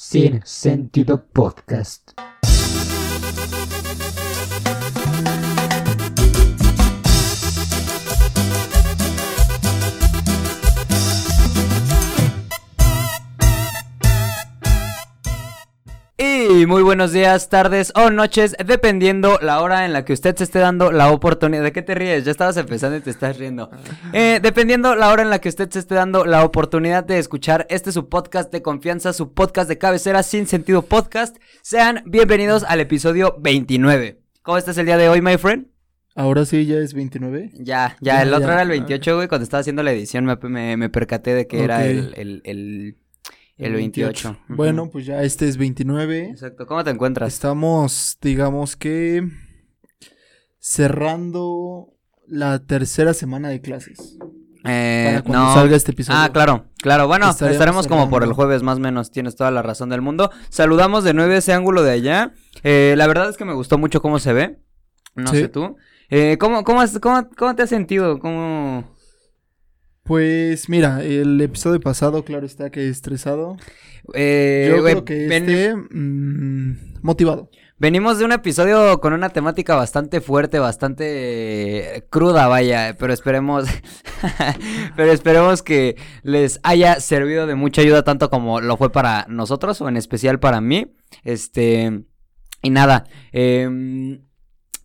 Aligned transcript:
Sin 0.00 0.42
Sentido 0.44 1.24
Podcast. 1.26 2.12
Y 16.58 16.66
muy 16.66 16.82
buenos 16.82 17.12
días, 17.12 17.48
tardes 17.50 17.92
o 17.94 18.10
noches, 18.10 18.56
dependiendo 18.66 19.38
la 19.40 19.60
hora 19.60 19.84
en 19.86 19.92
la 19.92 20.04
que 20.04 20.12
usted 20.12 20.34
se 20.34 20.42
esté 20.42 20.58
dando 20.58 20.90
la 20.90 21.12
oportunidad. 21.12 21.62
¿De 21.62 21.70
qué 21.70 21.82
te 21.82 21.94
ríes? 21.94 22.24
Ya 22.24 22.32
estabas 22.32 22.56
empezando 22.56 22.96
y 22.96 23.00
te 23.00 23.10
estás 23.10 23.38
riendo. 23.38 23.70
Eh, 24.12 24.40
dependiendo 24.42 24.96
la 24.96 25.10
hora 25.12 25.22
en 25.22 25.30
la 25.30 25.38
que 25.40 25.48
usted 25.50 25.70
se 25.70 25.78
esté 25.78 25.94
dando 25.94 26.24
la 26.24 26.42
oportunidad 26.44 27.04
de 27.04 27.18
escuchar 27.18 27.66
este 27.70 27.92
su 27.92 28.08
podcast 28.08 28.50
de 28.50 28.62
confianza, 28.62 29.12
su 29.12 29.34
podcast 29.34 29.68
de 29.68 29.78
cabecera 29.78 30.22
sin 30.24 30.46
sentido 30.48 30.82
podcast, 30.82 31.36
sean 31.62 32.02
bienvenidos 32.06 32.64
al 32.64 32.80
episodio 32.80 33.36
29. 33.38 34.20
¿Cómo 34.42 34.58
estás 34.58 34.78
el 34.78 34.86
día 34.86 34.96
de 34.96 35.08
hoy, 35.08 35.20
my 35.22 35.36
friend? 35.36 35.68
Ahora 36.16 36.44
sí 36.44 36.66
ya 36.66 36.78
es 36.78 36.92
29. 36.94 37.50
Ya, 37.54 37.96
ya, 38.00 38.14
Ya, 38.16 38.22
el 38.22 38.32
otro 38.34 38.48
ya. 38.48 38.54
era 38.54 38.62
el 38.62 38.68
28, 38.70 39.14
güey. 39.16 39.28
Cuando 39.28 39.44
estaba 39.44 39.60
haciendo 39.60 39.82
la 39.84 39.92
edición 39.92 40.24
me, 40.24 40.36
me- 40.48 40.76
me 40.76 40.88
percaté 40.88 41.34
de 41.34 41.46
que 41.46 41.62
era 41.62 41.76
Ok. 41.78 41.84
el, 41.84 42.14
el, 42.16 42.42
el, 42.44 42.96
el 43.58 43.74
28. 43.74 44.30
Ujú. 44.30 44.54
Bueno, 44.56 44.88
pues 44.90 45.04
ya 45.06 45.22
este 45.22 45.46
es 45.48 45.56
29. 45.56 46.30
Exacto. 46.30 46.66
¿Cómo 46.66 46.82
te 46.84 46.90
encuentras? 46.90 47.34
Estamos, 47.34 48.16
digamos 48.22 48.76
que, 48.76 49.22
cerrando 50.58 51.94
la 52.26 52.58
tercera 52.60 53.14
semana 53.14 53.48
de 53.48 53.60
clases. 53.60 54.18
Eh, 54.64 55.06
para 55.10 55.22
cuando 55.22 55.44
no. 55.46 55.54
salga 55.54 55.76
este 55.76 55.92
episodio. 55.92 56.18
Ah, 56.20 56.30
claro, 56.32 56.66
claro. 56.82 57.06
Bueno, 57.06 57.30
estaremos 57.30 57.86
como 57.86 58.10
por 58.10 58.22
el 58.24 58.32
jueves 58.32 58.62
más 58.62 58.76
o 58.78 58.80
menos. 58.80 59.10
Tienes 59.10 59.36
toda 59.36 59.50
la 59.50 59.62
razón 59.62 59.88
del 59.88 60.02
mundo. 60.02 60.30
Saludamos 60.50 61.04
de 61.04 61.14
nuevo 61.14 61.32
ese 61.32 61.52
ángulo 61.52 61.82
de 61.82 61.92
allá. 61.92 62.32
Eh, 62.64 62.94
la 62.98 63.06
verdad 63.06 63.30
es 63.30 63.36
que 63.36 63.44
me 63.44 63.54
gustó 63.54 63.78
mucho 63.78 64.02
cómo 64.02 64.18
se 64.18 64.32
ve. 64.32 64.58
No 65.14 65.28
Sí. 65.30 65.38
sé 65.38 65.48
tú. 65.48 65.76
Eh, 66.10 66.36
¿cómo, 66.38 66.64
cómo, 66.64 66.80
has- 66.80 66.98
cómo, 66.98 67.28
¿Cómo 67.36 67.54
te 67.54 67.62
has 67.62 67.70
sentido? 67.70 68.18
¿Cómo...? 68.18 68.96
Pues 70.08 70.70
mira, 70.70 71.04
el 71.04 71.38
episodio 71.38 71.80
pasado, 71.80 72.24
claro 72.24 72.46
está 72.46 72.70
que 72.70 72.88
estresado. 72.88 73.58
Eh, 74.14 74.72
Yo 74.74 74.82
creo 74.82 75.04
que 75.04 75.26
este, 75.26 75.76
mm, 75.76 77.02
motivado. 77.02 77.50
Venimos 77.76 78.18
de 78.18 78.24
un 78.24 78.32
episodio 78.32 79.00
con 79.00 79.12
una 79.12 79.28
temática 79.28 79.76
bastante 79.76 80.22
fuerte, 80.22 80.58
bastante 80.60 81.96
eh, 81.96 82.06
cruda, 82.08 82.48
vaya, 82.48 82.96
pero 82.98 83.12
esperemos, 83.12 83.66
pero 84.96 85.12
esperemos 85.12 85.62
que 85.62 85.96
les 86.22 86.58
haya 86.62 87.00
servido 87.00 87.46
de 87.46 87.54
mucha 87.54 87.82
ayuda 87.82 88.02
tanto 88.02 88.30
como 88.30 88.62
lo 88.62 88.78
fue 88.78 88.90
para 88.90 89.26
nosotros 89.28 89.78
o 89.82 89.90
en 89.90 89.98
especial 89.98 90.40
para 90.40 90.62
mí. 90.62 90.86
Este, 91.22 92.04
y 92.62 92.70
nada, 92.70 93.04
em, 93.32 94.22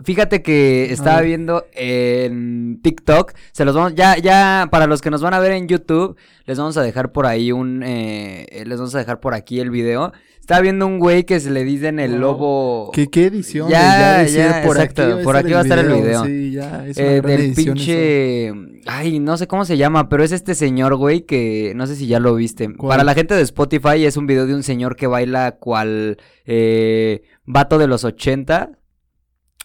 Fíjate 0.03 0.41
que 0.41 0.91
estaba 0.91 1.21
viendo 1.21 1.65
en 1.73 2.79
TikTok, 2.81 3.33
se 3.51 3.63
los 3.65 3.75
vamos, 3.75 3.93
ya, 3.95 4.17
ya, 4.17 4.67
para 4.71 4.87
los 4.87 5.01
que 5.01 5.09
nos 5.11 5.21
van 5.21 5.33
a 5.33 5.39
ver 5.39 5.51
en 5.51 5.67
YouTube, 5.67 6.17
les 6.45 6.57
vamos 6.57 6.75
a 6.77 6.81
dejar 6.81 7.11
por 7.11 7.25
ahí 7.25 7.51
un, 7.51 7.83
eh, 7.85 8.63
les 8.65 8.77
vamos 8.77 8.95
a 8.95 8.99
dejar 8.99 9.19
por 9.19 9.33
aquí 9.33 9.59
el 9.59 9.69
video. 9.69 10.11
Estaba 10.39 10.59
viendo 10.59 10.85
un 10.87 10.99
güey 10.99 11.23
que 11.23 11.39
se 11.39 11.51
le 11.51 11.63
dicen 11.63 11.99
el 11.99 12.11
Wow. 12.13 12.19
lobo. 12.19 12.91
¿Qué, 12.93 13.07
qué 13.09 13.27
edición? 13.27 13.69
Ya, 13.69 14.23
ya 14.25 14.51
ya, 14.51 14.63
por 14.65 14.75
exacto, 14.75 15.03
aquí 15.15 15.23
por 15.23 15.37
aquí 15.37 15.51
va 15.53 15.59
a 15.59 15.61
estar 15.61 15.79
el 15.79 15.87
video. 15.87 16.25
Sí, 16.25 16.51
ya, 16.51 16.85
es 16.85 16.97
una 16.97 17.05
Eh, 17.07 17.21
gran 17.21 17.27
del 17.37 17.41
eso. 17.51 17.55
pinche. 17.63 18.51
Ay, 18.85 19.19
no 19.19 19.37
sé 19.37 19.47
cómo 19.47 19.63
se 19.63 19.77
llama, 19.77 20.09
pero 20.09 20.21
es 20.21 20.33
este 20.33 20.53
señor, 20.53 20.95
güey, 20.97 21.21
que 21.21 21.71
no 21.77 21.87
sé 21.87 21.95
si 21.95 22.07
ya 22.07 22.19
lo 22.19 22.35
viste. 22.35 22.67
¿Cuál? 22.75 22.89
Para 22.89 23.03
la 23.05 23.13
gente 23.13 23.35
de 23.35 23.41
Spotify 23.41 24.03
es 24.05 24.17
un 24.17 24.27
video 24.27 24.45
de 24.45 24.53
un 24.55 24.63
señor 24.63 24.97
que 24.97 25.07
baila 25.07 25.53
cual 25.53 26.17
eh, 26.45 27.21
vato 27.45 27.77
de 27.77 27.87
los 27.87 28.03
80. 28.03 28.71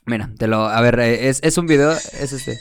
Mira, 0.09 0.31
te 0.39 0.47
lo. 0.47 0.67
A 0.67 0.81
ver, 0.81 0.99
eh, 1.01 1.29
es, 1.29 1.41
es 1.43 1.59
un 1.59 1.67
video. 1.67 1.93
Es 1.93 2.33
este. 2.33 2.59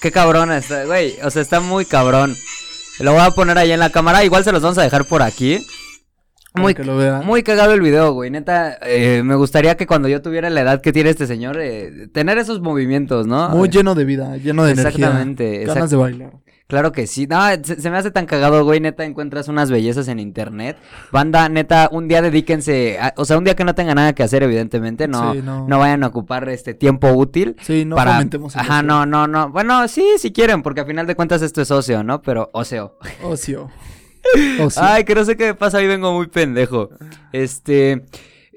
Qué 0.00 0.10
cabrón 0.10 0.50
está, 0.52 0.84
güey. 0.86 1.16
O 1.22 1.30
sea, 1.30 1.42
está 1.42 1.60
muy 1.60 1.84
cabrón. 1.84 2.36
Lo 3.00 3.12
voy 3.12 3.22
a 3.22 3.30
poner 3.30 3.58
ahí 3.58 3.70
en 3.72 3.80
la 3.80 3.90
cámara. 3.90 4.24
Igual 4.24 4.44
se 4.44 4.52
los 4.52 4.62
vamos 4.62 4.78
a 4.78 4.82
dejar 4.82 5.04
por 5.04 5.22
aquí. 5.22 5.64
Muy, 6.54 6.74
que 6.74 6.82
lo 6.82 6.94
muy 7.22 7.42
cagado 7.44 7.74
el 7.74 7.80
video, 7.80 8.12
güey. 8.12 8.30
Neta, 8.30 8.76
eh, 8.82 9.22
me 9.24 9.36
gustaría 9.36 9.76
que 9.76 9.86
cuando 9.86 10.08
yo 10.08 10.20
tuviera 10.20 10.50
la 10.50 10.62
edad 10.62 10.80
que 10.80 10.92
tiene 10.92 11.10
este 11.10 11.26
señor, 11.28 11.58
eh, 11.60 12.08
tener 12.12 12.38
esos 12.38 12.60
movimientos, 12.60 13.26
¿no? 13.28 13.50
Muy 13.50 13.68
lleno 13.68 13.94
de 13.94 14.04
vida, 14.04 14.36
lleno 14.36 14.64
de 14.64 14.72
Exactamente, 14.72 15.44
energía. 15.44 15.66
exact- 15.66 15.74
Ganas 15.74 15.90
de 15.90 15.96
bailar. 15.96 16.32
Claro 16.70 16.92
que 16.92 17.06
sí. 17.06 17.26
No, 17.26 17.40
se, 17.62 17.80
se 17.80 17.90
me 17.90 17.98
hace 17.98 18.10
tan 18.10 18.24
cagado, 18.26 18.64
güey. 18.64 18.80
Neta, 18.80 19.04
encuentras 19.04 19.48
unas 19.48 19.70
bellezas 19.70 20.08
en 20.08 20.18
internet. 20.18 20.78
Banda, 21.12 21.48
neta, 21.48 21.88
un 21.92 22.08
día 22.08 22.22
dedíquense. 22.22 22.98
a- 22.98 23.12
o 23.16 23.24
sea, 23.24 23.36
un 23.36 23.44
día 23.44 23.54
que 23.54 23.64
no 23.64 23.74
tengan 23.74 23.96
nada 23.96 24.12
que 24.14 24.22
hacer, 24.22 24.42
evidentemente. 24.42 25.06
No, 25.08 25.34
Sí, 25.34 25.42
no. 25.42 25.68
no 25.68 25.78
vayan 25.78 26.02
a 26.04 26.06
ocupar 26.06 26.48
este 26.48 26.72
tiempo 26.72 27.08
útil. 27.12 27.56
Sí, 27.60 27.84
no 27.84 27.96
para... 27.96 28.18
Ajá, 28.54 28.82
no, 28.82 29.04
no, 29.04 29.26
no. 29.26 29.50
Bueno, 29.50 29.86
sí, 29.88 30.04
si 30.18 30.32
quieren, 30.32 30.62
porque 30.62 30.80
a 30.80 30.84
final 30.86 31.06
de 31.06 31.14
cuentas 31.14 31.42
esto 31.42 31.60
es 31.60 31.70
ocio, 31.70 32.02
¿no? 32.02 32.22
Pero 32.22 32.48
ocio. 32.52 32.96
Ocio. 33.22 33.68
Ocio. 34.60 34.82
Ay, 34.82 35.04
que 35.04 35.14
no 35.14 35.24
sé 35.24 35.36
qué 35.36 35.46
me 35.46 35.54
pasa, 35.54 35.78
hoy 35.78 35.86
vengo 35.86 36.12
muy 36.12 36.26
pendejo. 36.28 36.90
Este. 37.32 38.04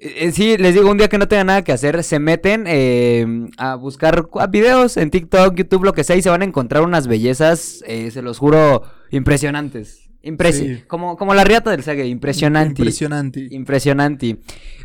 Eh, 0.03 0.31
sí, 0.31 0.57
les 0.57 0.73
digo, 0.73 0.89
un 0.89 0.97
día 0.97 1.07
que 1.07 1.17
no 1.17 1.27
tengan 1.27 1.47
nada 1.47 1.63
que 1.63 1.71
hacer, 1.71 2.03
se 2.03 2.19
meten 2.19 2.65
eh, 2.67 3.47
a 3.57 3.75
buscar 3.75 4.27
videos 4.49 4.97
en 4.97 5.09
TikTok, 5.11 5.55
YouTube, 5.55 5.85
lo 5.85 5.93
que 5.93 6.03
sea, 6.03 6.15
y 6.15 6.21
se 6.21 6.29
van 6.29 6.41
a 6.41 6.45
encontrar 6.45 6.83
unas 6.83 7.07
bellezas, 7.07 7.83
eh, 7.87 8.11
se 8.11 8.21
los 8.21 8.37
juro, 8.37 8.83
impresionantes. 9.11 9.99
Impresi 10.25 10.75
Sí. 10.75 10.83
como, 10.87 11.17
como 11.17 11.33
la 11.33 11.43
riata 11.43 11.69
del 11.69 11.83
Sage, 11.83 12.07
impresionante. 12.07 12.81
Impresionante. 12.81 13.47
Impresionante. 13.51 14.37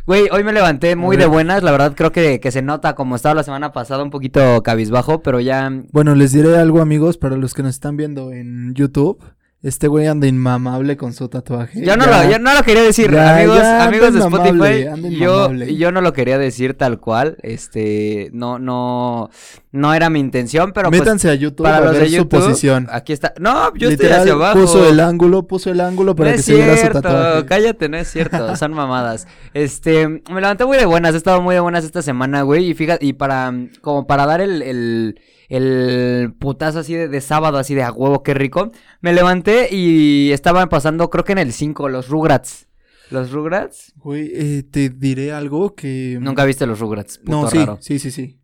Güey, 0.05 0.27
hoy 0.33 0.43
me 0.43 0.51
levanté 0.51 0.97
muy 0.97 1.15
de 1.15 1.27
buenas, 1.27 1.63
la 1.63 1.71
verdad 1.71 1.93
creo 1.95 2.11
que, 2.11 2.41
que 2.41 2.51
se 2.51 2.61
nota 2.61 2.93
como 2.93 3.15
estaba 3.15 3.35
la 3.35 3.43
semana 3.43 3.71
pasada 3.71 4.03
un 4.03 4.09
poquito 4.09 4.61
cabizbajo, 4.63 5.21
pero 5.21 5.39
ya... 5.39 5.71
Bueno, 5.93 6.13
les 6.15 6.33
diré 6.33 6.57
algo, 6.57 6.81
amigos, 6.81 7.17
para 7.17 7.37
los 7.37 7.53
que 7.53 7.63
nos 7.63 7.75
están 7.75 7.95
viendo 7.95 8.33
en 8.33 8.73
YouTube. 8.73 9.23
Este 9.61 9.89
güey 9.89 10.07
anda 10.07 10.25
inmamable 10.25 10.95
con 10.95 11.11
su 11.11 11.27
tatuaje. 11.27 11.83
Yo 11.83 11.97
no, 11.97 12.05
Ya. 12.05 12.23
lo, 12.23 12.31
yo 12.31 12.39
no 12.39 12.53
lo 12.53 12.63
quería 12.63 12.81
decir, 12.81 13.11
Ya, 13.11 13.35
amigos, 13.35 13.57
ya, 13.57 13.83
amigos 13.83 14.13
de 14.13 14.19
Spotify. 14.21 15.17
yo, 15.19 15.53
yo 15.53 15.91
no 15.91 15.99
lo 15.99 16.13
quería 16.13 16.37
decir 16.37 16.75
tal 16.75 17.01
cual. 17.01 17.35
Este, 17.41 18.29
no, 18.31 18.57
no, 18.57 19.29
no 19.73 19.93
era 19.93 20.09
mi 20.09 20.21
intención, 20.21 20.71
pero 20.71 20.89
Métanse 20.89 21.29
a 21.29 21.35
YouTube 21.35 21.63
pues, 21.65 21.73
para 21.73 21.77
a 21.89 21.91
los 21.91 21.99
ver 21.99 22.09
de 22.09 22.17
su 22.17 22.29
posición. 22.29 22.87
aquí 22.89 23.11
está. 23.11 23.33
No, 23.37 23.73
yo 23.75 23.89
Literal, 23.89 23.91
estoy 23.91 24.11
hacia 24.21 24.31
abajo. 24.33 24.61
puso 24.61 24.87
el 24.89 24.99
ángulo, 25.01 25.45
puso 25.45 25.69
el 25.71 25.81
ángulo 25.81 26.15
para 26.15 26.29
no 26.29 26.35
que 26.35 26.39
es 26.39 26.45
se 26.45 26.55
viera 26.55 26.77
su 26.77 26.87
tatuaje. 26.93 27.45
cállate, 27.45 27.89
no 27.89 27.97
es 27.97 28.09
cierto, 28.09 28.55
son 28.55 28.73
mamadas. 28.73 29.27
Este, 29.53 30.07
me 30.07 30.39
levanté 30.39 30.63
muy 30.63 30.77
de 30.77 30.85
buenas, 30.85 31.13
he 31.15 31.17
estado 31.17 31.41
muy 31.41 31.53
de 31.55 31.59
buenas 31.59 31.83
esta 31.83 32.01
semana, 32.01 32.43
güey, 32.43 32.69
y 32.69 32.73
fíjate, 32.75 33.05
y 33.05 33.11
para, 33.11 33.53
como 33.81 34.07
para 34.07 34.25
dar 34.25 34.39
el, 34.39 34.61
el, 34.61 35.19
el 35.49 36.33
putazo 36.39 36.79
así 36.79 36.93
de, 36.93 37.07
de 37.07 37.21
sábado, 37.21 37.57
así 37.57 37.75
de 37.75 37.83
a 37.83 37.91
huevo, 37.91 38.23
qué 38.23 38.33
rico, 38.33 38.71
me 39.01 39.13
levanté 39.13 39.73
y 39.75 40.31
estaban 40.31 40.69
pasando, 40.69 41.09
creo 41.09 41.23
que 41.25 41.33
en 41.33 41.39
el 41.39 41.51
5, 41.51 41.89
los 41.89 42.07
Rugrats. 42.07 42.67
¿Los 43.11 43.31
Rugrats? 43.31 43.93
Güey, 43.97 44.31
eh, 44.33 44.63
te 44.63 44.89
diré 44.89 45.31
algo 45.31 45.73
que... 45.75 46.17
Nunca 46.21 46.45
viste 46.45 46.67
los 46.67 46.79
Rugrats, 46.79 47.17
puto 47.17 47.31
No, 47.31 47.49
sí, 47.49 47.57
raro. 47.57 47.77
sí, 47.81 47.97
sí, 47.99 48.11
sí. 48.11 48.39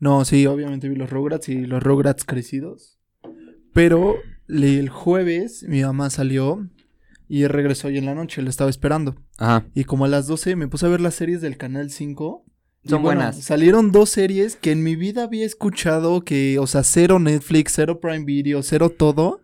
No, 0.00 0.24
sí, 0.24 0.46
obviamente 0.46 0.88
vi 0.88 0.96
los 0.96 1.10
Rugrats 1.10 1.48
y 1.48 1.64
los 1.66 1.82
Rugrats 1.82 2.24
crecidos. 2.24 2.98
Pero 3.72 4.16
el 4.48 4.88
jueves 4.88 5.64
mi 5.68 5.82
mamá 5.82 6.10
salió 6.10 6.68
y 7.28 7.46
regresó 7.46 7.88
hoy 7.88 7.98
en 7.98 8.06
la 8.06 8.14
noche, 8.14 8.42
la 8.42 8.50
estaba 8.50 8.70
esperando. 8.70 9.16
Ajá. 9.36 9.66
Y 9.74 9.84
como 9.84 10.04
a 10.06 10.08
las 10.08 10.26
12 10.26 10.56
me 10.56 10.66
puse 10.68 10.86
a 10.86 10.88
ver 10.88 11.00
las 11.00 11.14
series 11.14 11.40
del 11.40 11.56
Canal 11.56 11.90
5. 11.90 12.44
Son 12.84 13.02
bueno, 13.02 13.20
buenas. 13.20 13.42
Salieron 13.42 13.92
dos 13.92 14.10
series 14.10 14.56
que 14.56 14.70
en 14.72 14.82
mi 14.82 14.96
vida 14.96 15.24
había 15.24 15.44
escuchado 15.44 16.22
que, 16.22 16.58
o 16.58 16.66
sea, 16.66 16.84
cero 16.84 17.18
Netflix, 17.18 17.72
cero 17.74 18.00
Prime 18.00 18.24
Video, 18.24 18.62
cero 18.62 18.90
todo. 18.90 19.40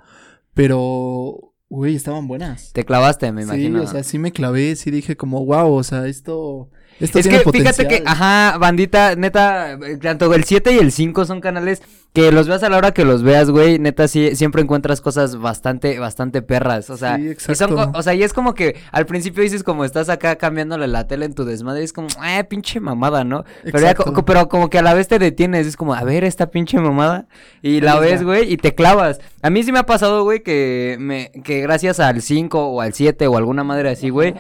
Pero, 0.55 1.53
güey, 1.69 1.97
estaban 1.97 2.29
buenas. 2.29 2.73
Te 2.73 2.85
clavaste, 2.85 3.33
me 3.33 3.43
imagino. 3.43 3.81
Sí, 3.81 3.87
o 3.87 3.91
sea, 3.91 4.03
sí 4.05 4.19
me 4.19 4.33
clavé, 4.33 4.77
sí 4.77 4.91
dije 4.91 5.17
como, 5.17 5.45
wow, 5.45 5.73
o 5.73 5.83
sea, 5.83 6.07
esto, 6.07 6.71
esto 7.01 7.19
es 7.19 7.25
tiene 7.25 7.39
que 7.39 7.45
potencial. 7.45 7.75
fíjate 7.75 8.03
que, 8.03 8.09
ajá, 8.09 8.59
bandita, 8.59 9.17
neta, 9.17 9.73
eh, 9.73 9.97
tanto 10.01 10.33
el 10.33 10.45
7 10.45 10.73
y 10.73 10.79
el 10.79 10.93
5 10.93 11.25
son 11.25 11.41
canales 11.41 11.83
que 12.15 12.31
los 12.31 12.47
veas 12.47 12.63
a 12.63 12.69
la 12.69 12.77
hora 12.77 12.95
que 12.95 13.05
los 13.05 13.25
veas, 13.25 13.51
güey, 13.51 13.81
neta, 13.81 14.07
sí, 14.07 14.37
siempre 14.37 14.63
encuentras 14.63 15.01
cosas 15.01 15.37
bastante, 15.37 15.99
bastante 15.99 16.43
perras, 16.43 16.89
o 16.89 16.97
sea, 16.97 17.17
Sí, 17.17 17.35
y 17.49 17.55
son 17.57 17.77
o 17.93 18.03
sea, 18.05 18.15
y 18.15 18.23
es 18.23 18.33
como 18.33 18.55
que 18.55 18.77
al 18.93 19.05
principio 19.05 19.43
dices 19.43 19.65
como 19.65 19.85
estás 19.85 20.09
acá 20.09 20.37
cambiándole 20.37 20.87
la 20.87 21.09
tele 21.09 21.27
en 21.27 21.35
tu 21.35 21.45
desmadre, 21.45 21.81
y 21.81 21.85
es 21.85 21.93
como, 21.93 22.07
eh, 22.25 22.45
pinche 22.45 22.79
mamada, 22.79 23.25
¿no? 23.25 23.45
Pero, 23.65 23.81
ya 23.81 23.97
pero 24.25 24.49
como 24.49 24.71
que 24.71 24.79
a 24.79 24.83
la 24.83 24.95
vez 24.95 25.09
te 25.09 25.19
detienes, 25.19 25.67
es 25.67 25.77
como, 25.77 25.93
a 25.93 26.05
ver, 26.05 26.23
esta 26.23 26.53
pinche 26.53 26.79
mamada, 26.79 27.27
y 27.63 27.81
la 27.81 27.99
ves, 27.99 28.23
güey, 28.23 28.53
y 28.53 28.59
te 28.59 28.77
clavas. 28.77 29.19
A 29.43 29.51
mí 29.51 29.65
sí 29.65 29.73
me 29.73 29.81
ha 29.81 29.87
pasado, 29.87 30.23
güey, 30.23 30.45
que 30.45 30.97
me, 31.01 31.33
que 31.43 31.63
gracias 31.63 31.99
al 31.99 32.23
5 32.23 32.65
o 32.65 32.81
al 32.81 32.95
7 32.95 33.27
o 33.27 33.37
alguna 33.37 33.65
madre 33.65 33.91
así, 33.91 34.11
güey, 34.11 34.35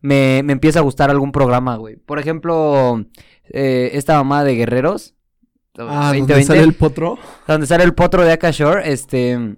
me, 0.00 0.42
me 0.44 0.52
empieza 0.52 0.78
a 0.78 0.82
gustar 0.82 1.10
algún 1.10 1.32
programa, 1.32 1.76
güey. 1.76 1.96
Por 1.96 2.18
ejemplo, 2.18 3.04
eh, 3.50 3.90
esta 3.94 4.14
mamá 4.16 4.44
de 4.44 4.54
Guerreros. 4.56 5.14
Ah, 5.78 6.08
2020, 6.12 6.32
donde 6.32 6.44
sale 6.44 6.60
el 6.62 6.74
potro. 6.74 7.18
donde 7.46 7.66
sale 7.66 7.84
el 7.84 7.94
potro 7.94 8.24
de 8.24 8.32
Akashore, 8.32 8.90
este... 8.92 9.56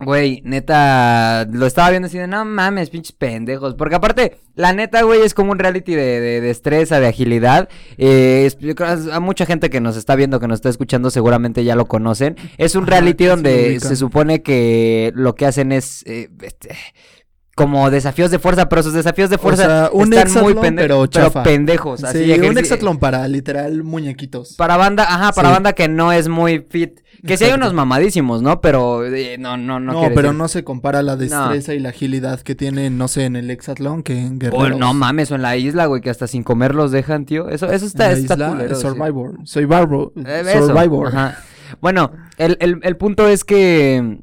Güey, 0.00 0.42
neta, 0.44 1.46
lo 1.52 1.66
estaba 1.66 1.88
viendo 1.90 2.06
así 2.06 2.18
de, 2.18 2.26
no 2.26 2.44
mames, 2.44 2.90
pinches 2.90 3.12
pendejos. 3.12 3.76
Porque 3.76 3.94
aparte, 3.94 4.38
la 4.56 4.72
neta, 4.72 5.02
güey, 5.02 5.22
es 5.22 5.34
como 5.34 5.52
un 5.52 5.58
reality 5.60 5.94
de, 5.94 6.02
de, 6.02 6.20
de 6.20 6.40
destreza, 6.40 6.98
de 6.98 7.06
agilidad. 7.06 7.68
Eh, 7.96 8.44
es- 8.44 8.58
a 9.12 9.20
mucha 9.20 9.46
gente 9.46 9.70
que 9.70 9.80
nos 9.80 9.96
está 9.96 10.16
viendo, 10.16 10.40
que 10.40 10.48
nos 10.48 10.56
está 10.56 10.68
escuchando, 10.68 11.10
seguramente 11.10 11.62
ya 11.62 11.76
lo 11.76 11.86
conocen. 11.86 12.36
Es 12.58 12.74
un 12.74 12.88
reality 12.88 13.26
donde 13.26 13.78
se 13.78 13.94
supone 13.94 14.42
que 14.42 15.12
lo 15.14 15.36
que 15.36 15.46
hacen 15.46 15.70
es... 15.70 16.02
eh, 16.06 16.28
este, 16.42 16.76
como 17.54 17.90
desafíos 17.90 18.30
de 18.30 18.38
fuerza, 18.38 18.68
pero 18.68 18.82
sus 18.82 18.92
desafíos 18.94 19.30
de 19.30 19.38
fuerza 19.38 19.64
sea, 19.66 19.90
un 19.92 20.12
están 20.12 20.42
muy 20.42 20.54
pende- 20.54 20.82
pero 20.82 21.06
chafa. 21.06 21.42
pendejos. 21.44 22.02
Así, 22.02 22.24
sí, 22.24 22.40
un 22.40 22.58
hexatlón 22.58 22.98
para 22.98 23.26
literal 23.28 23.84
muñequitos. 23.84 24.54
Para 24.56 24.76
banda, 24.76 25.04
ajá, 25.08 25.32
para 25.32 25.48
Sí. 25.48 25.52
banda 25.54 25.72
que 25.72 25.88
no 25.88 26.10
es 26.12 26.28
muy 26.28 26.64
fit. 26.68 27.00
Que 27.24 27.36
sí 27.38 27.44
hay 27.44 27.50
Exacto. 27.50 27.66
unos 27.66 27.74
mamadísimos, 27.74 28.42
¿no? 28.42 28.60
Pero 28.60 29.06
eh, 29.06 29.38
no, 29.38 29.56
no, 29.56 29.80
no. 29.80 29.92
No, 29.92 30.00
pero 30.14 30.28
decir- 30.30 30.34
no 30.36 30.48
se 30.48 30.62
compara 30.64 31.02
la 31.02 31.16
destreza 31.16 31.72
y 31.72 31.78
la 31.78 31.90
agilidad 31.90 32.40
que 32.40 32.54
tienen, 32.54 32.98
no 32.98 33.08
sé, 33.08 33.24
en 33.24 33.36
el 33.36 33.50
hexatlón 33.50 34.02
que 34.02 34.18
en 34.18 34.34
Oh, 34.34 34.38
Guerreros. 34.38 34.78
no 34.78 34.92
mames, 34.92 35.30
o 35.30 35.36
en 35.36 35.42
la 35.42 35.56
isla, 35.56 35.86
güey, 35.86 36.02
que 36.02 36.10
hasta 36.10 36.26
sin 36.26 36.42
comer 36.42 36.74
los 36.74 36.90
dejan, 36.90 37.24
tío. 37.24 37.48
Eso, 37.48 37.66
eso 37.70 37.84
En 37.84 37.88
está, 37.88 38.06
la 38.08 38.12
está 38.14 38.34
isla, 38.34 38.48
culero, 38.50 38.74
sí. 38.74 38.82
Survivor. 38.82 39.38
Survivor. 39.44 40.12
Eh, 40.26 40.42
eso, 40.54 40.66
Survivor. 40.66 41.06
ajá. 41.08 41.38
Bueno, 41.80 42.12
el, 42.36 42.56
el, 42.60 42.80
el 42.82 42.96
punto 42.96 43.26
es 43.28 43.44
que. 43.44 44.18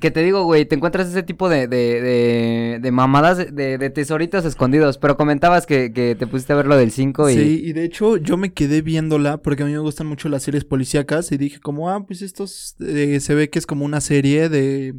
Que 0.00 0.10
te 0.10 0.22
digo, 0.22 0.44
güey, 0.44 0.66
te 0.66 0.74
encuentras 0.74 1.08
ese 1.08 1.22
tipo 1.22 1.48
de, 1.48 1.66
de, 1.66 2.00
de, 2.00 2.78
de 2.80 2.90
mamadas, 2.90 3.38
de, 3.38 3.78
de 3.78 3.90
tesoritos 3.90 4.44
escondidos. 4.44 4.98
Pero 4.98 5.16
comentabas 5.16 5.64
que, 5.64 5.92
que 5.92 6.14
te 6.14 6.26
pusiste 6.26 6.52
a 6.52 6.56
ver 6.56 6.66
lo 6.66 6.76
del 6.76 6.90
5 6.90 7.30
y. 7.30 7.34
Sí, 7.34 7.62
y 7.64 7.72
de 7.72 7.84
hecho 7.84 8.16
yo 8.18 8.36
me 8.36 8.52
quedé 8.52 8.82
viéndola 8.82 9.38
porque 9.38 9.62
a 9.62 9.66
mí 9.66 9.72
me 9.72 9.78
gustan 9.78 10.06
mucho 10.06 10.28
las 10.28 10.42
series 10.42 10.64
policíacas 10.64 11.32
y 11.32 11.38
dije 11.38 11.60
como, 11.60 11.90
ah, 11.90 12.06
pues 12.06 12.22
estos 12.22 12.76
eh, 12.80 13.20
se 13.20 13.34
ve 13.34 13.48
que 13.48 13.58
es 13.58 13.66
como 13.66 13.84
una 13.84 14.00
serie 14.00 14.48
de 14.48 14.94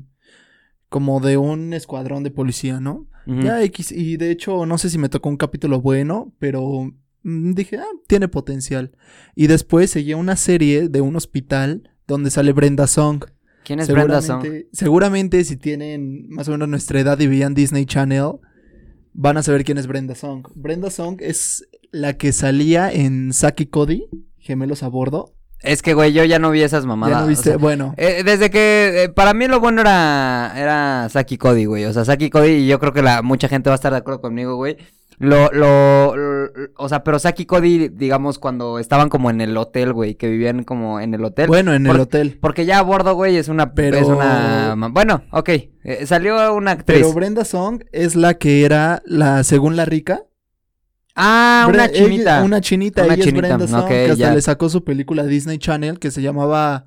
como 0.89 1.19
de 1.19 1.37
un 1.37 1.73
escuadrón 1.73 2.23
de 2.23 2.31
policía, 2.31 2.79
¿no? 2.79 3.07
Ya 3.27 3.61
X, 3.63 3.91
y 3.91 4.17
de 4.17 4.31
hecho 4.31 4.65
no 4.65 4.79
sé 4.79 4.89
si 4.89 4.97
me 4.97 5.07
tocó 5.07 5.29
un 5.29 5.37
capítulo 5.37 5.81
bueno, 5.81 6.33
pero 6.39 6.91
mm, 7.21 7.53
dije, 7.53 7.77
ah, 7.77 7.85
tiene 8.07 8.27
potencial. 8.27 8.91
Y 9.35 9.45
después 9.45 9.91
seguía 9.91 10.17
una 10.17 10.35
serie 10.35 10.89
de 10.89 11.01
un 11.01 11.15
hospital 11.15 11.91
donde 12.07 12.31
sale 12.31 12.53
Brenda 12.53 12.87
Song. 12.87 13.25
¿Quién 13.63 13.79
es 13.79 13.87
Brenda 13.89 14.21
Song? 14.21 14.43
Seguramente- 14.71 15.43
si 15.43 15.57
tienen 15.57 16.27
más 16.29 16.47
o 16.47 16.51
menos 16.51 16.67
nuestra 16.69 16.99
edad 16.99 17.19
y 17.19 17.27
veían 17.27 17.53
Disney 17.53 17.85
Channel, 17.85 18.33
van 19.13 19.37
a 19.37 19.43
saber 19.43 19.63
quién 19.63 19.77
es 19.77 19.87
Brenda 19.87 20.15
Song. 20.15 20.47
Brenda 20.55 20.89
Song 20.89 21.17
es 21.19 21.67
la 21.91 22.13
que 22.17 22.31
salía 22.31 22.91
en 22.91 23.33
Saki 23.33 23.67
Cody, 23.67 24.05
Gemelos 24.37 24.83
a 24.83 24.87
Bordo. 24.87 25.33
Es 25.61 25.81
que, 25.81 25.93
güey, 25.93 26.13
yo 26.13 26.23
ya 26.23 26.39
no 26.39 26.51
vi 26.51 26.61
esas 26.61 26.85
mamadas. 26.85 27.15
ya 27.15 27.19
no 27.19 27.25
o 27.25 27.27
viste, 27.29 27.49
sea, 27.49 27.57
bueno. 27.57 27.93
Eh, 27.97 28.23
desde 28.23 28.49
que 28.49 29.03
eh, 29.03 29.09
para 29.09 29.33
mí 29.33 29.45
lo 29.47 29.59
bueno 29.59 29.81
era 29.81 30.53
era 30.55 31.09
Saki 31.09 31.37
Cody, 31.37 31.65
güey. 31.65 31.83
O 31.83 31.91
sea, 31.91 32.05
Saki 32.05 32.29
Cody 32.29 32.51
y 32.51 32.67
yo 32.67 32.79
creo 32.79 32.93
que 32.93 33.01
la 33.01 33.21
mucha 33.23 33.49
gente 33.49 33.69
va 33.69 33.73
a 33.73 33.75
estar 33.75 33.91
de 33.91 33.97
acuerdo 33.97 34.21
conmigo, 34.21 34.55
güey. 34.55 34.77
Lo, 35.19 35.51
lo, 35.51 36.15
lo- 36.15 36.49
o 36.77 36.87
sea, 36.87 37.03
pero 37.03 37.19
Saki 37.19 37.45
Cody, 37.45 37.89
digamos, 37.89 38.39
cuando 38.39 38.79
estaban 38.79 39.09
como 39.09 39.29
en 39.29 39.41
el 39.41 39.57
hotel, 39.57 39.91
güey, 39.91 40.15
que 40.15 40.29
vivían 40.29 40.63
como 40.63 41.01
en 41.01 41.13
el 41.13 41.23
hotel. 41.25 41.47
Bueno, 41.47 41.73
en 41.73 41.83
por- 41.83 41.95
el 41.95 42.01
hotel. 42.01 42.37
Porque 42.41 42.65
ya 42.65 42.79
a 42.79 42.83
bordo, 42.83 43.15
güey, 43.15 43.35
es 43.35 43.49
una, 43.49 43.73
Pero- 43.73 43.97
es 43.97 44.07
una, 44.07 44.75
bueno, 44.91 45.23
ok, 45.31 45.49
eh, 45.49 46.05
salió 46.05 46.53
una 46.55 46.71
actriz. 46.71 46.99
Pero 47.01 47.11
Brenda 47.13 47.43
Song 47.43 47.83
es 47.91 48.15
la 48.15 48.35
que 48.35 48.63
era 48.63 49.01
la, 49.05 49.43
según 49.43 49.75
la 49.75 49.83
rica. 49.85 50.23
ah, 51.15 51.65
Bre- 51.67 51.73
una 51.73 51.85
ella- 51.85 51.93
chinita. 52.05 52.43
una 52.43 52.61
chinita, 52.61 53.03
Una 53.03 53.13
ella 53.15 53.23
chinita, 53.25 53.47
es 53.47 53.53
Brenda 53.57 53.67
Song, 53.67 53.83
ok, 53.83 53.89
que 53.89 54.03
hasta 54.11 54.15
ya. 54.15 54.33
le 54.33 54.41
sacó 54.41 54.69
su 54.69 54.85
película 54.85 55.23
a 55.23 55.25
Disney 55.25 55.57
Channel 55.57 55.99
que 55.99 56.11
se 56.11 56.21
llamaba 56.21 56.85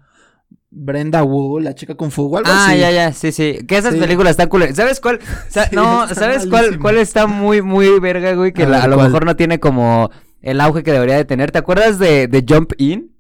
Brenda 0.75 1.23
Wu, 1.23 1.61
la 1.61 1.75
chica 1.75 1.95
con 1.97 2.11
algo 2.39 2.51
Ah, 2.51 2.69
así. 2.71 2.79
ya, 2.79 2.91
ya, 2.91 3.13
sí, 3.13 3.31
sí. 3.31 3.59
Que 3.69 3.77
esas 3.77 3.93
Sí. 3.95 4.01
películas 4.01 4.31
están 4.33 4.49
culeras. 4.49 4.75
¿Sabes 4.75 5.01
cuál? 5.01 5.21
Sa- 5.49 5.69
Sí, 5.69 5.77
no, 5.77 6.09
¿sabes 6.15 6.47
cuál, 6.47 6.79
cuál 6.79 6.97
está 6.99 7.27
muy, 7.27 7.61
muy 7.63 8.01
verga, 8.01 8.33
güey? 8.35 8.53
Que 8.53 8.63
A 8.65 8.69
la- 8.69 8.77
ver, 8.79 8.85
a 8.85 8.89
lo 8.89 8.97
¿cuál? 8.97 9.09
mejor 9.09 9.27
no 9.27 9.37
tiene 9.37 9.61
como 9.61 10.11
el 10.41 10.61
auge 10.61 10.83
que 10.83 10.93
debería 10.93 11.17
de 11.17 11.25
tener. 11.27 11.51
¿Te 11.51 11.59
acuerdas 11.59 11.99
de, 11.99 12.27
de 12.27 12.45
Jump 12.49 12.73
In? 12.79 13.12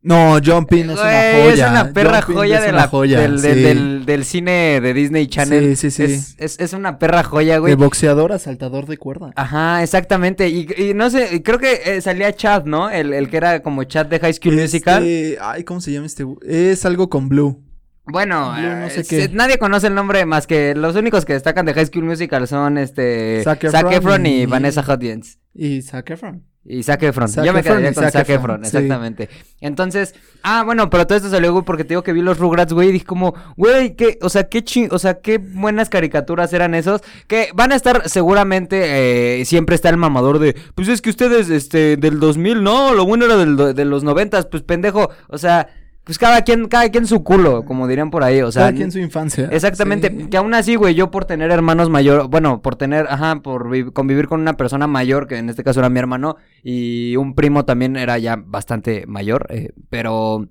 No, 0.00 0.38
Jumping 0.44 0.90
es 0.90 0.98
una 0.98 1.02
joya. 1.02 1.64
Es 1.66 1.70
una 1.70 1.92
perra 1.92 2.22
Jumping 2.22 2.36
joya 2.36 2.60
de 2.60 2.68
una 2.68 2.76
la, 2.78 2.88
joya, 2.88 3.20
del, 3.20 3.42
del, 3.42 3.54
sí. 3.56 3.62
del- 3.62 4.06
del 4.06 4.24
cine 4.24 4.80
de 4.80 4.94
Disney 4.94 5.26
Channel. 5.26 5.76
Sí, 5.76 5.90
sí, 5.90 6.06
sí. 6.06 6.12
Es, 6.14 6.34
es, 6.38 6.60
es 6.60 6.72
una 6.72 6.98
perra 6.98 7.24
joya, 7.24 7.58
güey. 7.58 7.72
De 7.72 7.76
boxeador 7.76 8.30
a 8.32 8.38
saltador 8.38 8.86
de 8.86 8.96
cuerda. 8.96 9.32
Ajá, 9.34 9.82
exactamente. 9.82 10.48
Y, 10.48 10.68
y 10.76 10.94
no 10.94 11.10
sé, 11.10 11.42
creo 11.42 11.58
que 11.58 11.80
eh, 11.84 12.00
salía 12.00 12.32
Chad, 12.32 12.64
¿no? 12.64 12.90
El, 12.90 13.12
el 13.12 13.28
que 13.28 13.38
era 13.38 13.60
como 13.62 13.82
Chad 13.84 14.06
de 14.06 14.20
High 14.20 14.34
School 14.34 14.54
Musical. 14.56 15.02
Este, 15.04 15.38
Ay, 15.42 15.64
¿cómo 15.64 15.80
se 15.80 15.92
llama 15.92 16.06
este? 16.06 16.24
Es 16.46 16.84
algo 16.86 17.10
con 17.10 17.28
Blue. 17.28 17.64
Bueno, 18.10 18.52
Blue, 18.56 18.62
no 18.62 18.86
eh, 18.86 18.90
sé 18.90 19.04
qué. 19.04 19.28
nadie 19.34 19.58
conoce 19.58 19.88
el 19.88 19.94
nombre 19.94 20.24
más 20.24 20.46
que 20.46 20.74
los 20.74 20.96
únicos 20.96 21.24
que 21.26 21.34
destacan 21.34 21.66
de 21.66 21.74
High 21.74 21.86
School 21.86 22.04
Musical 22.04 22.46
son 22.48 22.78
este 22.78 23.42
Zac 23.44 23.62
Efron 23.92 24.24
y, 24.24 24.42
y- 24.42 24.46
Vanessa 24.46 24.80
Hudgens. 24.80 25.38
Y 25.52 25.82
Zac 25.82 26.08
Efron. 26.08 26.44
Y 26.70 26.82
Zac 26.82 27.02
Efron. 27.02 27.28
Zac 27.28 27.46
Yo 27.46 27.54
me 27.54 27.62
quedaría 27.62 27.94
con 27.94 28.04
Zac 28.04 28.12
Zac 28.12 28.28
Efron, 28.28 28.38
Efron, 28.38 28.64
sí. 28.64 28.76
exactamente. 28.76 29.30
Entonces, 29.62 30.14
ah, 30.42 30.62
bueno, 30.64 30.90
pero 30.90 31.06
todo 31.06 31.16
esto 31.16 31.30
salió, 31.30 31.64
porque 31.64 31.82
te 31.82 31.88
digo 31.90 32.02
que 32.02 32.12
vi 32.12 32.20
los 32.20 32.38
Rugrats, 32.38 32.74
güey, 32.74 32.90
y 32.90 32.92
dije 32.92 33.06
como, 33.06 33.34
güey, 33.56 33.96
qué, 33.96 34.18
o 34.20 34.28
sea, 34.28 34.50
qué 34.50 34.62
ching, 34.62 34.88
o 34.92 34.98
sea, 34.98 35.20
qué 35.20 35.38
buenas 35.38 35.88
caricaturas 35.88 36.52
eran 36.52 36.74
esos, 36.74 37.00
que 37.26 37.48
van 37.54 37.72
a 37.72 37.74
estar 37.74 38.06
seguramente, 38.10 39.40
eh, 39.40 39.44
siempre 39.46 39.76
está 39.76 39.88
el 39.88 39.96
mamador 39.96 40.38
de, 40.38 40.54
pues 40.74 40.88
es 40.88 41.00
que 41.00 41.08
ustedes, 41.08 41.48
este, 41.48 41.96
del 41.96 42.20
2000, 42.20 42.62
no, 42.62 42.92
lo 42.92 43.06
bueno 43.06 43.24
era 43.24 43.38
del, 43.38 43.56
de 43.74 43.84
los 43.86 44.04
90, 44.04 44.50
pues 44.50 44.62
pendejo, 44.62 45.08
o 45.28 45.38
sea, 45.38 45.68
pues 46.08 46.16
cada 46.18 46.40
quien, 46.40 46.68
cada 46.68 46.88
quien 46.88 47.06
su 47.06 47.22
culo, 47.22 47.66
como 47.66 47.86
dirían 47.86 48.10
por 48.10 48.24
ahí, 48.24 48.40
o 48.40 48.50
sea. 48.50 48.62
Cada 48.62 48.72
quien 48.72 48.90
su 48.90 48.98
infancia. 48.98 49.46
Exactamente, 49.52 50.08
Sí. 50.08 50.26
que 50.30 50.38
aún 50.38 50.54
así, 50.54 50.74
güey, 50.74 50.94
yo 50.94 51.10
por 51.10 51.26
tener 51.26 51.50
hermanos 51.50 51.90
mayor, 51.90 52.28
bueno, 52.30 52.62
por 52.62 52.76
tener, 52.76 53.04
ajá, 53.10 53.42
por 53.42 53.68
vi- 53.68 53.90
convivir 53.92 54.26
con 54.26 54.40
una 54.40 54.54
persona 54.54 54.86
mayor, 54.86 55.26
que 55.26 55.36
en 55.36 55.50
este 55.50 55.62
caso 55.62 55.80
era 55.80 55.90
mi 55.90 55.98
hermano, 55.98 56.36
y 56.62 57.14
un 57.16 57.34
primo 57.34 57.66
también 57.66 57.96
era 57.96 58.16
ya 58.16 58.36
bastante 58.42 59.04
mayor, 59.06 59.46
eh, 59.50 59.72
pero, 59.90 60.48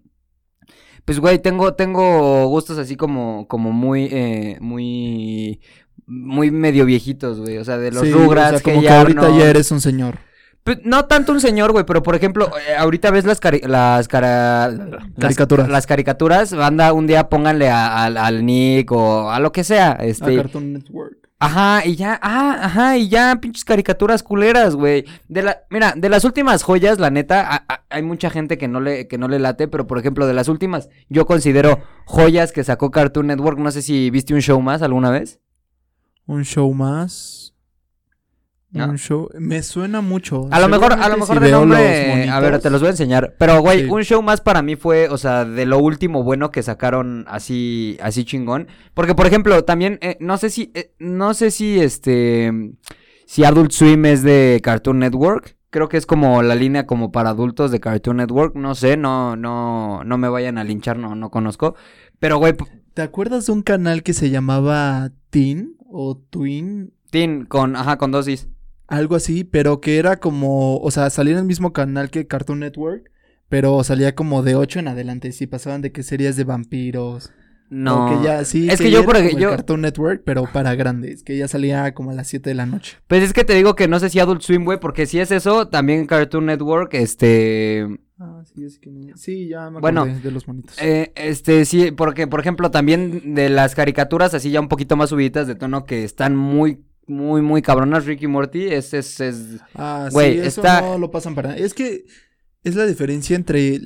pues, 1.05 1.19
güey, 1.19 1.39
tengo, 1.39 1.73
tengo 1.73 2.45
gustos 2.47 2.77
así 2.77 2.95
como, 2.95 3.47
como 3.47 3.71
muy, 3.71 4.09
eh, 4.11 4.57
muy, 4.61 5.59
muy 6.05 6.51
medio 6.51 6.85
viejitos, 6.85 7.39
güey, 7.39 7.57
o 7.57 7.65
sea, 7.65 7.79
de 7.79 7.91
los 7.91 8.03
Sí, 8.03 8.11
Rugrats, 8.11 8.47
o 8.47 8.51
sea, 8.59 8.61
como 8.61 8.75
que 8.75 8.81
que 8.81 8.85
ya 8.93 8.99
ahorita 9.01 9.27
no- 9.29 9.39
ya 9.39 9.49
eres 9.49 9.71
un 9.71 9.81
señor. 9.81 10.19
Pues, 10.75 10.79
no 10.85 11.05
tanto 11.05 11.31
un 11.31 11.39
señor, 11.39 11.71
güey, 11.71 11.85
pero 11.85 12.03
por 12.03 12.13
ejemplo, 12.15 12.51
eh, 12.69 12.75
ahorita 12.75 13.09
ves 13.11 13.25
las 13.25 13.39
cari- 13.41 13.65
las 13.65 14.07
cara- 14.07 14.67
las- 14.69 15.03
Caricaturas. 15.17 15.69
Las, 15.69 15.87
caricaturas, 15.87 16.53
banda, 16.53 16.91
un 16.93 17.07
día 17.07 17.29
pónganle 17.29 17.69
a- 17.69 18.03
al- 18.03 18.17
al 18.17 18.45
Nick 18.45 18.91
o 18.91 19.31
a 19.31 19.39
lo 19.39 19.51
que 19.51 19.63
sea, 19.63 19.93
A 19.93 20.03
este. 20.03 20.35
Cartoon 20.35 20.73
Network. 20.73 21.17
Ajá, 21.39 21.85
y 21.85 21.95
ya, 21.95 22.19
ah, 22.21 22.57
ajá, 22.63 22.97
y 22.97 23.09
ya, 23.09 23.35
pinches 23.39 23.63
caricaturas 23.63 24.23
culeras, 24.23 24.75
güey. 24.75 25.05
De 25.27 25.43
la, 25.43 25.59
mira, 25.69 25.93
de 25.95 26.09
las 26.09 26.23
últimas 26.25 26.63
joyas, 26.63 26.97
la 26.97 27.11
neta, 27.11 27.41
a- 27.47 27.63
a- 27.69 27.83
hay 27.91 28.01
mucha 28.01 28.29
gente 28.31 28.57
que 28.57 28.67
no 28.67 28.79
le, 28.81 29.07
que 29.07 29.17
no 29.19 29.27
le 29.27 29.37
late, 29.37 29.67
pero 29.67 29.85
por 29.85 29.99
ejemplo, 29.99 30.25
de 30.25 30.33
las 30.33 30.47
últimas, 30.47 30.89
yo 31.09 31.27
considero 31.27 31.79
joyas 32.05 32.51
que 32.51 32.63
sacó 32.63 32.89
Cartoon 32.91 33.27
Network. 33.27 33.59
No 33.59 33.69
sé 33.71 33.83
si 33.83 34.09
viste 34.09 34.33
un 34.33 34.41
show 34.41 34.59
más 34.61 34.81
alguna 34.81 35.11
vez. 35.11 35.39
Un 36.25 36.43
show 36.43 36.73
más. 36.73 37.46
No. 38.69 38.89
Un 38.89 38.97
show. 38.97 39.29
Me 39.39 39.63
suena 39.63 40.01
mucho. 40.01 40.47
A 40.51 40.59
lo 40.59 40.67
mejor, 40.67 40.93
a 40.93 41.07
lo 41.09 41.17
mejor 41.17 41.37
si 41.37 41.43
de 41.43 41.51
nombre, 41.51 42.29
a 42.29 42.39
ver, 42.41 42.59
te 42.59 42.69
los 42.69 42.81
voy 42.81 42.87
a 42.87 42.91
enseñar. 42.91 43.35
Pero, 43.39 43.61
güey, 43.61 43.85
Sí. 43.85 43.89
un 43.89 44.03
show 44.03 44.21
más 44.21 44.41
para 44.41 44.61
mí 44.61 44.75
fue, 44.75 45.07
o 45.09 45.17
sea, 45.17 45.45
de 45.45 45.65
lo 45.65 45.79
último 45.79 46.23
bueno 46.23 46.51
que 46.51 46.61
sacaron 46.61 47.23
así, 47.29 47.97
así 48.01 48.25
chingón. 48.25 48.67
Porque, 48.93 49.15
por 49.15 49.25
ejemplo, 49.25 49.63
también, 49.63 49.99
eh, 50.01 50.17
no 50.19 50.37
sé 50.37 50.49
si, 50.49 50.71
eh, 50.75 50.91
no 50.99 51.33
sé 51.33 51.49
si, 51.51 51.79
este, 51.79 52.51
si 53.25 53.45
Adult 53.45 53.71
Swim 53.71 54.05
es 54.05 54.21
de 54.23 54.59
Cartoon 54.61 54.99
Network. 54.99 55.55
Creo 55.69 55.87
que 55.89 55.97
es 55.97 56.05
como 56.05 56.41
la 56.43 56.55
línea 56.55 56.85
como 56.85 57.11
para 57.11 57.29
adultos 57.29 57.71
de 57.71 57.79
Cartoon 57.79 58.17
Network. 58.17 58.55
No 58.55 58.75
sé, 58.75 58.97
no, 58.97 59.35
no, 59.37 60.03
no 60.03 60.17
me 60.17 60.27
vayan 60.29 60.57
a 60.57 60.63
linchar, 60.65 60.97
no, 60.97 61.15
no 61.15 61.29
conozco. 61.29 61.75
Pero, 62.19 62.37
güey, 62.37 62.53
¿Te 62.93 63.03
acuerdas 63.03 63.45
de 63.45 63.51
un 63.51 63.61
canal 63.61 64.01
que 64.01 64.13
se 64.13 64.31
llamaba 64.31 65.11
Teen 65.29 65.75
o 65.87 66.17
Twin? 66.17 66.93
Teen, 67.11 67.45
con, 67.45 67.75
ajá, 67.75 67.99
con 67.99 68.09
dosis. 68.11 68.47
Algo 68.87 69.15
así, 69.15 69.43
pero 69.43 69.81
que 69.81 69.97
era 69.97 70.17
como, 70.19 70.77
o 70.79 70.91
sea, 70.91 71.09
salía 71.09 71.33
en 71.33 71.39
el 71.39 71.45
mismo 71.45 71.73
canal 71.73 72.09
que 72.09 72.25
Cartoon 72.27 72.59
Network, 72.59 73.11
pero 73.49 73.83
salía 73.83 74.15
como 74.15 74.43
de 74.43 74.55
8 74.55 74.79
en 74.79 74.87
adelante, 74.87 75.31
sí, 75.31 75.45
pasaban 75.47 75.81
de 75.81 75.91
que 75.91 76.03
series 76.03 76.35
de 76.35 76.43
vampiros. 76.45 77.31
No. 77.69 78.05
O 78.05 78.09
que 78.21 78.25
ya, 78.25 78.45
sí, 78.45 78.69
Es 78.69 78.79
que 78.79 78.89
yo, 78.89 79.03
por 79.03 79.15
como 79.15 79.27
ej- 79.27 79.35
el 79.35 79.41
yo- 79.41 79.49
Cartoon 79.49 79.81
Network, 79.81 80.21
pero 80.23 80.45
para 80.53 80.73
grandes, 80.75 81.21
que 81.23 81.37
ya 81.37 81.49
salía 81.49 81.93
como 81.93 82.11
a 82.11 82.13
las 82.13 82.29
7 82.29 82.49
de 82.49 82.55
la 82.55 82.65
noche. 82.65 82.95
Pues 83.07 83.23
es 83.23 83.33
que 83.33 83.43
te 83.43 83.55
digo 83.55 83.75
que 83.75 83.89
no 83.89 83.99
sé 83.99 84.09
si 84.09 84.19
Adult 84.19 84.41
Swim, 84.41 84.63
güey, 84.63 84.79
porque 84.79 85.05
si 85.05 85.19
es 85.19 85.31
eso, 85.31 85.67
también 85.67 86.05
Cartoon 86.07 86.45
Network, 86.45 86.93
este... 86.93 87.85
Ah, 88.19 88.41
sí, 88.45 88.63
es 88.63 88.79
que 88.79 88.89
no- 88.89 89.17
Sí, 89.17 89.49
ya 89.49 89.69
me 89.69 89.81
Bueno, 89.81 90.05
de 90.05 90.31
los 90.31 90.47
monitos. 90.47 90.77
Eh, 90.81 91.11
este, 91.15 91.65
sí, 91.65 91.91
porque, 91.91 92.25
por 92.25 92.39
ejemplo, 92.39 92.71
también 92.71 93.35
de 93.35 93.49
las 93.49 93.75
caricaturas 93.75 94.33
así 94.33 94.49
ya 94.49 94.61
un 94.61 94.69
poquito 94.69 94.95
más 94.95 95.09
subiditas 95.09 95.45
de 95.45 95.55
tono 95.55 95.85
que 95.85 96.05
están 96.05 96.37
muy, 96.37 96.79
muy, 97.07 97.41
muy 97.41 97.61
cabronas, 97.61 98.05
Ricky 98.05 98.27
Morty, 98.27 98.65
es, 98.67 98.93
es, 98.93 99.19
es... 99.19 99.37
ah, 99.75 100.09
güey, 100.11 100.33
sí, 100.33 100.39
eso 100.39 100.61
está- 100.61 100.81
no 100.81 100.97
lo 100.97 101.09
pasan 101.09 101.35
para 101.35 101.55
Es 101.57 101.73
que 101.73 102.05
es 102.63 102.75
la 102.75 102.85
diferencia 102.85 103.35
entre 103.35 103.79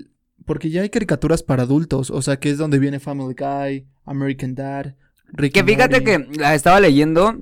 porque 0.46 0.70
ya 0.72 0.82
hay 0.82 0.90
caricaturas 0.90 1.44
para 1.44 1.64
adultos, 1.64 2.10
o 2.10 2.22
sea, 2.22 2.40
que 2.40 2.50
es 2.50 2.58
donde 2.58 2.80
viene 2.80 3.00
Family 3.00 3.36
Guy, 3.38 3.88
American 4.06 4.56
Dad, 4.56 4.96
Rick 5.34 5.54
Que 5.54 5.64
fíjate 5.64 6.02
Morty. 6.02 6.34
que 6.34 6.40
la 6.40 6.56
estaba 6.56 6.80
leyendo, 6.80 7.40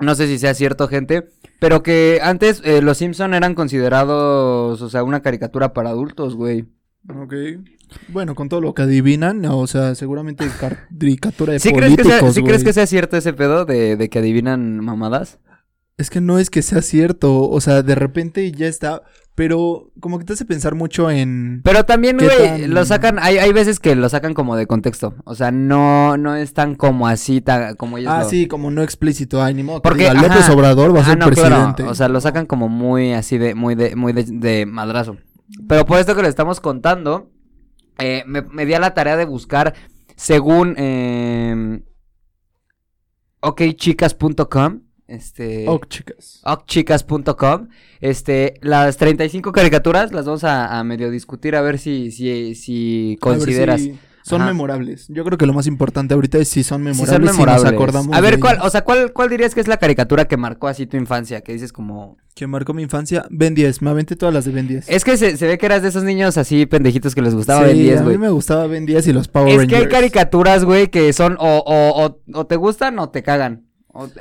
no 0.00 0.14
sé 0.16 0.26
si 0.26 0.38
sea 0.38 0.52
cierto, 0.54 0.88
gente, 0.88 1.28
pero 1.60 1.82
que 1.84 2.18
antes 2.22 2.60
eh, 2.64 2.82
los 2.82 2.98
Simpson 2.98 3.34
eran 3.34 3.54
considerados, 3.54 4.82
o 4.82 4.90
sea, 4.90 5.04
una 5.04 5.22
caricatura 5.22 5.72
para 5.72 5.90
adultos, 5.90 6.34
güey. 6.34 6.66
Ok. 7.08 7.34
Bueno, 8.08 8.34
con 8.34 8.48
todo 8.48 8.60
lo 8.60 8.74
que 8.74 8.82
adivinan, 8.82 9.44
o 9.46 9.66
sea, 9.66 9.94
seguramente 9.94 10.44
caricatura 10.98 11.52
de 11.54 11.58
¿Sí, 11.60 11.72
crees 11.72 11.96
que, 11.96 12.04
sea, 12.04 12.32
¿sí 12.32 12.42
crees 12.42 12.64
que 12.64 12.72
sea 12.72 12.86
cierto 12.86 13.16
ese 13.16 13.32
pedo 13.32 13.64
de, 13.64 13.96
de 13.96 14.08
que 14.08 14.18
adivinan 14.18 14.80
mamadas? 14.80 15.38
Es 15.96 16.10
que 16.10 16.20
no 16.20 16.38
es 16.40 16.50
que 16.50 16.62
sea 16.62 16.82
cierto, 16.82 17.48
o 17.48 17.60
sea, 17.60 17.82
de 17.82 17.94
repente 17.94 18.50
ya 18.50 18.66
está, 18.66 19.02
pero 19.36 19.92
como 20.00 20.18
que 20.18 20.24
te 20.24 20.32
hace 20.32 20.44
pensar 20.44 20.74
mucho 20.74 21.08
en... 21.08 21.60
Pero 21.62 21.84
también, 21.84 22.16
¿Qué 22.18 22.24
güey, 22.26 22.62
tan- 22.62 22.74
lo 22.74 22.84
sacan, 22.84 23.18
hay, 23.20 23.38
hay 23.38 23.52
veces 23.52 23.78
que 23.78 23.94
lo 23.94 24.08
sacan 24.08 24.34
como 24.34 24.56
de 24.56 24.66
contexto. 24.66 25.14
O 25.24 25.36
sea, 25.36 25.52
no, 25.52 26.16
no 26.16 26.34
es 26.34 26.52
tan 26.52 26.74
como 26.74 27.06
así, 27.06 27.40
tan, 27.40 27.76
como 27.76 27.96
ellos 27.98 28.12
Ah, 28.12 28.22
lo- 28.24 28.28
sí, 28.28 28.48
como 28.48 28.72
no 28.72 28.82
explícito, 28.82 29.40
ay, 29.40 29.54
ni 29.54 29.62
modo. 29.62 29.82
que 29.82 29.88
Porque, 29.88 30.02
diga, 30.10 30.14
López 30.14 30.30
ajá, 30.38 30.52
Obrador 30.54 30.96
va 30.96 31.02
a 31.02 31.04
ser 31.04 31.16
no, 31.18 31.30
claro, 31.30 31.48
presidente. 31.56 31.82
o 31.84 31.94
sea, 31.94 32.08
lo 32.08 32.20
sacan 32.20 32.46
como 32.46 32.68
muy 32.68 33.12
así 33.12 33.38
de, 33.38 33.54
muy 33.54 33.76
de, 33.76 33.94
muy 33.94 34.12
de, 34.12 34.24
de 34.24 34.66
madrazo. 34.66 35.16
Pero 35.68 35.84
por 35.86 35.98
esto 36.00 36.16
que 36.16 36.22
le 36.22 36.28
estamos 36.28 36.58
contando, 36.58 37.30
eh, 37.98 38.22
me, 38.26 38.42
me 38.42 38.66
di 38.66 38.74
a 38.74 38.80
la 38.80 38.94
tarea 38.94 39.16
de 39.16 39.24
buscar 39.24 39.74
según 40.16 40.74
eh, 40.78 41.82
okchicas.com, 43.40 44.80
este, 45.06 45.66
Oh, 45.68 45.80
chicas. 45.86 46.40
okchicas.com, 46.44 47.68
este, 48.00 48.54
las 48.62 48.96
35 48.96 49.52
caricaturas 49.52 50.12
las 50.12 50.24
vamos 50.26 50.44
a, 50.44 50.78
a 50.78 50.84
medio 50.84 51.10
discutir 51.10 51.56
a 51.56 51.60
ver 51.60 51.78
si, 51.78 52.10
si, 52.10 52.54
si 52.54 53.18
A 53.20 53.28
ver 53.28 53.38
consideras. 53.38 53.80
si 53.82 53.98
son 54.26 54.40
Ajá. 54.40 54.50
memorables. 54.52 55.06
Yo 55.08 55.22
creo 55.22 55.36
que 55.36 55.44
lo 55.44 55.52
más 55.52 55.66
importante 55.66 56.14
ahorita 56.14 56.38
es 56.38 56.48
si 56.48 56.62
son 56.64 56.80
Si 56.80 56.84
memorables, 56.84 57.08
son 57.10 57.22
si 57.26 57.32
memorables. 57.32 57.64
nos 57.64 57.72
acordamos 57.74 58.16
a 58.16 58.20
ver, 58.22 58.34
de 58.36 58.40
¿cuál, 58.40 58.58
o 58.62 58.70
sea, 58.70 58.82
¿cuál, 58.82 59.12
cuál 59.12 59.28
dirías 59.28 59.54
que 59.54 59.60
es 59.60 59.68
la 59.68 59.76
caricatura 59.76 60.24
que 60.24 60.38
marcó 60.38 60.66
así 60.66 60.86
tu 60.86 60.96
infancia? 60.96 61.42
Que 61.42 61.52
dices 61.52 61.72
como, 61.74 62.16
Que 62.34 62.46
marcó 62.46 62.72
mi 62.72 62.82
infancia, 62.82 63.26
Ben 63.30 63.54
10, 63.54 63.82
me 63.82 63.90
aventé 63.90 64.16
todas 64.16 64.34
las 64.34 64.46
de 64.46 64.52
Ben 64.52 64.66
10. 64.66 64.88
Es 64.88 65.04
que 65.04 65.18
se, 65.18 65.36
se 65.36 65.46
ve 65.46 65.58
que 65.58 65.66
eras 65.66 65.82
de 65.82 65.88
esos 65.88 66.04
niños 66.04 66.38
así 66.38 66.64
pendejitos 66.64 67.14
que 67.14 67.20
les 67.20 67.34
gustaba 67.34 67.60
sí, 67.60 67.66
Ben 67.74 67.76
10, 67.78 68.00
a 68.00 68.04
mí 68.04 68.16
me 68.16 68.30
gustaba 68.30 68.66
Ben 68.66 68.86
10 68.86 69.06
y 69.08 69.12
los 69.12 69.28
Power 69.28 69.48
Es 69.50 69.58
Rangers. 69.58 69.78
que 69.82 69.84
hay 69.84 69.90
caricaturas, 69.90 70.64
güey, 70.64 70.88
que 70.88 71.12
son 71.12 71.36
o, 71.38 71.58
o, 71.58 72.04
o, 72.06 72.18
o 72.32 72.46
te 72.46 72.56
gustan 72.56 72.98
o 72.98 73.10
te 73.10 73.22
cagan. 73.22 73.66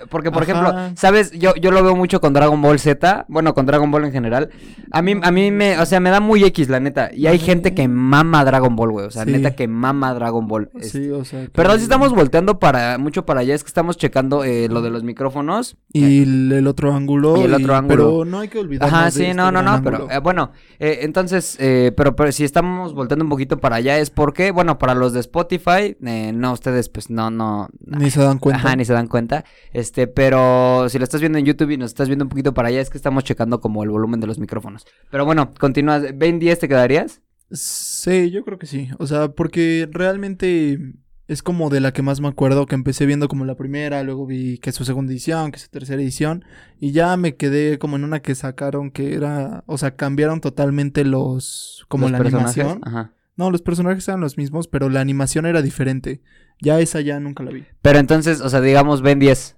Porque, 0.09 0.31
por 0.31 0.43
Ajá. 0.43 0.51
ejemplo, 0.51 0.73
¿sabes? 0.95 1.31
Yo, 1.31 1.55
yo 1.55 1.71
lo 1.71 1.83
veo 1.83 1.95
mucho 1.95 2.21
con 2.21 2.31
Dragon 2.33 2.61
Ball 2.61 2.79
Z, 2.79 3.25
bueno, 3.27 3.53
con 3.53 3.65
Dragon 3.65 3.89
Ball 3.89 4.05
en 4.05 4.11
general. 4.11 4.49
A 4.91 5.01
mí, 5.01 5.15
a 5.21 5.31
mí 5.31 5.49
me, 5.51 5.79
o 5.79 5.85
sea, 5.85 5.99
me 5.99 6.09
da 6.11 6.19
muy 6.19 6.43
X, 6.43 6.69
la 6.69 6.79
neta. 6.79 7.09
Y 7.13 7.27
hay 7.27 7.39
gente 7.39 7.73
que 7.73 7.87
mama 7.87 8.45
Dragon 8.45 8.75
Ball, 8.75 8.91
güey. 8.91 9.05
O 9.07 9.11
sea, 9.11 9.23
Sí. 9.25 9.31
neta 9.31 9.55
que 9.55 9.67
mama 9.67 10.13
Dragon 10.13 10.47
Ball. 10.47 10.69
Este, 10.75 11.03
Sí, 11.03 11.09
o 11.09 11.25
sea. 11.25 11.41
que- 11.43 11.49
Perdón 11.49 11.77
si 11.77 11.83
estamos 11.83 12.13
volteando 12.13 12.59
para, 12.59 12.97
mucho 12.97 13.25
para 13.25 13.39
allá, 13.41 13.55
es 13.55 13.63
que 13.63 13.67
estamos 13.69 13.97
checando 13.97 14.43
eh, 14.43 14.67
lo 14.69 14.81
de 14.81 14.89
los 14.91 15.03
micrófonos. 15.03 15.75
Y 15.91 16.21
el, 16.23 16.51
el 16.51 16.67
otro 16.67 16.93
ángulo. 16.93 17.37
Y 17.37 17.41
el 17.45 17.53
otro 17.53 17.75
ángulo. 17.75 17.95
Pero 18.05 18.25
no 18.25 18.39
hay 18.39 18.47
que 18.49 18.59
olvidarnos 18.59 18.93
Ajá, 18.93 19.05
de 19.05 19.11
sí, 19.11 19.21
este 19.23 19.33
no, 19.33 19.51
no, 19.51 19.61
no, 19.63 19.81
pero 19.83 20.09
eh, 20.11 20.19
bueno, 20.19 20.51
eh, 20.79 20.99
entonces, 21.01 21.57
eh, 21.59 21.91
pero, 21.97 22.15
pero 22.15 22.31
si 22.31 22.43
estamos 22.43 22.93
volteando 22.93 23.23
un 23.25 23.29
poquito 23.29 23.57
para 23.59 23.77
allá 23.77 23.97
es 23.97 24.09
porque, 24.09 24.51
bueno, 24.51 24.77
para 24.77 24.93
los 24.93 25.13
de 25.13 25.19
Spotify, 25.21 25.95
eh, 26.05 26.31
no, 26.33 26.51
ustedes 26.53 26.89
pues 26.89 27.09
no, 27.09 27.31
no, 27.31 27.69
Ni 27.85 28.09
se 28.11 28.21
dan 28.21 28.37
cuenta. 28.39 28.59
ajá, 28.59 28.75
ni 28.75 28.85
se 28.85 28.93
dan 28.93 29.07
cuenta, 29.07 29.43
este, 29.71 30.07
pero 30.07 30.87
si 30.89 30.97
lo 30.97 31.03
estás 31.03 31.21
viendo 31.21 31.37
en 31.37 31.45
YouTube 31.45 31.71
y 31.71 31.77
nos 31.77 31.91
estás 31.91 32.07
viendo 32.07 32.25
un 32.25 32.29
poquito 32.29 32.53
para 32.53 32.67
allá 32.67 32.81
es 32.81 32.89
que 32.89 32.97
estamos 32.97 33.23
checando 33.23 33.59
como 33.59 33.83
el 33.83 33.89
volumen 33.89 34.19
de 34.19 34.27
los 34.27 34.39
micrófonos. 34.39 34.85
Pero 35.09 35.25
bueno, 35.25 35.51
continúas, 35.59 36.03
¿Ben 36.15 36.39
10 36.39 36.59
te 36.59 36.67
quedarías? 36.67 37.21
Sí, 37.51 38.31
yo 38.31 38.43
creo 38.43 38.57
que 38.57 38.65
sí. 38.65 38.89
O 38.97 39.07
sea, 39.07 39.29
porque 39.29 39.87
realmente 39.91 40.79
es 41.27 41.41
como 41.41 41.69
de 41.69 41.79
la 41.79 41.93
que 41.93 42.01
más 42.01 42.19
me 42.19 42.27
acuerdo, 42.27 42.65
que 42.65 42.75
empecé 42.75 43.05
viendo 43.05 43.27
como 43.27 43.45
la 43.45 43.55
primera, 43.55 44.03
luego 44.03 44.25
vi 44.25 44.57
que 44.57 44.71
su 44.71 44.83
segunda 44.85 45.11
edición, 45.11 45.51
que 45.51 45.59
su 45.59 45.69
tercera 45.69 46.01
edición, 46.01 46.43
y 46.79 46.91
ya 46.91 47.15
me 47.15 47.35
quedé 47.35 47.79
como 47.79 47.95
en 47.95 48.03
una 48.03 48.21
que 48.21 48.35
sacaron 48.35 48.91
que 48.91 49.13
era, 49.15 49.63
o 49.67 49.77
sea, 49.77 49.95
cambiaron 49.95 50.41
totalmente 50.41 51.05
los, 51.05 51.85
como 51.87 52.05
Los 52.05 52.11
la 52.11 52.17
personajes? 52.17 52.57
animación. 52.57 52.81
Ajá. 52.85 53.13
No, 53.35 53.49
los 53.49 53.61
personajes 53.61 54.07
eran 54.07 54.21
los 54.21 54.37
mismos, 54.37 54.67
pero 54.67 54.89
la 54.89 55.01
animación 55.01 55.45
era 55.45 55.61
diferente. 55.61 56.21
Ya 56.63 56.79
esa 56.79 57.01
ya 57.01 57.19
nunca 57.19 57.43
la 57.43 57.51
vi. 57.51 57.65
Pero 57.81 57.99
entonces, 57.99 58.39
o 58.41 58.49
sea, 58.49 58.61
digamos 58.61 59.01
Ben 59.01 59.19
10 59.19 59.55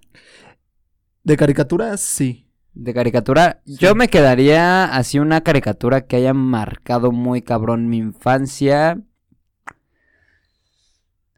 De 1.24 1.38
caricaturas, 1.38 2.02
sí. 2.02 2.48
de 2.74 2.94
caricatura, 2.94 3.62
yo 3.66 3.96
me 3.96 4.08
quedaría 4.08 4.86
así 4.86 5.20
una 5.20 5.42
caricatura 5.42 6.02
que 6.08 6.16
haya 6.18 6.34
marcado 6.34 7.12
muy 7.12 7.42
cabrón 7.42 7.88
mi 7.90 7.98
infancia. 7.98 8.98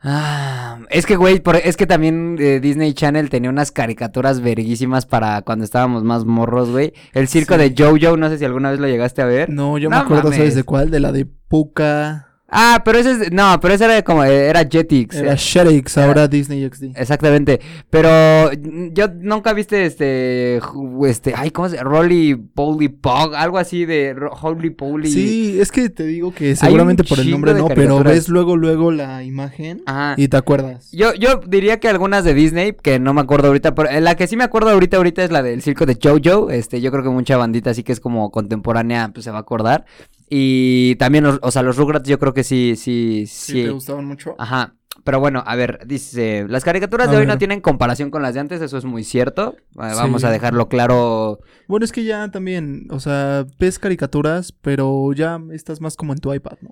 Ah, 0.01 0.79
es 0.89 1.05
que, 1.05 1.15
güey, 1.15 1.39
por- 1.39 1.55
es 1.55 1.75
que 1.75 1.87
también 1.87 2.37
eh, 2.39 2.59
Disney 2.59 2.93
Channel 2.93 3.29
tenía 3.29 3.49
unas 3.49 3.71
caricaturas 3.71 4.41
verguísimas 4.41 5.05
para 5.07 5.41
cuando 5.41 5.65
estábamos 5.65 6.03
más 6.03 6.23
morros, 6.23 6.69
güey. 6.69 6.93
El 7.13 7.27
circo 7.27 7.55
Sí. 7.55 7.61
de 7.61 7.73
Jojo, 7.77 8.15
no 8.15 8.29
sé 8.29 8.37
si 8.37 8.45
alguna 8.45 8.69
vez 8.71 8.79
lo 8.79 8.87
llegaste 8.87 9.21
a 9.21 9.25
ver. 9.25 9.49
No, 9.49 9.77
yo 9.79 9.89
No 9.89 9.95
me 9.97 10.01
acuerdo, 10.03 10.25
mames. 10.25 10.37
¿sabes 10.37 10.55
de 10.55 10.63
cuál? 10.63 10.91
De 10.91 10.99
la 10.99 11.11
de 11.11 11.25
Puka. 11.25 12.26
Ah, 12.49 12.81
pero 12.85 12.97
ese 12.97 13.11
es, 13.11 13.31
no, 13.31 13.59
pero 13.61 13.73
ese 13.73 13.83
era 13.83 14.01
como, 14.03 14.23
eh, 14.23 14.47
era 14.47 14.63
Jetix. 14.63 15.15
Era 15.15 15.33
era- 15.33 16.05
ahora 16.05 16.27
Disney 16.29 16.65
XD. 16.65 16.95
Exactamente, 16.95 17.59
pero 17.89 18.49
mm, 18.51 18.93
yo 18.93 19.09
nunca 19.09 19.51
viste 19.51 19.85
este, 19.85 20.61
este, 21.05 21.33
ay, 21.35 21.51
¿cómo 21.51 21.67
se 21.67 21.77
Rolly 21.77 22.35
Poly 22.35 22.87
Pog, 22.87 23.35
algo 23.35 23.57
así 23.57 23.85
de 23.85 24.15
Holy 24.41 24.69
Poly. 24.69 25.11
Sí, 25.11 25.57
es 25.59 25.71
que 25.71 25.89
te 25.89 26.05
digo 26.05 26.33
que 26.33 26.55
seguramente 26.55 27.03
por 27.03 27.19
el 27.19 27.29
nombre 27.29 27.53
no, 27.53 27.67
pero 27.67 28.01
ves 28.01 28.29
luego, 28.29 28.55
luego 28.55 28.91
la 28.91 29.23
imagen 29.23 29.81
Ajá. 29.85 30.13
y 30.15 30.29
te 30.29 30.37
acuerdas. 30.37 30.89
Yo, 30.93 31.13
yo 31.15 31.41
diría 31.45 31.81
que 31.81 31.89
algunas 31.89 32.23
de 32.23 32.33
Disney, 32.33 32.73
que 32.81 32.97
no 32.97 33.13
me 33.13 33.21
acuerdo 33.21 33.47
ahorita, 33.49 33.75
pero 33.75 33.89
eh, 33.89 33.99
la 33.99 34.15
que 34.15 34.25
sí 34.27 34.37
me 34.37 34.45
acuerdo 34.45 34.69
ahorita, 34.69 34.95
ahorita 34.95 35.23
es 35.23 35.31
la 35.31 35.43
del 35.43 35.61
circo 35.61 35.85
de 35.85 35.97
Jojo. 36.01 36.49
Este, 36.49 36.79
yo 36.79 36.91
creo 36.91 37.03
que 37.03 37.09
mucha 37.09 37.35
bandita 37.35 37.71
así 37.71 37.83
que 37.83 37.91
es 37.91 37.99
como 37.99 38.31
contemporánea, 38.31 39.11
pues 39.13 39.25
se 39.25 39.31
va 39.31 39.37
a 39.39 39.41
acordar. 39.41 39.85
Y 40.29 40.95
también, 40.95 41.23
los- 41.23 41.39
o 41.41 41.51
sea, 41.51 41.61
los 41.63 41.77
Rugrats 41.77 42.07
yo 42.07 42.19
creo 42.19 42.33
que 42.33 42.43
sí, 42.43 42.73
sí, 42.75 43.25
Sí, 43.27 43.53
sí. 43.53 43.63
te 43.63 43.69
gustaban 43.71 44.05
mucho. 44.05 44.35
Ajá. 44.37 44.73
Pero 45.03 45.19
bueno, 45.21 45.41
a 45.45 45.55
ver, 45.55 45.79
dice, 45.85 46.45
las 46.49 46.65
caricaturas 46.65 47.07
A 47.07 47.11
de 47.11 47.17
hoy 47.17 47.21
ver. 47.21 47.29
no 47.29 47.37
tienen 47.37 47.61
comparación 47.61 48.09
con 48.11 48.21
las 48.21 48.33
de 48.33 48.41
antes, 48.41 48.61
eso 48.61 48.77
es 48.77 48.83
muy 48.83 49.03
cierto. 49.05 49.55
Eh, 49.57 49.93
Vamos 49.95 50.21
Sí. 50.21 50.27
a 50.27 50.31
dejarlo 50.31 50.67
claro. 50.67 51.39
Bueno, 51.67 51.85
es 51.85 51.91
que 51.93 52.03
ya 52.03 52.29
también, 52.29 52.87
o 52.89 52.99
sea, 52.99 53.45
ves 53.59 53.79
caricaturas, 53.79 54.51
pero 54.51 55.13
ya 55.13 55.39
estás 55.53 55.79
más 55.79 55.95
como 55.95 56.11
en 56.13 56.19
tu 56.19 56.33
iPad, 56.33 56.57
¿no? 56.61 56.71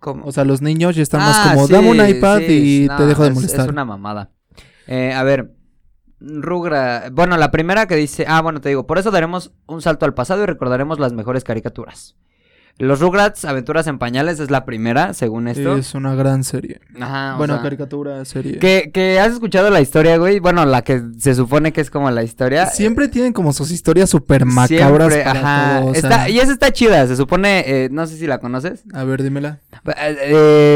como- 0.00 0.24
O 0.26 0.32
sea, 0.32 0.44
los 0.44 0.62
niños 0.62 0.94
ya 0.96 1.02
están 1.02 1.20
Ah, 1.20 1.24
más 1.26 1.48
como, 1.50 1.66
sí, 1.66 1.72
dame 1.72 1.90
un 1.90 2.08
iPad 2.08 2.38
sí, 2.38 2.84
y 2.84 2.86
no, 2.88 2.96
te 2.96 3.06
dejo 3.06 3.22
de 3.24 3.28
es- 3.30 3.34
molestar. 3.34 3.66
Es 3.66 3.72
una 3.72 3.84
mamada. 3.84 4.30
Eh, 4.86 5.12
a 5.12 5.22
ver, 5.24 5.54
Rugra. 6.20 7.10
Bueno, 7.12 7.36
la 7.36 7.50
primera 7.50 7.86
que 7.86 7.94
dice. 7.96 8.24
Ah, 8.28 8.40
bueno, 8.40 8.60
te 8.60 8.68
digo. 8.70 8.86
Por 8.86 8.98
eso 8.98 9.10
daremos 9.10 9.52
un 9.66 9.82
salto 9.82 10.04
al 10.04 10.14
pasado 10.14 10.42
y 10.42 10.46
recordaremos 10.46 10.98
las 10.98 11.12
mejores 11.12 11.44
caricaturas. 11.44 12.16
Los 12.78 13.00
Rugrats, 13.00 13.44
Aventuras 13.44 13.86
en 13.88 13.98
Pañales, 13.98 14.38
es 14.38 14.50
la 14.50 14.64
primera, 14.64 15.12
según 15.12 15.48
esto. 15.48 15.76
Es 15.76 15.94
una 15.94 16.14
gran 16.14 16.44
serie. 16.44 16.80
Ajá, 17.00 17.34
o 17.34 17.38
bueno, 17.38 17.54
sea, 17.54 17.62
caricatura, 17.64 18.24
serie. 18.24 18.58
que, 18.58 18.90
que 18.92 19.18
has 19.18 19.32
escuchado 19.32 19.68
la 19.70 19.80
historia, 19.80 20.16
güey. 20.16 20.38
Bueno, 20.38 20.64
la 20.64 20.82
que 20.82 21.02
se 21.18 21.34
supone 21.34 21.72
que 21.72 21.80
es 21.80 21.90
como 21.90 22.10
la 22.10 22.22
historia. 22.22 22.66
Siempre 22.66 23.08
tienen 23.08 23.32
como 23.32 23.52
sus 23.52 23.70
historias 23.72 24.10
súper 24.10 24.44
macabras 24.44 25.12
Siempre, 25.12 25.24
para 25.24 25.40
ajá. 25.40 25.80
todo, 25.80 25.90
o 25.90 25.94
Está- 25.94 26.08
sea, 26.08 26.28
y 26.28 26.38
esa 26.38 26.52
está 26.52 26.72
chida, 26.72 27.06
se 27.06 27.16
supone. 27.16 27.64
eh, 27.66 27.88
no 27.90 28.06
sé 28.06 28.16
si 28.16 28.26
la 28.26 28.38
conoces. 28.38 28.84
A 28.94 29.02
ver, 29.04 29.22
dímela. 29.24 29.58
Eh, 29.96 30.16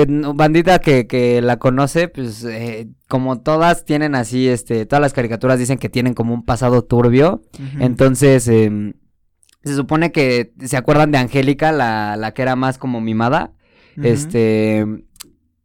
eh, 0.08 0.22
bandita 0.34 0.80
que, 0.80 1.06
que 1.06 1.40
la 1.40 1.58
conoce, 1.58 2.08
pues 2.08 2.44
eh, 2.44 2.88
como 3.08 3.40
todas 3.40 3.84
tienen 3.84 4.14
así, 4.14 4.48
este, 4.48 4.86
todas 4.86 5.00
las 5.02 5.12
caricaturas 5.12 5.58
dicen 5.58 5.78
que 5.78 5.88
tienen 5.88 6.14
como 6.14 6.34
un 6.34 6.44
pasado 6.44 6.82
turbio. 6.82 7.42
Entonces, 7.78 8.48
em, 8.48 8.94
se 9.64 9.74
supone 9.76 10.12
que 10.12 10.52
se 10.64 10.76
acuerdan 10.76 11.10
de 11.10 11.18
Angélica, 11.18 11.72
la, 11.72 12.16
la 12.16 12.32
que 12.32 12.42
era 12.42 12.56
más 12.56 12.78
como 12.78 13.00
mimada. 13.00 13.52
Este, 14.02 14.86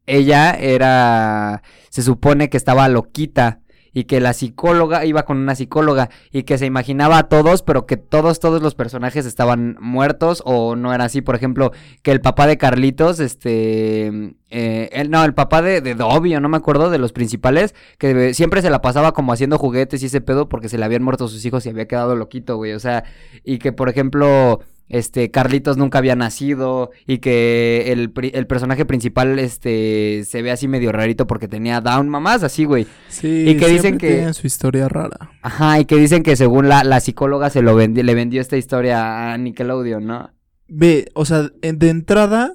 ella 0.05 0.51
era, 0.51 1.63
se 1.89 2.03
supone 2.03 2.49
que 2.49 2.57
estaba 2.57 2.89
loquita 2.89 3.61
y 3.97 4.03
que 4.03 4.19
la 4.21 4.33
psicóloga 4.33 5.05
iba 5.05 5.25
con 5.25 5.37
una 5.39 5.55
psicóloga 5.55 6.11
y 6.31 6.43
que 6.43 6.59
se 6.59 6.67
imaginaba 6.67 7.17
a 7.17 7.29
todos, 7.29 7.63
pero 7.63 7.87
que 7.87 7.97
todos, 7.97 8.39
todos 8.39 8.61
los 8.61 8.75
personajes 8.75 9.25
estaban 9.25 9.75
muertos 9.81 10.43
o 10.45 10.75
no 10.75 10.93
era 10.93 11.05
así. 11.05 11.21
Por 11.21 11.33
ejemplo, 11.33 11.71
que 12.03 12.11
el 12.11 12.21
papá 12.21 12.45
de 12.45 12.59
Carlitos, 12.59 13.19
este, 13.19 14.35
eh, 14.51 14.89
el- 14.91 15.09
no, 15.09 15.25
el 15.25 15.33
papá 15.33 15.63
de, 15.63 15.81
de 15.81 15.95
no 15.95 16.47
me 16.47 16.57
acuerdo, 16.57 16.91
de 16.91 16.99
los 16.99 17.11
principales, 17.11 17.73
que 17.97 18.35
siempre 18.35 18.61
se 18.61 18.69
la 18.69 18.83
pasaba 18.83 19.13
como 19.13 19.33
haciendo 19.33 19.57
juguetes 19.57 20.03
y 20.03 20.05
ese 20.05 20.21
pedo 20.21 20.47
porque 20.47 20.69
se 20.69 20.77
le 20.77 20.85
habían 20.85 21.01
muerto 21.01 21.27
sus 21.27 21.43
hijos 21.43 21.65
y 21.65 21.69
había 21.69 21.87
quedado 21.87 22.15
loquito, 22.15 22.55
güey. 22.55 22.73
O 22.73 22.79
sea, 22.79 23.03
y 23.43 23.57
que 23.57 23.71
por 23.71 23.89
ejemplo 23.89 24.59
este 24.89 25.31
Carlitos 25.31 25.77
nunca 25.77 25.97
había 25.97 26.15
nacido 26.15 26.91
y 27.05 27.17
que 27.17 27.91
el, 27.91 28.11
el 28.33 28.47
personaje 28.47 28.85
principal 28.85 29.37
este 29.39 30.23
se 30.25 30.41
ve 30.41 30.51
así 30.51 30.67
medio 30.67 30.91
rarito 30.91 31.27
porque 31.27 31.47
tenía 31.47 31.81
down 31.81 32.07
mamás 32.09 32.43
así 32.43 32.63
güey 32.65 32.87
Sí, 33.09 33.45
y 33.49 33.57
que 33.57 33.67
dicen 33.67 33.97
que- 33.97 34.13
tienen 34.13 34.33
su 34.33 34.47
historia 34.47 34.87
rara. 34.87 35.31
ajá 35.41 35.79
y 35.79 35.85
que 35.85 35.97
dicen 35.97 36.23
que 36.23 36.35
según 36.35 36.69
la, 36.69 36.83
la 36.83 36.99
psicóloga 37.01 37.49
se 37.49 37.61
lo 37.61 37.77
vendi- 37.77 38.03
le 38.03 38.15
vendió 38.15 38.39
esta 38.39 38.55
historia 38.57 39.33
a 39.33 39.37
Nickelodeon 39.37 40.05
no 40.05 40.31
Ve, 40.69 41.09
o 41.13 41.23
sea, 41.25 41.49
de 41.61 41.89
entrada, 41.89 42.53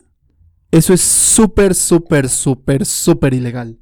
Eso 0.70 0.94
es 0.94 1.00
súper, 1.02 1.74
súper, 1.74 2.28
súper, 2.30 2.86
súper 2.86 3.34
ilegal. 3.34 3.78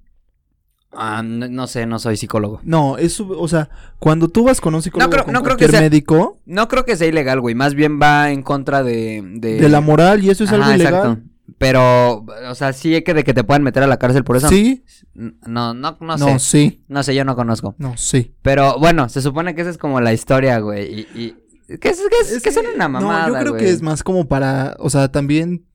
Ah, 0.92 1.22
no, 1.24 1.46
no 1.48 1.66
sé, 1.68 1.86
no 1.86 1.98
soy 2.00 2.16
psicólogo. 2.16 2.60
No, 2.64 2.98
es, 2.98 3.20
o 3.20 3.46
sea, 3.48 3.68
cuando 4.00 4.28
tú 4.28 4.42
vas 4.44 4.60
con 4.60 4.74
un 4.74 4.82
psicólogo, 4.82 5.10
creo- 5.10 5.24
con 5.24 5.34
no 5.34 5.42
creo 5.42 5.56
que 5.56 5.68
sea- 5.68 5.80
médico, 5.80 6.38
No 6.46 6.66
creo 6.68 6.84
que 6.84 6.96
sea 6.96 7.06
ilegal, 7.06 7.40
güey. 7.40 7.54
Más 7.54 7.74
bien 7.74 8.00
va 8.02 8.30
en 8.32 8.42
contra 8.42 8.82
de... 8.82 9.22
De, 9.36 9.60
de 9.60 9.68
la 9.68 9.80
moral, 9.80 10.24
y 10.24 10.30
eso 10.30 10.42
es 10.44 10.50
Ajá, 10.52 10.64
algo 10.64 10.74
ilegal. 10.74 10.94
exacto. 10.94 11.22
Pero, 11.58 12.24
o 12.48 12.54
sea, 12.54 12.72
sí 12.72 12.94
hay 12.94 13.02
que 13.02 13.12
de 13.14 13.22
que 13.22 13.34
te 13.34 13.44
puedan 13.44 13.62
meter 13.62 13.82
a 13.82 13.86
la 13.86 13.98
cárcel 13.98 14.24
por 14.24 14.36
eso. 14.36 14.48
Sí, 14.48 14.84
No, 15.14 15.74
no, 15.74 15.96
no, 16.00 16.16
no, 16.16 16.18
sé. 16.18 16.38
sí, 16.38 16.84
No 16.88 17.02
sé, 17.02 17.14
yo 17.14 17.24
no 17.24 17.36
conozco. 17.36 17.74
no, 17.78 17.96
sí. 17.96 18.34
Pero 18.42 18.78
bueno, 18.78 19.08
se 19.08 19.20
supone 19.20 19.54
que 19.54 19.60
esa 19.60 19.70
es 19.70 19.78
como 19.78 20.00
la 20.00 20.12
historia, 20.12 20.58
güey. 20.60 21.06
Y, 21.14 21.34
y 21.70 21.76
que 21.78 21.88
es, 21.90 21.98
que 22.00 22.34
es- 22.36 22.42
que 22.42 22.50
son 22.52 22.64
una 22.74 22.88
mamada, 22.88 23.26
No, 23.28 23.34
yo 23.34 23.40
creo 23.40 23.52
güey. 23.52 23.64
que 23.64 23.70
es 23.70 23.82
más 23.82 24.02
como 24.02 24.26
para, 24.26 24.74
o 24.80 24.90
sea, 24.90 25.10
también 25.12 25.66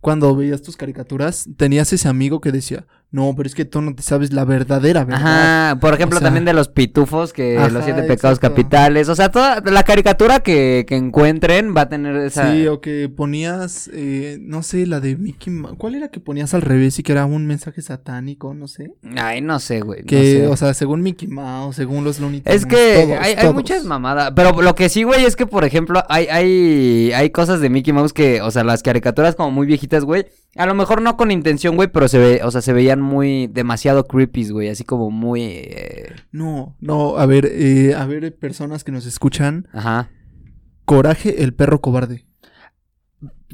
cuando 0.00 0.34
veías 0.36 0.62
tus 0.62 0.76
caricaturas, 0.76 1.46
tenías 1.56 1.92
ese 1.92 2.08
amigo 2.08 2.40
que 2.40 2.52
decía, 2.52 2.86
no, 3.12 3.34
pero 3.36 3.46
es 3.46 3.54
que 3.54 3.66
tú 3.66 3.82
no 3.82 3.94
te 3.94 4.02
sabes 4.02 4.32
la 4.32 4.46
verdadera 4.46 5.04
verdad. 5.04 5.68
Ajá, 5.68 5.80
por 5.80 5.92
ejemplo, 5.92 6.16
O 6.16 6.20
sea, 6.20 6.26
también 6.28 6.46
de 6.46 6.54
los 6.54 6.68
pitufos, 6.68 7.34
que 7.34 7.58
ajá, 7.58 7.68
los 7.68 7.84
siete 7.84 8.02
pecados 8.04 8.38
exacto. 8.38 8.56
capitales. 8.56 9.10
O 9.10 9.14
sea, 9.14 9.30
toda 9.30 9.60
la 9.60 9.82
caricatura 9.82 10.40
que, 10.40 10.86
que 10.88 10.96
encuentren 10.96 11.74
va 11.76 11.82
a 11.82 11.88
tener 11.90 12.16
esa. 12.16 12.50
Sí, 12.50 12.66
o 12.68 12.80
que 12.80 13.10
ponías, 13.14 13.90
eh, 13.92 14.38
no 14.40 14.62
sé, 14.62 14.86
la 14.86 15.00
de 15.00 15.16
Mickey. 15.16 15.52
¿Cuál 15.76 15.94
era 15.96 16.08
que 16.08 16.20
ponías 16.20 16.54
al 16.54 16.62
revés 16.62 16.98
y 16.98 17.02
que 17.02 17.12
era 17.12 17.26
un 17.26 17.46
mensaje 17.46 17.82
satánico? 17.82 18.54
No 18.54 18.66
sé. 18.66 18.92
Ay, 19.16 19.42
no 19.42 19.60
sé, 19.60 19.82
güey. 19.82 20.00
no 20.00 20.06
Que, 20.06 20.22
sé. 20.40 20.46
o 20.46 20.56
sea, 20.56 20.72
según 20.72 21.02
Mickey 21.02 21.28
Mouse, 21.28 21.76
según 21.76 22.04
los 22.04 22.18
Looney. 22.18 22.40
Es 22.46 22.64
que 22.64 23.02
todos, 23.04 23.18
hay, 23.20 23.34
hay 23.34 23.42
todos. 23.42 23.54
muchas 23.54 23.84
mamadas. 23.84 24.32
Pero 24.34 24.62
lo 24.62 24.74
que 24.74 24.88
sí, 24.88 25.02
güey, 25.02 25.26
es 25.26 25.36
que, 25.36 25.46
por 25.46 25.64
ejemplo, 25.66 26.02
hay, 26.08 26.28
hay, 26.28 27.12
hay 27.14 27.28
cosas 27.28 27.60
de 27.60 27.68
Mickey 27.68 27.92
Mouse 27.92 28.14
que, 28.14 28.40
o 28.40 28.50
sea, 28.50 28.64
las 28.64 28.82
caricaturas 28.82 29.34
como 29.34 29.50
muy 29.50 29.66
viejitas, 29.66 30.04
güey. 30.04 30.24
A 30.56 30.66
lo 30.66 30.74
mejor 30.74 31.00
no 31.02 31.16
con 31.16 31.30
intención, 31.30 31.76
güey, 31.76 31.88
pero 31.88 32.08
se 32.08 32.18
ve, 32.18 32.40
o 32.44 32.50
sea, 32.50 32.60
se 32.60 32.72
veían 32.72 33.01
muy 33.02 33.46
demasiado 33.48 34.06
creepy, 34.06 34.48
güey. 34.50 34.68
Así 34.68 34.84
como 34.84 35.10
muy. 35.10 35.42
eh, 35.42 36.14
No, 36.30 36.76
no, 36.80 37.16
a 37.18 37.26
ver, 37.26 37.46
eh, 37.52 37.94
a 37.94 38.06
ver, 38.06 38.34
personas 38.36 38.84
que 38.84 38.92
nos 38.92 39.04
escuchan. 39.06 39.68
Ajá. 39.72 40.08
Coraje, 40.84 41.42
el 41.42 41.52
perro 41.54 41.80
cobarde. 41.80 42.24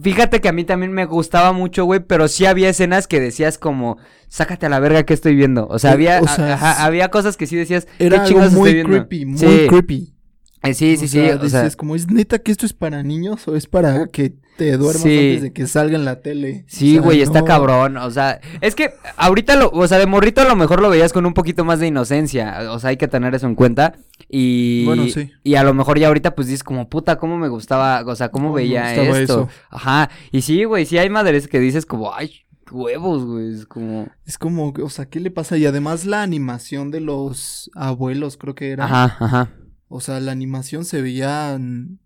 Fíjate 0.00 0.40
que 0.40 0.48
a 0.48 0.52
mí 0.52 0.64
también 0.64 0.92
me 0.92 1.04
gustaba 1.06 1.52
mucho, 1.52 1.84
güey, 1.84 2.00
pero 2.00 2.28
sí 2.28 2.46
había 2.46 2.68
escenas 2.68 3.08
que 3.08 3.20
decías 3.20 3.58
como, 3.58 3.98
sácate 4.28 4.66
a 4.66 4.68
la 4.68 4.78
verga 4.78 5.02
que 5.02 5.12
estoy 5.12 5.34
viendo. 5.34 5.66
O 5.66 5.78
sea, 5.80 5.90
Eh, 5.90 5.94
había, 5.94 6.20
o 6.22 6.28
sea, 6.28 6.54
ajá, 6.54 6.72
s- 6.74 6.82
había 6.82 7.08
cosas 7.10 7.36
que 7.36 7.46
sí 7.48 7.56
decías, 7.56 7.88
Era 7.98 8.22
¿qué 8.22 8.34
algo 8.38 8.50
muy 8.56 8.70
estoy 8.70 8.84
creepy, 8.84 9.26
muy 9.26 9.38
sí, 9.38 9.66
creepy. 9.68 10.14
eh, 10.62 10.74
sí, 10.74 10.96
sí, 10.96 11.04
O 11.04 11.08
sí, 11.08 11.08
sea, 11.08 11.36
o 11.36 11.48
sea, 11.48 11.62
dices, 11.62 11.76
como 11.76 11.96
es 11.96 12.08
neta 12.10 12.38
que 12.38 12.52
esto 12.52 12.64
es 12.64 12.72
para 12.72 13.02
niños 13.02 13.46
o 13.48 13.56
es 13.56 13.66
para 13.66 14.06
que 14.06 14.34
te 14.58 14.76
duermas 14.76 15.02
Sí. 15.02 15.16
antes 15.18 15.42
de 15.42 15.52
que 15.52 15.66
salga 15.66 15.96
en 15.96 16.04
la 16.04 16.20
tele. 16.20 16.64
sí, 16.66 16.90
O 16.90 16.92
sea, 16.94 17.02
güey, 17.02 17.22
está 17.22 17.44
cabrón, 17.44 17.96
o 17.96 18.10
sea, 18.10 18.40
es 18.60 18.74
que 18.74 18.90
ahorita 19.16 19.56
lo, 19.56 19.70
o 19.70 19.86
sea, 19.88 19.98
de 19.98 20.06
morrito 20.06 20.40
a 20.42 20.44
lo 20.44 20.56
mejor 20.56 20.82
lo 20.82 20.90
veías 20.90 21.12
con 21.12 21.24
un 21.24 21.32
poquito 21.32 21.64
más 21.64 21.78
de 21.80 21.86
inocencia, 21.86 22.70
o 22.72 22.78
sea, 22.78 22.90
hay 22.90 22.96
que 22.96 23.08
tener 23.08 23.34
eso 23.34 23.46
en 23.46 23.54
cuenta, 23.54 23.94
y, 24.28 24.84
Bueno, 24.84 25.04
sí. 25.06 25.30
y 25.44 25.54
a 25.54 25.62
lo 25.62 25.72
mejor 25.72 25.98
ya 25.98 26.08
ahorita 26.08 26.34
pues 26.34 26.48
dices 26.48 26.64
como, 26.64 26.88
puta, 26.88 27.16
cómo 27.16 27.38
me 27.38 27.48
gustaba, 27.48 28.02
o 28.04 28.16
sea, 28.16 28.30
cómo 28.30 28.52
veía 28.52 28.94
esto, 28.94 29.16
eso. 29.16 29.48
ajá, 29.70 30.10
y 30.32 30.42
sí, 30.42 30.64
güey, 30.64 30.84
sí 30.84 30.98
hay 30.98 31.08
madres 31.08 31.48
que 31.48 31.60
dices 31.60 31.86
como, 31.86 32.12
ay, 32.12 32.32
huevos, 32.70 33.24
güey, 33.24 33.54
es 33.54 33.64
como, 33.64 34.08
Es 34.26 34.36
como, 34.36 34.74
o 34.82 34.90
sea, 34.90 35.06
¿qué 35.06 35.20
le 35.20 35.30
pasa? 35.30 35.56
Y 35.56 35.64
además 35.64 36.04
la 36.04 36.22
animación 36.22 36.90
de 36.90 37.00
los 37.00 37.70
abuelos, 37.74 38.36
creo 38.36 38.54
que 38.54 38.70
era. 38.72 38.84
ajá, 38.84 39.16
ajá. 39.24 39.50
O 39.88 40.00
sea, 40.02 40.20
la 40.20 40.32
animación 40.32 40.84
se 40.84 41.00
veían. 41.00 41.98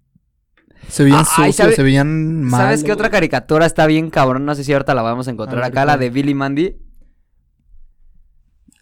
Se 0.89 1.05
veían 1.05 1.21
Ah, 1.21 1.25
sucios, 1.25 1.57
¿sabe- 1.57 1.75
se 1.77 1.83
veían 1.83 2.43
mal. 2.45 2.61
¿Sabes 2.61 2.85
qué 2.85 2.93
otra 2.93 3.11
caricatura 3.11 3.65
está 3.67 3.87
bien 3.87 4.11
cabrón? 4.11 4.45
No 4.45 4.55
sé 4.55 4.65
si 4.65 4.73
ahorita 4.73 4.95
la 4.95 5.03
vamos 5.03 5.29
a 5.29 5.31
encontrar 5.31 5.59
A 5.63 5.69
ver, 5.69 5.73
acá, 5.73 5.85
la 5.85 5.97
de 5.97 6.11
Billy 6.11 6.35
Mandy. 6.35 6.77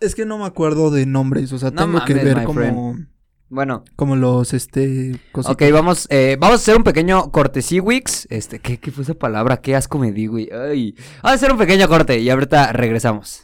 Es 0.00 0.14
que 0.14 0.24
no 0.24 0.38
me 0.38 0.44
acuerdo 0.46 0.90
de 0.90 1.06
nombres, 1.06 1.52
o 1.52 1.58
sea, 1.58 1.70
No 1.70 1.84
tengo 1.84 2.04
que 2.04 2.14
ver 2.14 2.42
como, 2.44 2.96
Bueno, 3.50 3.84
como 3.96 4.16
los, 4.16 4.54
este, 4.54 5.20
cositas. 5.32 5.54
ok, 5.54 5.62
vamos, 5.72 6.06
eh, 6.10 6.36
vamos 6.40 6.54
a 6.54 6.62
hacer 6.62 6.76
un 6.76 6.84
pequeño 6.84 7.30
corte 7.30 7.60
Wix. 7.80 8.26
Este, 8.30 8.60
¿qué, 8.60 8.78
¿qué 8.78 8.90
fue 8.90 9.04
esa 9.04 9.14
palabra? 9.14 9.58
Qué 9.58 9.76
asco 9.76 9.98
me 9.98 10.10
di, 10.12 10.26
güey. 10.26 10.48
Ay. 10.52 10.94
Vamos 11.22 11.32
a 11.32 11.34
hacer 11.34 11.52
un 11.52 11.58
pequeño 11.58 11.86
corte 11.88 12.18
y 12.18 12.30
ahorita 12.30 12.72
regresamos. 12.72 13.42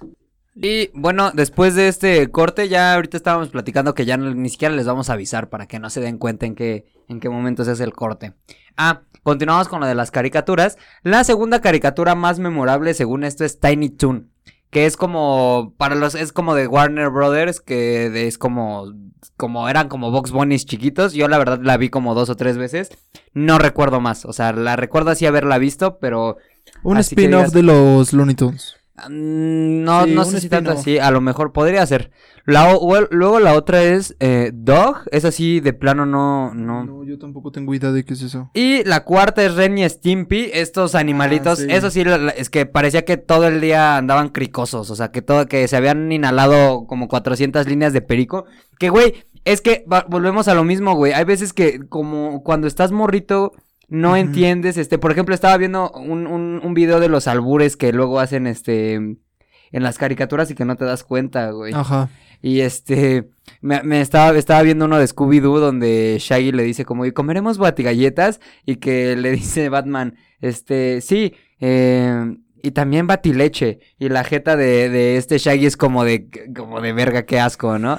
Y 0.59 0.89
bueno, 0.95 1.33
después 1.35 1.75
de 1.75 1.89
este 1.89 2.31
corte, 2.31 2.69
ya 2.69 2.95
ahorita 2.95 3.17
estábamos 3.19 3.51
platicando 3.51 3.95
que 3.95 4.07
ya 4.07 4.17
no- 4.17 4.35
ni 4.35 4.49
siquiera 4.49 4.75
les 4.75 4.87
vamos 4.87 5.11
a 5.11 5.13
avisar 5.13 5.51
para 5.51 5.67
que 5.67 5.79
no 5.79 5.91
se 5.91 6.01
den 6.01 6.17
cuenta 6.17 6.47
en 6.47 6.55
qué, 6.55 6.87
en 7.09 7.21
qué 7.21 7.29
momento 7.29 7.63
se 7.65 7.73
hace 7.73 7.85
el 7.85 7.93
corte. 7.93 8.33
Ah, 8.77 9.03
continuamos 9.23 9.69
con 9.69 9.81
lo 9.81 9.87
de 9.87 9.95
las 9.95 10.11
caricaturas. 10.11 10.79
La 11.03 11.25
segunda 11.25 11.61
caricatura 11.61 12.15
más 12.15 12.39
memorable, 12.39 12.95
según 12.95 13.23
esto, 13.25 13.45
es 13.45 13.61
Tiny 13.61 13.91
Toon. 13.91 14.31
Que 14.71 14.87
es 14.87 14.97
como, 14.97 15.75
para 15.77 15.95
los, 15.95 16.15
es 16.15 16.33
como 16.33 16.55
de 16.55 16.67
Warner 16.67 17.11
Brothers, 17.11 17.61
que 17.61 18.27
es 18.27 18.37
como, 18.39 18.93
como 19.37 19.69
eran 19.69 19.89
como 19.89 20.11
Box 20.11 20.33
Bunnies 20.33 20.67
chiquitos. 20.67 21.13
Yo 21.13 21.29
la 21.29 21.39
verdad 21.39 21.61
la 21.63 21.77
vi 21.77 21.89
como 21.91 22.15
dos 22.15 22.31
o 22.31 22.37
tres 22.37 22.57
veces. 22.59 22.89
No 23.33 23.59
recuerdo 23.59 24.01
más, 24.01 24.25
o 24.25 24.33
sea, 24.33 24.53
la 24.53 24.75
recuerdo 24.77 25.11
así 25.11 25.25
haberla 25.27 25.59
visto, 25.59 25.99
pero 25.99 26.39
Un 26.83 26.97
spin-off 26.99 27.53
de 27.53 27.63
los 27.63 28.13
Looney 28.13 28.35
Tunes. 28.35 28.75
Mm, 29.09 29.85
No, 29.85 30.05
Sí, 30.05 30.15
no 30.15 30.25
sé 30.25 30.41
si 30.41 30.49
tanto 30.49 30.71
así, 30.73 30.99
a 30.99 31.11
lo 31.11 31.21
mejor 31.21 31.53
podría 31.53 31.85
ser. 31.87 32.11
La, 32.47 32.75
o- 32.77 33.07
luego 33.11 33.41
la 33.41 33.55
otra 33.55 33.83
es 33.83 34.15
eh, 34.21 34.53
Dog, 34.55 34.99
es 35.11 35.25
así 35.25 35.59
de 35.61 35.73
plano 35.73 36.07
no, 36.07 36.55
no. 36.55 36.85
No, 36.85 37.05
yo 37.05 37.19
tampoco 37.19 37.51
tengo 37.51 37.75
idea 37.75 37.91
de 37.93 38.05
qué 38.05 38.15
es 38.15 38.23
eso. 38.23 38.51
Y 38.55 38.85
la 38.85 39.03
cuarta 39.05 39.45
es 39.45 39.55
Ren 39.57 39.77
y 39.79 39.89
Stimpy, 39.89 40.51
estos 40.55 40.95
animalitos, 40.95 41.59
Ah, 41.61 41.63
sí. 41.63 41.67
eso 41.71 41.91
sí, 41.91 42.05
es 42.37 42.49
que 42.49 42.65
parecía 42.67 43.05
que 43.05 43.17
todo 43.17 43.49
el 43.49 43.61
día 43.61 43.97
andaban 43.97 44.29
cricosos, 44.29 44.91
o 44.91 44.97
sea, 44.97 45.11
que 45.11 45.23
todo, 45.23 45.47
que 45.47 45.67
se 45.67 45.77
habían 45.77 46.11
inhalado 46.13 46.87
como 46.87 47.09
400 47.09 47.67
líneas 47.67 47.93
de 47.93 48.01
perico. 48.01 48.45
Que, 48.79 48.91
güey, 48.91 49.15
es 49.45 49.61
que 49.61 49.85
volvemos 50.09 50.47
a 50.49 50.55
lo 50.55 50.63
mismo, 50.65 50.95
güey, 50.95 51.13
hay 51.13 51.25
veces 51.25 51.53
que 51.53 51.81
como 51.89 52.43
cuando 52.45 52.67
estás 52.69 52.93
morrito... 52.93 53.53
No 53.89 54.17
entiendes, 54.17 54.77
este, 54.77 54.99
por 54.99 55.13
ejemplo, 55.13 55.35
estaba 55.35 55.57
viendo 55.57 55.91
un, 55.93 56.27
un, 56.27 56.61
un 56.63 56.75
video 56.75 56.99
de 56.99 57.09
los 57.09 57.29
albures 57.29 57.77
que 57.77 57.93
luego 57.93 58.19
hacen, 58.19 58.47
este, 58.47 58.95
en 58.95 59.83
las 59.83 59.99
caricaturas 59.99 60.51
y 60.51 60.55
que 60.55 60.65
no 60.65 60.77
te 60.77 60.85
das 60.85 61.05
cuenta, 61.05 61.51
güey. 61.51 61.73
Ajá. 61.75 62.09
Y 62.43 62.61
este, 62.61 63.29
me, 63.61 63.83
me 63.83 64.01
estaba, 64.01 64.37
estaba 64.37 64.63
viendo 64.63 64.85
uno 64.85 64.99
de 64.99 65.07
Scooby-Doo 65.07 65.59
donde 65.59 66.17
Shaggy 66.21 66.53
le 66.53 66.63
dice 66.63 66.85
como, 66.85 67.07
¿y 67.07 67.13
comeremos 67.13 67.59
batigalletas? 67.59 68.41
Y 68.65 68.77
que 68.77 69.17
le 69.17 69.33
dice 69.33 69.69
Batman, 69.69 70.17
este, 70.41 71.01
sí, 71.01 71.35
eh, 71.61 72.37
y 72.63 72.71
también 72.73 73.07
batileche. 73.07 73.81
Y 73.99 74.09
la 74.09 74.25
jeta 74.25 74.57
de, 74.57 74.89
de 74.89 75.17
este 75.17 75.39
Shaggy 75.39 75.67
es 75.67 75.77
como 75.77 76.05
de, 76.05 76.29
como 76.57 76.81
de 76.81 76.93
verga, 76.93 77.25
qué 77.25 77.39
asco, 77.39 77.79
¿no? 77.79 77.99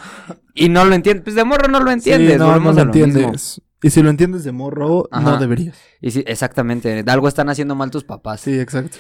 Y 0.54 0.70
no 0.70 0.86
lo 0.86 0.96
entiendes, 0.96 1.24
pues 1.24 1.36
de 1.36 1.44
morro 1.44 1.68
no 1.68 1.80
lo 1.80 1.92
entiendes, 1.92 2.34
Sí, 2.34 2.40
no, 2.40 2.60
no 2.60 2.72
lo 2.72 2.74
lo 2.74 2.82
entiendes. 2.82 3.62
Y 3.84 3.92
si 3.92 4.02
lo 4.02 4.10
entiendes 4.10 4.44
de 4.44 4.52
morro, 4.52 5.08
Ajá. 5.12 5.24
no 5.32 5.38
deberías. 5.38 5.78
Y 6.02 6.10
sí, 6.12 6.24
exactamente, 6.26 7.04
algo 7.08 7.28
están 7.28 7.48
haciendo 7.50 7.76
mal 7.76 7.92
tus 7.92 8.04
papás. 8.04 8.42
Sí, 8.42 8.54
Sí, 8.56 8.60
exacto. 8.60 8.98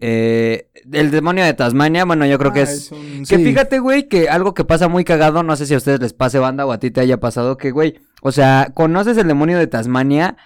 eh, 0.00 0.68
el 0.92 1.10
demonio 1.12 1.44
de 1.44 1.54
Tasmania, 1.54 2.04
bueno, 2.04 2.26
yo 2.26 2.38
creo 2.38 2.52
que 2.52 2.60
Ah, 2.60 2.64
es... 2.64 2.90
un- 2.90 3.24
Que 3.28 3.36
sí. 3.36 3.44
fíjate, 3.44 3.78
güey, 3.78 4.08
que 4.08 4.28
algo 4.28 4.52
que 4.54 4.64
pasa 4.64 4.88
muy 4.88 5.04
cagado, 5.04 5.42
no 5.44 5.54
sé 5.56 5.66
si 5.66 5.74
a 5.74 5.76
ustedes 5.76 6.00
les 6.00 6.12
pase 6.12 6.38
banda 6.40 6.66
o 6.66 6.72
a 6.72 6.78
ti 6.78 6.90
te 6.90 7.00
haya 7.00 7.20
pasado, 7.20 7.56
que, 7.56 7.70
güey, 7.70 8.00
o 8.22 8.32
sea, 8.32 8.72
conoces 8.74 9.16
el 9.16 9.28
demonio 9.28 9.58
de 9.58 9.66
Tasmania, 9.68 10.36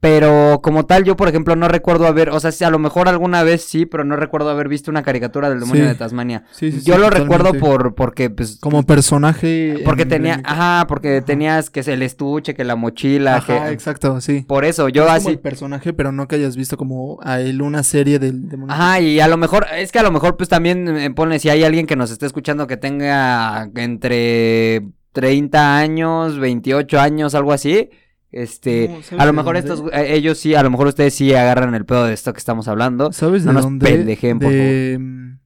pero 0.00 0.60
como 0.62 0.86
tal, 0.86 1.04
yo, 1.04 1.14
por 1.16 1.28
ejemplo, 1.28 1.56
no 1.56 1.68
recuerdo 1.68 2.06
haber, 2.06 2.30
o 2.30 2.40
sea, 2.40 2.50
a 2.66 2.70
lo 2.70 2.78
mejor 2.78 3.08
alguna 3.08 3.42
vez 3.42 3.62
sí, 3.64 3.84
pero 3.84 4.02
no 4.04 4.16
recuerdo 4.16 4.48
haber 4.48 4.68
visto 4.68 4.90
una 4.90 5.02
caricatura 5.02 5.50
del 5.50 5.60
demonio 5.60 5.82
Sí. 5.84 5.88
de 5.88 5.94
Tasmania. 5.94 6.44
Sí, 6.52 6.72
sí, 6.72 6.80
yo 6.82 6.96
lo 6.96 7.10
recuerdo 7.10 7.52
por, 7.54 7.94
porque, 7.94 8.30
pues... 8.30 8.58
Como 8.60 8.82
personaje. 8.84 9.82
Porque 9.84 10.04
en- 10.04 10.08
tenía, 10.08 10.34
en- 10.36 10.46
ajá, 10.46 10.86
porque 10.88 11.20
tenías 11.20 11.68
que 11.68 11.80
el 11.80 12.02
estuche, 12.02 12.54
que 12.54 12.64
la 12.64 12.76
mochila, 12.76 13.36
Ajá, 13.36 13.66
que... 13.66 13.72
exacto, 13.72 14.20
sí. 14.22 14.44
Por 14.48 14.64
eso, 14.64 14.88
yo 14.88 15.02
Es 15.02 15.06
como 15.08 15.16
así... 15.18 15.28
el 15.30 15.38
personaje, 15.38 15.92
pero 15.92 16.12
no 16.12 16.26
que 16.28 16.36
hayas 16.36 16.56
visto 16.56 16.76
como 16.78 17.18
a 17.22 17.40
él 17.40 17.60
una 17.60 17.82
serie 17.82 18.18
del 18.18 18.48
demonio. 18.48 18.74
Ajá, 18.74 19.00
y 19.00 19.20
a 19.20 19.28
lo 19.28 19.36
mejor, 19.36 19.66
es 19.76 19.92
que 19.92 19.98
a 19.98 20.02
lo 20.02 20.10
mejor 20.10 20.36
pues 20.38 20.48
también 20.48 20.88
eh, 20.96 21.10
pone, 21.10 21.38
si 21.38 21.50
hay 21.50 21.62
alguien 21.64 21.86
que 21.86 21.96
nos 21.96 22.10
esté 22.10 22.24
escuchando 22.24 22.66
que 22.66 22.76
tenga 22.78 23.68
entre 23.76 24.82
30 25.12 25.76
años, 25.78 26.38
28 26.38 27.00
años, 27.00 27.34
algo 27.34 27.52
así, 27.52 27.90
este, 28.32 28.88
No, 28.88 29.02
¿sabes 29.02 29.20
a 29.22 29.26
lo 29.26 29.32
mejor 29.32 29.56
estos, 29.56 29.82
eh, 29.92 30.14
ellos 30.14 30.38
sí, 30.38 30.54
a 30.54 30.62
lo 30.62 30.70
mejor 30.70 30.86
ustedes 30.88 31.14
sí 31.14 31.32
agarran 31.34 31.74
el 31.74 31.84
pedo 31.84 32.04
de 32.04 32.14
esto 32.14 32.32
que 32.32 32.38
estamos 32.38 32.68
hablando. 32.68 33.12
¿Sabes 33.12 33.44
no 33.44 33.50
de 33.50 33.54
nos 33.54 33.64
dónde? 33.64 33.86
pendejen, 33.86 34.38
por 34.38 34.50
de... 34.52 34.96
mm, 35.00 35.38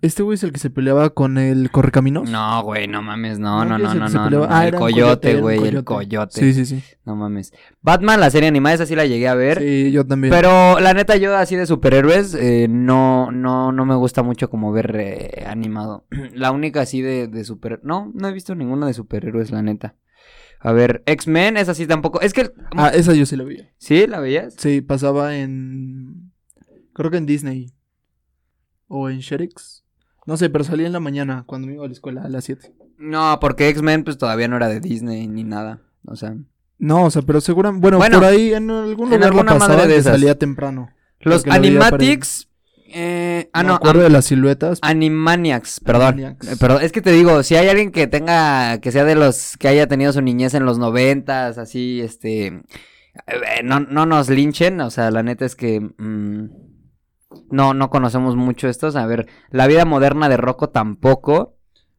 Este 0.00 0.22
güey 0.22 0.36
es 0.36 0.44
el 0.44 0.52
que 0.52 0.60
se 0.60 0.70
peleaba 0.70 1.10
con 1.10 1.38
el 1.38 1.72
correcaminos. 1.72 2.30
No, 2.30 2.62
güey, 2.62 2.86
no 2.86 3.02
mames, 3.02 3.40
no, 3.40 3.64
no, 3.64 3.74
¿quién 3.76 3.88
no, 3.98 4.08
no, 4.08 4.08
no, 4.08 4.30
no, 4.30 4.46
Ah, 4.48 4.68
el 4.68 4.76
coyote, 4.76 5.40
güey, 5.40 5.58
el 5.66 5.82
coyote, 5.82 6.38
Sí, 6.40 6.52
sí, 6.52 6.64
sí. 6.66 6.84
no 7.04 7.16
mames. 7.16 7.52
Batman, 7.82 8.20
la 8.20 8.30
serie 8.30 8.48
animada, 8.48 8.76
esa 8.76 8.86
sí 8.86 8.94
la 8.94 9.06
llegué 9.06 9.26
a 9.26 9.34
ver. 9.34 9.58
Sí, 9.58 9.90
yo 9.90 10.06
también. 10.06 10.32
Pero 10.32 10.78
la 10.78 10.94
neta, 10.94 11.16
yo 11.16 11.36
así 11.36 11.56
de 11.56 11.66
superhéroes, 11.66 12.32
eh, 12.34 12.68
no, 12.70 13.32
no, 13.32 13.72
no 13.72 13.84
me 13.86 13.96
gusta 13.96 14.22
mucho 14.22 14.48
como 14.50 14.70
ver 14.70 14.94
eh, 15.00 15.44
animado. 15.48 16.04
La 16.32 16.52
única 16.52 16.82
así 16.82 17.02
de, 17.02 17.26
de 17.26 17.42
super... 17.42 17.80
No, 17.82 18.12
no 18.14 18.28
he 18.28 18.32
visto 18.32 18.54
ninguna 18.54 18.86
de 18.86 18.94
superhéroes, 18.94 19.50
la 19.50 19.62
neta. 19.62 19.96
A 20.60 20.72
ver, 20.72 21.02
X-Men, 21.06 21.56
esa 21.56 21.74
sí 21.74 21.86
tampoco. 21.86 22.20
Es 22.20 22.32
que... 22.32 22.52
Ah, 22.76 22.88
esa 22.88 23.14
yo 23.14 23.26
sí 23.26 23.36
la 23.36 23.44
veía. 23.44 23.70
¿Sí? 23.78 24.06
¿La 24.06 24.20
veías? 24.20 24.54
Sí, 24.58 24.80
pasaba 24.80 25.36
en... 25.36 26.32
Creo 26.94 27.10
que 27.10 27.16
en 27.18 27.26
Disney. 27.26 27.72
o 28.88 29.08
en 29.08 29.20
Sherix. 29.20 29.84
No 30.26 30.36
sé, 30.36 30.50
pero 30.50 30.64
salía 30.64 30.86
en 30.86 30.92
la 30.92 31.00
mañana 31.00 31.44
cuando 31.46 31.68
me 31.68 31.74
iba 31.74 31.84
a 31.84 31.86
la 31.86 31.92
escuela 31.92 32.22
a 32.22 32.28
las 32.28 32.44
7. 32.44 32.74
No, 32.98 33.38
porque 33.40 33.68
X-Men 33.68 34.04
pues 34.04 34.18
todavía 34.18 34.48
no 34.48 34.56
era 34.56 34.68
de 34.68 34.80
Disney 34.80 35.26
ni 35.28 35.44
nada. 35.44 35.80
O 36.04 36.16
sea, 36.16 36.34
No, 36.78 37.04
o 37.04 37.10
sea, 37.10 37.22
pero 37.22 37.40
seguramente, 37.40 37.82
bueno, 37.82 37.98
Bueno, 37.98 38.18
por 38.18 38.26
ahí 38.26 38.52
en 38.52 38.70
algún 38.70 39.12
en 39.12 39.20
lugar 39.20 39.34
lo 39.34 39.44
madre 39.44 39.58
pasaban 39.60 39.88
de 39.88 39.96
esas. 39.96 40.12
salía 40.12 40.36
temprano. 40.38 40.90
los 41.20 41.46
Animatics... 41.46 42.47
Eh, 42.90 43.50
ah, 43.52 43.62
Me 43.62 43.68
no, 43.68 43.74
acuerdo 43.74 44.00
Am- 44.00 44.04
de 44.06 44.10
las 44.10 44.24
siluetas. 44.26 44.78
Animaniacs, 44.82 45.80
perdón. 45.80 46.08
Animaniacs. 46.14 46.48
Eh, 46.48 46.56
Perdón, 46.58 46.82
es 46.82 46.92
que 46.92 47.02
te 47.02 47.12
digo, 47.12 47.42
si 47.42 47.54
hay 47.56 47.68
alguien 47.68 47.92
que 47.92 48.06
tenga, 48.06 48.78
que 48.80 48.92
sea 48.92 49.04
de 49.04 49.14
los 49.14 49.56
que 49.58 49.68
haya 49.68 49.86
tenido 49.86 50.12
su 50.12 50.22
niñez 50.22 50.54
en 50.54 50.64
los 50.64 50.78
noventas, 50.78 51.58
así, 51.58 52.00
este, 52.00 52.46
eh, 52.46 52.62
no, 53.64 53.80
no 53.80 54.06
nos 54.06 54.28
linchen, 54.30 54.80
o 54.80 54.90
sea, 54.90 55.10
la 55.10 55.22
neta 55.22 55.44
es 55.44 55.54
que 55.56 55.80
mm, 55.80 56.44
no, 57.50 57.74
no 57.74 57.90
conocemos 57.90 58.36
mucho 58.36 58.68
estos. 58.68 58.96
A 58.96 59.06
ver, 59.06 59.26
la 59.50 59.66
vida 59.66 59.84
moderna 59.84 60.28
de 60.28 60.36
Rocco 60.36 60.70
tampoco. 60.70 61.56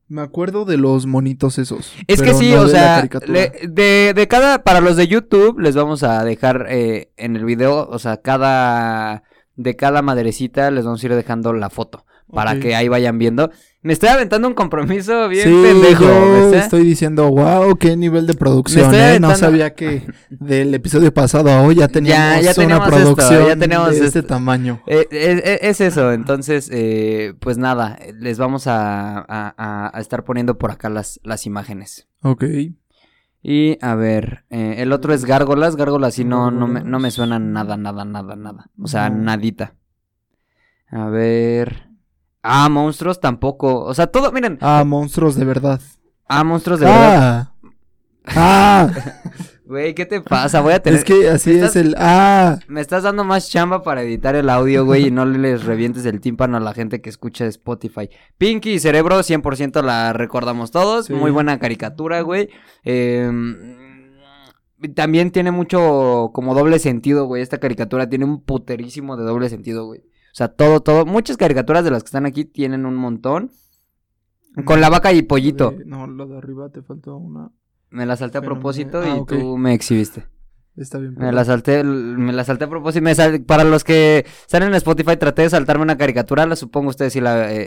Me 0.08 0.22
acuerdo 0.24 0.66
de 0.66 0.78
los 0.78 1.06
monitos 1.06 1.60
esos. 1.60 1.94
Es 2.08 2.20
que 2.24 2.34
sí, 2.34 2.52
no 2.52 2.62
o 2.62 2.66
de 2.66 2.72
sea, 2.72 3.08
le- 3.28 3.52
de, 3.70 4.14
de 4.16 4.28
cada, 4.28 4.64
para 4.64 4.82
los 4.82 4.98
de 4.98 5.08
YouTube, 5.08 5.60
les 5.60 5.76
vamos 5.76 6.02
a 6.02 6.24
dejar 6.24 6.66
eh, 6.68 7.12
en 7.16 7.36
el 7.36 7.46
video, 7.46 7.88
o 7.88 8.00
sea, 8.00 8.18
cada, 8.18 9.22
de 9.60 9.76
cada 9.76 10.02
madrecita 10.02 10.72
les 10.72 10.86
vamos 10.86 11.04
a 11.04 11.06
ir 11.06 11.14
dejando 11.16 11.52
la 11.52 11.70
foto, 11.70 12.06
para 12.34 12.60
que 12.60 12.76
ahí 12.76 12.88
vayan 12.88 13.18
viendo. 13.18 13.52
Me 13.82 13.94
estoy 13.94 14.10
aventando 14.10 14.48
un 14.48 14.54
compromiso 14.54 15.28
bien 15.30 15.48
sí, 15.48 15.62
pendejo. 15.64 16.04
yo 16.04 16.54
estoy 16.54 16.84
diciendo, 16.84 17.30
wow, 17.30 17.76
qué 17.78 17.96
nivel 17.98 18.26
de 18.28 18.34
producción, 18.34 18.94
¿eh? 18.96 19.20
No 19.20 19.36
sabía 19.36 19.74
que 19.74 20.06
del 20.30 20.74
episodio 20.74 21.14
pasado 21.14 21.50
a 21.50 21.62
hoy 21.62 21.76
ya 21.76 21.88
teníamos 21.88 22.44
ya 22.44 22.54
una 22.64 22.78
esto, 22.78 22.88
producción 22.90 23.48
ya 23.48 23.56
teníamos 23.58 24.00
de 24.00 24.06
este 24.06 24.24
tamaño. 24.24 24.82
Eh, 24.88 25.08
eh, 25.12 25.42
eh, 25.44 25.60
es 25.64 25.82
eso, 25.82 26.12
entonces, 26.14 26.70
eh, 26.74 27.34
pues 27.40 27.58
nada, 27.58 27.98
les 28.20 28.38
vamos 28.38 28.68
a- 28.68 29.26
a 29.28 30.00
estar 30.02 30.24
poniendo 30.24 30.58
por 30.58 30.72
acá 30.72 30.90
las, 30.90 31.20
las 31.24 31.46
imágenes. 31.46 32.08
Ok. 32.22 32.44
Y 33.42 33.78
a 33.82 33.96
ver, 33.96 34.46
eh, 34.50 34.76
el 34.80 34.92
otro 34.92 35.14
es 35.14 35.26
Gárgolas. 35.26 35.76
Gárgolas 35.76 36.16
sí 36.16 36.26
no, 36.26 36.52
no, 36.52 36.68
me, 36.68 36.84
no 36.84 37.00
me 37.00 37.12
suena 37.12 37.40
nada, 37.40 37.78
nada, 37.78 38.04
nada, 38.06 38.36
nada. 38.36 38.70
O 38.82 38.88
sea, 38.88 39.10
nadita. 39.10 39.76
A 40.92 41.06
ver. 41.06 41.90
Ah, 42.42 42.68
monstruos 42.70 43.20
tampoco. 43.20 43.84
O 43.84 43.94
sea, 43.94 44.08
todo, 44.08 44.32
miren. 44.32 44.58
Ah, 44.62 44.84
monstruos 44.86 45.36
de 45.36 45.46
verdad. 45.46 45.82
Ah, 46.28 46.44
monstruos 46.44 46.80
de 46.80 46.86
verdad. 46.86 47.49
Ah. 48.36 48.90
Güey, 49.66 49.94
¿qué 49.94 50.08
te 50.08 50.20
pasa? 50.22 50.62
Voy 50.62 50.74
a 50.74 50.82
tener. 50.82 50.98
es 50.98 51.06
que 51.06 51.30
así 51.30 51.52
estás- 51.52 51.76
es 51.76 51.86
el 51.86 51.96
ah. 52.00 52.58
Me 52.68 52.82
estás 52.82 53.04
dando 53.04 53.24
más 53.24 53.52
chamba 53.52 53.84
para 53.84 54.02
editar 54.02 54.36
el 54.36 54.50
audio, 54.50 54.84
güey, 54.84 55.06
y 55.08 55.12
no 55.12 55.26
les 55.28 55.64
revientes 55.64 56.06
el 56.08 56.22
tímpano 56.22 56.58
a 56.58 56.60
la 56.60 56.74
gente 56.74 57.02
que 57.02 57.10
escucha 57.12 57.46
Spotify. 57.46 58.10
Pinky 58.40 58.72
y 58.72 58.80
Cerebro, 58.80 59.20
100% 59.22 59.84
la 59.84 60.12
recordamos 60.14 60.72
todos. 60.72 61.06
Sí. 61.06 61.14
Muy 61.14 61.30
buena 61.30 61.60
caricatura, 61.60 62.22
güey. 62.22 62.50
Eh, 62.84 63.32
también 64.96 65.30
tiene 65.30 65.52
mucho 65.52 66.32
como 66.34 66.56
doble 66.56 66.80
sentido, 66.80 67.26
güey. 67.26 67.44
Esta 67.44 67.60
caricatura 67.60 68.10
tiene 68.10 68.26
un 68.26 68.42
puterísimo 68.42 69.18
de 69.18 69.24
doble 69.24 69.50
sentido, 69.50 69.86
güey. 69.86 70.00
O 70.00 70.34
sea, 70.36 70.48
todo, 70.48 70.80
todo. 70.82 71.06
Muchas 71.06 71.38
caricaturas 71.38 71.84
de 71.84 71.92
las 71.92 72.02
que 72.04 72.08
están 72.08 72.26
aquí 72.26 72.44
tienen 72.46 72.88
un 72.88 72.96
montón. 72.96 73.52
Con 74.66 74.82
la 74.82 74.90
vaca 74.90 75.14
y 75.14 75.22
pollito. 75.22 75.72
De- 75.72 75.86
no, 75.86 76.08
lo 76.08 76.26
de 76.26 76.38
arriba 76.38 76.70
te 76.70 76.82
faltó 76.82 77.18
una. 77.18 77.52
Me 77.90 78.06
la 78.06 78.16
salté 78.16 78.38
a 78.38 78.42
Pero 78.42 78.54
propósito 78.56 79.02
me- 79.02 79.08
ah, 79.12 79.16
y 79.18 79.20
ok. 79.20 79.30
tú 79.30 79.58
me 79.58 79.74
exhibiste. 79.74 80.26
Está 80.78 80.98
bien. 80.98 81.16
Me 81.18 81.32
la 81.34 81.44
salté, 81.44 81.84
me 81.84 82.32
la 82.32 82.46
salté 82.46 82.64
a 82.64 82.70
propósito. 82.70 83.04
Me 83.04 83.14
sal- 83.14 83.42
para 83.42 83.66
los 83.66 83.84
que 83.84 84.26
están 84.42 84.64
en 84.64 84.74
Spotify, 84.76 85.18
traté 85.18 85.42
de 85.42 85.50
saltarme 85.50 85.84
una 85.84 85.98
caricatura. 85.98 86.46
La 86.46 86.56
supongo 86.56 86.90
ustedes 86.90 87.12
sí 87.12 87.20
la, 87.20 87.52
eh, 87.52 87.58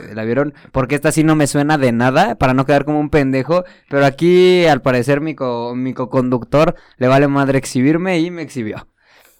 eh, 0.00 0.14
la 0.14 0.24
vieron. 0.24 0.54
Porque 0.72 0.94
esta 0.94 1.12
sí 1.12 1.24
no 1.24 1.36
me 1.36 1.46
suena 1.46 1.76
de 1.76 1.92
nada. 1.92 2.36
Para 2.36 2.54
no 2.54 2.64
quedar 2.64 2.86
como 2.86 3.00
un 3.00 3.10
pendejo. 3.10 3.64
Pero 3.90 4.06
aquí, 4.06 4.64
al 4.64 4.80
parecer, 4.80 5.20
mi, 5.20 5.34
co- 5.34 5.74
mi 5.74 5.92
co-conductor 5.92 6.74
le 6.96 7.08
vale 7.08 7.28
madre 7.28 7.58
exhibirme 7.58 8.18
y 8.20 8.30
me 8.30 8.40
exhibió. 8.42 8.86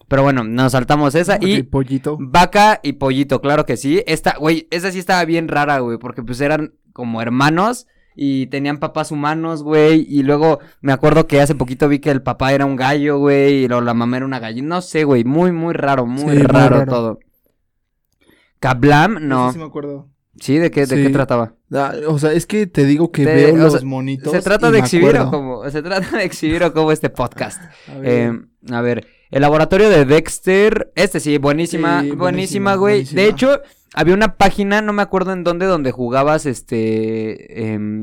Pero 0.06 0.22
bueno, 0.22 0.44
nos 0.44 0.72
saltamos 0.72 1.14
esa. 1.14 1.36
Ok, 1.36 1.42
Y 1.44 1.62
pollito. 1.62 2.16
Vaca 2.20 2.80
y 2.82 2.94
pollito, 2.94 3.40
claro 3.40 3.64
que 3.64 3.78
sí. 3.78 4.02
Esta, 4.06 4.36
güey, 4.38 4.66
esa 4.70 4.90
sí 4.90 4.98
estaba 4.98 5.24
bien 5.24 5.48
rara, 5.48 5.78
güey, 5.78 5.96
porque 5.98 6.22
pues 6.22 6.40
eran 6.42 6.74
como 6.92 7.22
hermanos 7.22 7.86
y 8.20 8.48
tenían 8.48 8.78
papás 8.78 9.12
humanos, 9.12 9.62
güey. 9.62 10.04
Y 10.08 10.24
luego 10.24 10.58
me 10.80 10.92
acuerdo 10.92 11.28
que 11.28 11.40
hace 11.40 11.54
poquito 11.54 11.88
vi 11.88 12.00
que 12.00 12.10
el 12.10 12.20
papá 12.22 12.52
era 12.52 12.66
un 12.66 12.74
gallo, 12.74 13.18
güey, 13.18 13.64
y 13.64 13.68
luego 13.68 13.82
la 13.82 13.94
mamá 13.94 14.16
era 14.16 14.26
una 14.26 14.40
gallina. 14.40 14.68
No 14.68 14.80
sé, 14.82 15.04
güey, 15.04 15.22
muy, 15.24 15.52
muy 15.52 15.72
raro, 15.72 16.04
muy, 16.04 16.20
Sí, 16.20 16.26
muy 16.26 16.38
raro, 16.38 16.84
todo. 16.84 17.20
Kablam, 18.60 19.18
no. 19.28 19.44
Ese 19.46 19.54
sí 19.54 19.58
me 19.60 19.66
acuerdo. 19.66 20.08
Sí, 20.40 20.56
¿de 20.58 20.70
qué, 20.70 20.86
de 20.86 21.02
qué 21.02 21.10
trataba? 21.10 21.54
Ah, 21.72 21.94
o 22.06 22.18
sea, 22.18 22.32
es 22.32 22.46
que 22.46 22.66
te 22.66 22.84
digo 22.84 23.10
que 23.10 23.24
Te- 23.24 23.34
veo 23.34 23.56
los 23.56 23.72
sea, 23.72 23.82
monitos. 23.84 24.32
¿Se 24.32 24.40
trata 24.40 24.68
y 24.68 24.72
de 24.72 24.78
exhibir 24.78 25.16
o 25.18 25.30
como? 25.30 25.68
Se 25.70 25.82
trata 25.82 26.16
de 26.16 26.24
exhibir 26.24 26.62
o 26.62 26.72
como 26.72 26.92
este 26.92 27.10
podcast. 27.10 27.60
A 27.88 27.98
ver, 27.98 28.08
Eh, 28.08 28.40
a 28.70 28.80
ver, 28.80 29.06
el 29.30 29.42
laboratorio 29.42 29.90
de 29.90 30.04
Dexter. 30.04 30.92
Este 30.94 31.18
sí, 31.20 31.38
buenísima, 31.38 32.02
Sí, 32.02 32.10
buenísima, 32.12 32.74
güey. 32.76 33.04
De 33.04 33.26
hecho, 33.26 33.60
había 33.94 34.14
una 34.14 34.36
página, 34.36 34.80
no 34.80 34.92
me 34.92 35.02
acuerdo 35.02 35.32
en 35.32 35.42
dónde, 35.42 35.66
donde 35.66 35.90
jugabas 35.90 36.46
este. 36.46 37.72
em, 37.72 37.97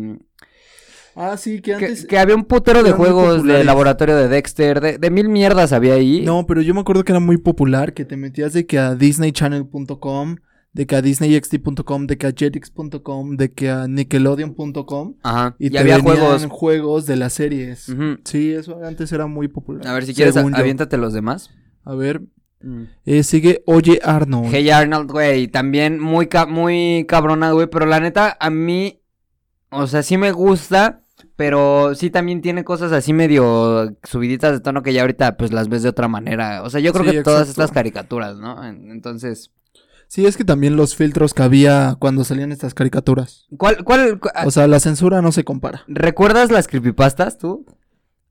Ah, 1.15 1.37
sí, 1.37 1.61
que 1.61 1.75
antes. 1.75 2.05
que 2.05 2.17
había 2.19 2.35
un 2.35 2.43
putero 2.43 2.83
de 2.83 2.91
juegos 2.91 3.43
de 3.45 3.63
laboratorio 3.63 4.17
de 4.17 4.27
Dexter. 4.27 4.81
De, 4.81 4.97
de 4.97 5.09
mil 5.09 5.29
mierdas 5.29 5.71
había 5.71 5.93
ahí. 5.93 6.21
No, 6.25 6.45
pero 6.45 6.61
yo 6.61 6.73
me 6.73 6.81
acuerdo 6.81 7.03
que 7.05 7.13
era 7.13 7.19
muy 7.21 7.37
popular, 7.37 7.93
que 7.93 8.03
te 8.03 8.17
metías 8.17 8.51
de 8.53 8.65
que 8.65 8.77
a 8.79 8.95
disneychannel.com, 8.95 10.35
de 10.73 10.85
que 10.87 10.95
a 10.97 11.01
disneyxt.com, 11.01 12.07
de 12.07 12.17
que 12.17 12.27
a 12.27 12.31
jetix.com, 12.31 13.37
de 13.37 13.51
que 13.53 13.69
a 13.69 13.87
nickelodeon.com. 13.87 15.15
Ajá. 15.23 15.55
Y, 15.57 15.67
Y, 15.67 15.69
te 15.69 15.79
había 15.79 15.99
juegos. 15.99 16.45
juegos 16.49 17.05
de 17.05 17.15
las 17.15 17.33
series. 17.33 17.87
Sí, 18.25 18.51
eso 18.53 18.83
antes 18.83 19.11
era 19.11 19.27
muy 19.27 19.47
popular. 19.47 19.87
A 19.87 19.93
ver, 19.93 20.05
si 20.05 20.13
quieres, 20.13 20.35
a- 20.35 20.41
aviéntate 20.41 20.97
los 20.97 21.13
demás. 21.13 21.49
A 21.85 21.95
ver, 21.95 22.23
eh, 23.05 23.23
sigue 23.23 23.63
Oye 23.67 23.99
Arnold. 24.03 24.49
Hey 24.51 24.69
Arnold, 24.69 25.11
güey, 25.11 25.47
también 25.47 25.99
muy, 25.99 26.27
ca- 26.27 26.45
muy 26.47 27.05
cabrona, 27.07 27.51
güey, 27.51 27.67
pero 27.67 27.85
la 27.85 27.99
neta, 27.99 28.35
a 28.39 28.49
mí, 28.49 29.01
o 29.69 29.85
sea, 29.87 30.01
sí 30.03 30.17
me 30.17 30.31
gusta, 30.31 31.03
pero 31.35 31.95
sí 31.95 32.09
también 32.09 32.41
tiene 32.41 32.63
cosas 32.63 32.91
así 32.91 33.13
medio 33.13 33.95
subiditas 34.03 34.51
de 34.53 34.59
tono 34.59 34.83
que 34.83 34.93
ya 34.93 35.01
ahorita, 35.01 35.37
pues, 35.37 35.51
las 35.51 35.69
ves 35.69 35.83
de 35.83 35.89
otra 35.89 36.07
manera. 36.07 36.61
O 36.63 36.69
sea, 36.69 36.79
yo 36.79 36.93
creo 36.93 37.05
Sí, 37.05 37.11
que 37.11 37.23
todas 37.23 37.41
exacto. 37.43 37.61
estas 37.63 37.73
caricaturas, 37.73 38.37
¿no? 38.37 38.63
En- 38.65 38.91
Entonces, 38.91 39.51
Sí, 40.07 40.25
es 40.27 40.37
que 40.37 40.43
también 40.43 40.75
los 40.75 40.95
filtros 40.95 41.33
que 41.33 41.41
había 41.41 41.95
cuando 41.99 42.23
salían 42.23 42.51
estas 42.51 42.75
caricaturas. 42.75 43.47
¿cuál, 43.57 43.83
cuál, 43.83 44.19
cu- 44.19 44.29
O 44.45 44.51
sea, 44.51 44.67
la 44.67 44.79
censura 44.79 45.21
no 45.23 45.31
se 45.31 45.43
compara. 45.43 45.83
¿recuerdas 45.87 46.51
las 46.51 46.67
creepypastas 46.67 47.39
tú? 47.39 47.65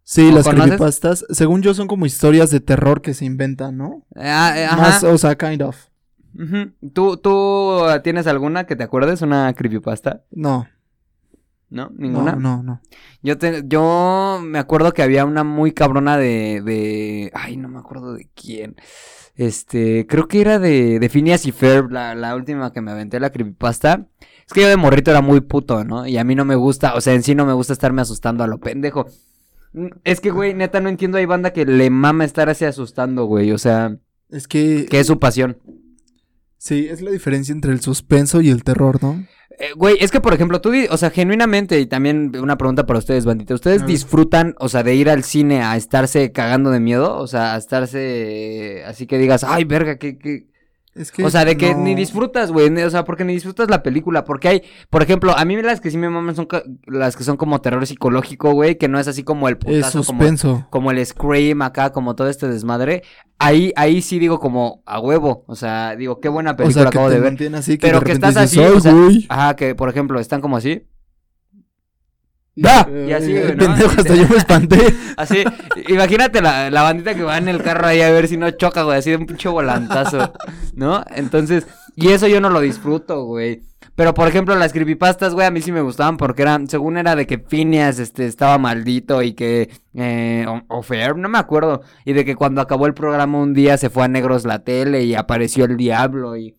Sí, 0.05 0.29
¿O 0.31 0.35
las 0.37 0.45
conoces? 0.45 0.67
creepypastas, 0.67 1.27
según 1.31 1.63
yo, 1.63 1.75
son 1.75 1.89
como 1.89 2.07
historias 2.07 2.51
de 2.51 2.61
terror 2.61 3.03
que 3.03 3.13
se 3.13 3.25
inventan, 3.25 3.77
¿no? 3.77 4.07
Ah, 4.15 4.53
eh, 4.57 4.67
ajá. 4.67 4.77
Más, 4.77 5.03
o 5.05 5.19
sea, 5.19 5.37
kind 5.37 5.63
of. 5.63 5.77
¿Tú, 6.93 7.17
¿Tú 7.17 7.89
eh, 7.89 8.01
tienes 8.05 8.27
alguna 8.27 8.65
que 8.67 8.77
te 8.77 8.85
acuerdes? 8.85 9.23
¿Una 9.23 9.53
creepypasta? 9.55 10.23
No, 10.31 10.69
¿No? 11.71 11.91
¿Ninguna? 11.97 12.33
no, 12.33 12.39
no, 12.59 12.63
no. 12.63 12.81
Yo, 13.23 13.37
te, 13.39 13.63
yo 13.67 14.41
me 14.43 14.59
acuerdo 14.59 14.93
que 14.93 15.03
había 15.03 15.25
una 15.25 15.43
muy 15.45 15.73
cabrona 15.73 16.17
de, 16.17 16.63
de... 16.65 17.31
Ay, 17.35 17.57
no 17.57 17.69
me 17.69 17.79
acuerdo 17.79 18.15
de 18.15 18.29
quién. 18.35 18.77
Este, 19.35 20.07
creo 20.07 20.29
que 20.29 20.41
era 20.41 20.59
de, 20.61 21.01
de 21.01 21.09
Phineas 21.09 21.47
y 21.47 21.53
Ferb, 21.53 21.91
la, 21.91 22.15
la 22.15 22.37
última 22.37 22.73
que 22.73 22.81
me 22.81 22.93
aventé, 22.93 23.19
la 23.19 23.31
creepypasta. 23.31 24.07
Es 24.47 24.53
que 24.53 24.61
yo 24.61 24.69
de 24.69 24.77
morrito 24.77 25.11
era 25.11 25.23
muy 25.23 25.41
puto, 25.41 25.83
¿no? 25.85 26.07
Y 26.07 26.19
a 26.19 26.25
mí 26.25 26.35
no 26.37 26.45
me 26.45 26.55
gusta, 26.55 26.95
o 26.95 27.01
sea, 27.01 27.15
en 27.15 27.23
sí 27.25 27.35
no 27.35 27.45
me 27.47 27.55
gusta 27.55 27.73
estarme 27.73 28.03
asustando 28.03 28.45
a 28.45 28.47
lo 28.47 28.59
pendejo. 28.61 29.07
Mm, 29.73 29.87
Es 30.05 30.21
que, 30.21 30.31
güey, 30.31 30.55
neta, 30.55 30.81
no 30.81 30.89
entiendo, 30.89 31.19
hay 31.19 31.27
banda 31.27 31.53
que 31.53 31.65
le 31.67 31.91
mama 31.91 32.25
estar 32.25 32.49
así 32.49 32.65
asustando, 32.65 33.25
güey, 33.25 33.51
o 33.53 33.59
sea, 33.59 33.97
Es 34.31 34.47
que, 34.47 34.87
que 34.89 35.01
es 35.01 35.07
su 35.09 35.19
pasión. 35.19 35.59
sí, 36.59 36.87
es 36.89 37.03
la 37.03 37.11
diferencia 37.11 37.53
entre 37.53 37.73
el 37.73 37.81
suspenso 37.81 38.41
y 38.41 38.51
el 38.51 38.63
terror, 38.65 39.03
¿no? 39.03 39.25
Eh, 39.59 39.73
Güey, 39.77 39.97
es 40.01 40.11
que 40.11 40.21
por 40.21 40.35
ejemplo, 40.35 40.61
tú, 40.61 40.73
o 40.91 40.97
sea, 40.97 41.11
genuinamente, 41.11 41.79
y 41.81 41.87
también 41.87 42.33
una 42.41 42.59
pregunta 42.59 42.87
para 42.87 42.99
ustedes, 42.99 43.25
bandita, 43.25 43.55
¿ustedes 43.55 43.87
disfrutan, 43.87 44.55
o 44.59 44.69
sea, 44.69 44.83
de 44.83 44.95
ir 44.95 45.09
al 45.11 45.25
cine 45.25 45.63
a 45.63 45.77
estarse 45.77 46.33
cagando 46.33 46.71
de 46.71 46.81
miedo? 46.81 47.17
O 47.19 47.27
sea, 47.27 47.55
a 47.55 47.59
estarse, 47.59 48.83
así 48.87 49.07
que 49.07 49.19
digas, 49.19 49.45
ay, 49.45 49.65
verga, 49.65 49.97
que, 49.97 50.19
que... 50.19 50.54
Es 50.95 51.11
que 51.11 51.25
O 51.25 51.31
sea, 51.31 51.45
de 51.45 51.57
que 51.57 51.75
no- 51.75 51.81
ni 51.83 51.95
disfrutas, 51.97 52.53
güey, 52.53 52.69
o 52.83 52.91
sea, 52.91 53.05
porque 53.05 53.25
ni 53.25 53.33
disfrutas 53.33 53.69
la 53.69 53.83
película, 53.83 54.25
porque 54.25 54.49
hay, 54.49 54.63
por 54.91 55.03
ejemplo, 55.03 55.37
a 55.37 55.45
mí 55.45 55.61
las 55.61 55.81
que 55.81 55.91
sí 55.91 55.99
me 55.99 56.09
maman 56.09 56.37
son 56.37 56.47
las 56.87 57.17
que 57.17 57.25
son 57.25 57.37
como 57.37 57.61
terror 57.61 57.85
psicológico, 57.87 58.53
güey, 58.53 58.79
que 58.79 58.87
no 58.87 59.01
es 59.01 59.09
así 59.09 59.25
como 59.25 59.49
el 59.49 59.57
putazo, 59.59 60.05
suspenso. 60.05 60.67
como 60.71 60.93
el 60.93 61.05
Scream 61.05 61.63
acá, 61.63 61.91
como 61.91 62.15
todo 62.15 62.29
este 62.29 62.47
desmadre. 62.47 63.03
Ahí, 63.41 63.73
ahí 63.75 64.03
sí 64.03 64.21
digo 64.21 64.39
como 64.39 64.83
a 64.87 65.01
huevo, 65.01 65.45
o 65.49 65.57
sea, 65.57 65.97
digo, 65.97 66.21
qué 66.21 66.29
buena 66.29 66.53
O 66.53 66.57
película 66.57 66.83
sea, 66.85 66.91
que 66.91 66.97
acabo 66.99 67.09
te 67.09 67.15
de 67.15 67.21
ver. 67.21 67.31
mantiene 67.33 67.57
así, 67.59 67.77
que 67.77 67.87
Pero 67.89 67.99
de 67.99 68.07
que 68.07 68.13
estás 68.13 68.37
así, 68.37 68.61
"Ay, 68.61 68.73
o 68.73 68.81
sea, 68.81 68.93
güey". 68.93 69.27
Ajá, 69.29 69.57
que 69.57 69.75
por 69.75 69.89
ejemplo, 69.89 70.21
están 70.21 70.41
como 70.41 70.57
así. 70.57 70.85
¡Ah! 72.63 72.87
Y 72.89 73.13
así, 73.13 73.33
güey, 73.33 73.57
¿no? 73.57 73.57
pendejo, 73.57 73.91
hasta 73.99 74.15
yo 74.15 74.29
me 74.29 74.37
espanté. 74.37 74.95
Así, 75.17 75.45
imagínate 75.89 76.41
la, 76.41 76.71
la 76.71 76.83
bandita 76.83 77.15
que 77.15 77.23
va 77.23 77.39
en 77.39 77.49
el 77.49 77.63
carro 77.63 77.87
ahí 77.87 78.01
a 78.01 78.11
ver 78.11 78.29
si 78.29 78.37
no 78.37 78.51
choca, 78.53 78.83
güey, 78.83 78.99
así 78.99 79.11
de 79.11 79.17
un 79.17 79.27
pinche 79.27 79.49
volantazo, 79.49 80.33
¿no? 80.75 81.05
Entonces, 81.15 81.67
Y 81.97 82.09
eso 82.09 82.27
yo 82.27 82.41
no 82.41 82.51
lo 82.51 82.61
disfruto, 82.61 83.25
güey. 83.25 83.63
Pero, 83.95 84.13
por 84.13 84.27
ejemplo, 84.27 84.57
las 84.57 84.73
creepypastas, 84.73 85.35
güey, 85.35 85.47
a 85.47 85.51
mí 85.53 85.63
sí 85.63 85.71
me 85.71 85.81
gustaban 85.81 86.17
porque 86.17 86.43
eran, 86.43 86.67
según 86.69 86.97
era 86.97 87.15
de 87.15 87.27
que 87.29 87.39
Phineas, 87.39 88.01
este, 88.01 88.27
estaba 88.27 88.59
maldito 88.59 89.23
y 89.23 89.35
que, 89.35 89.71
eh, 89.95 90.45
o, 90.49 90.79
o 90.79 90.83
Fair, 90.83 91.17
no 91.17 91.29
me 91.29 91.39
acuerdo. 91.39 91.83
Y 92.05 92.13
de 92.13 92.25
que 92.25 92.35
cuando 92.35 92.61
acabó 92.61 92.87
el 92.87 92.95
programa 92.95 93.39
un 93.39 93.55
día 93.55 93.77
se 93.79 93.91
fue 93.91 94.05
a 94.05 94.09
negros 94.09 94.45
la 94.45 94.65
tele 94.65 95.05
y 95.05 95.15
apareció 95.15 95.65
el 95.65 95.77
diablo 95.77 96.37
y 96.37 96.57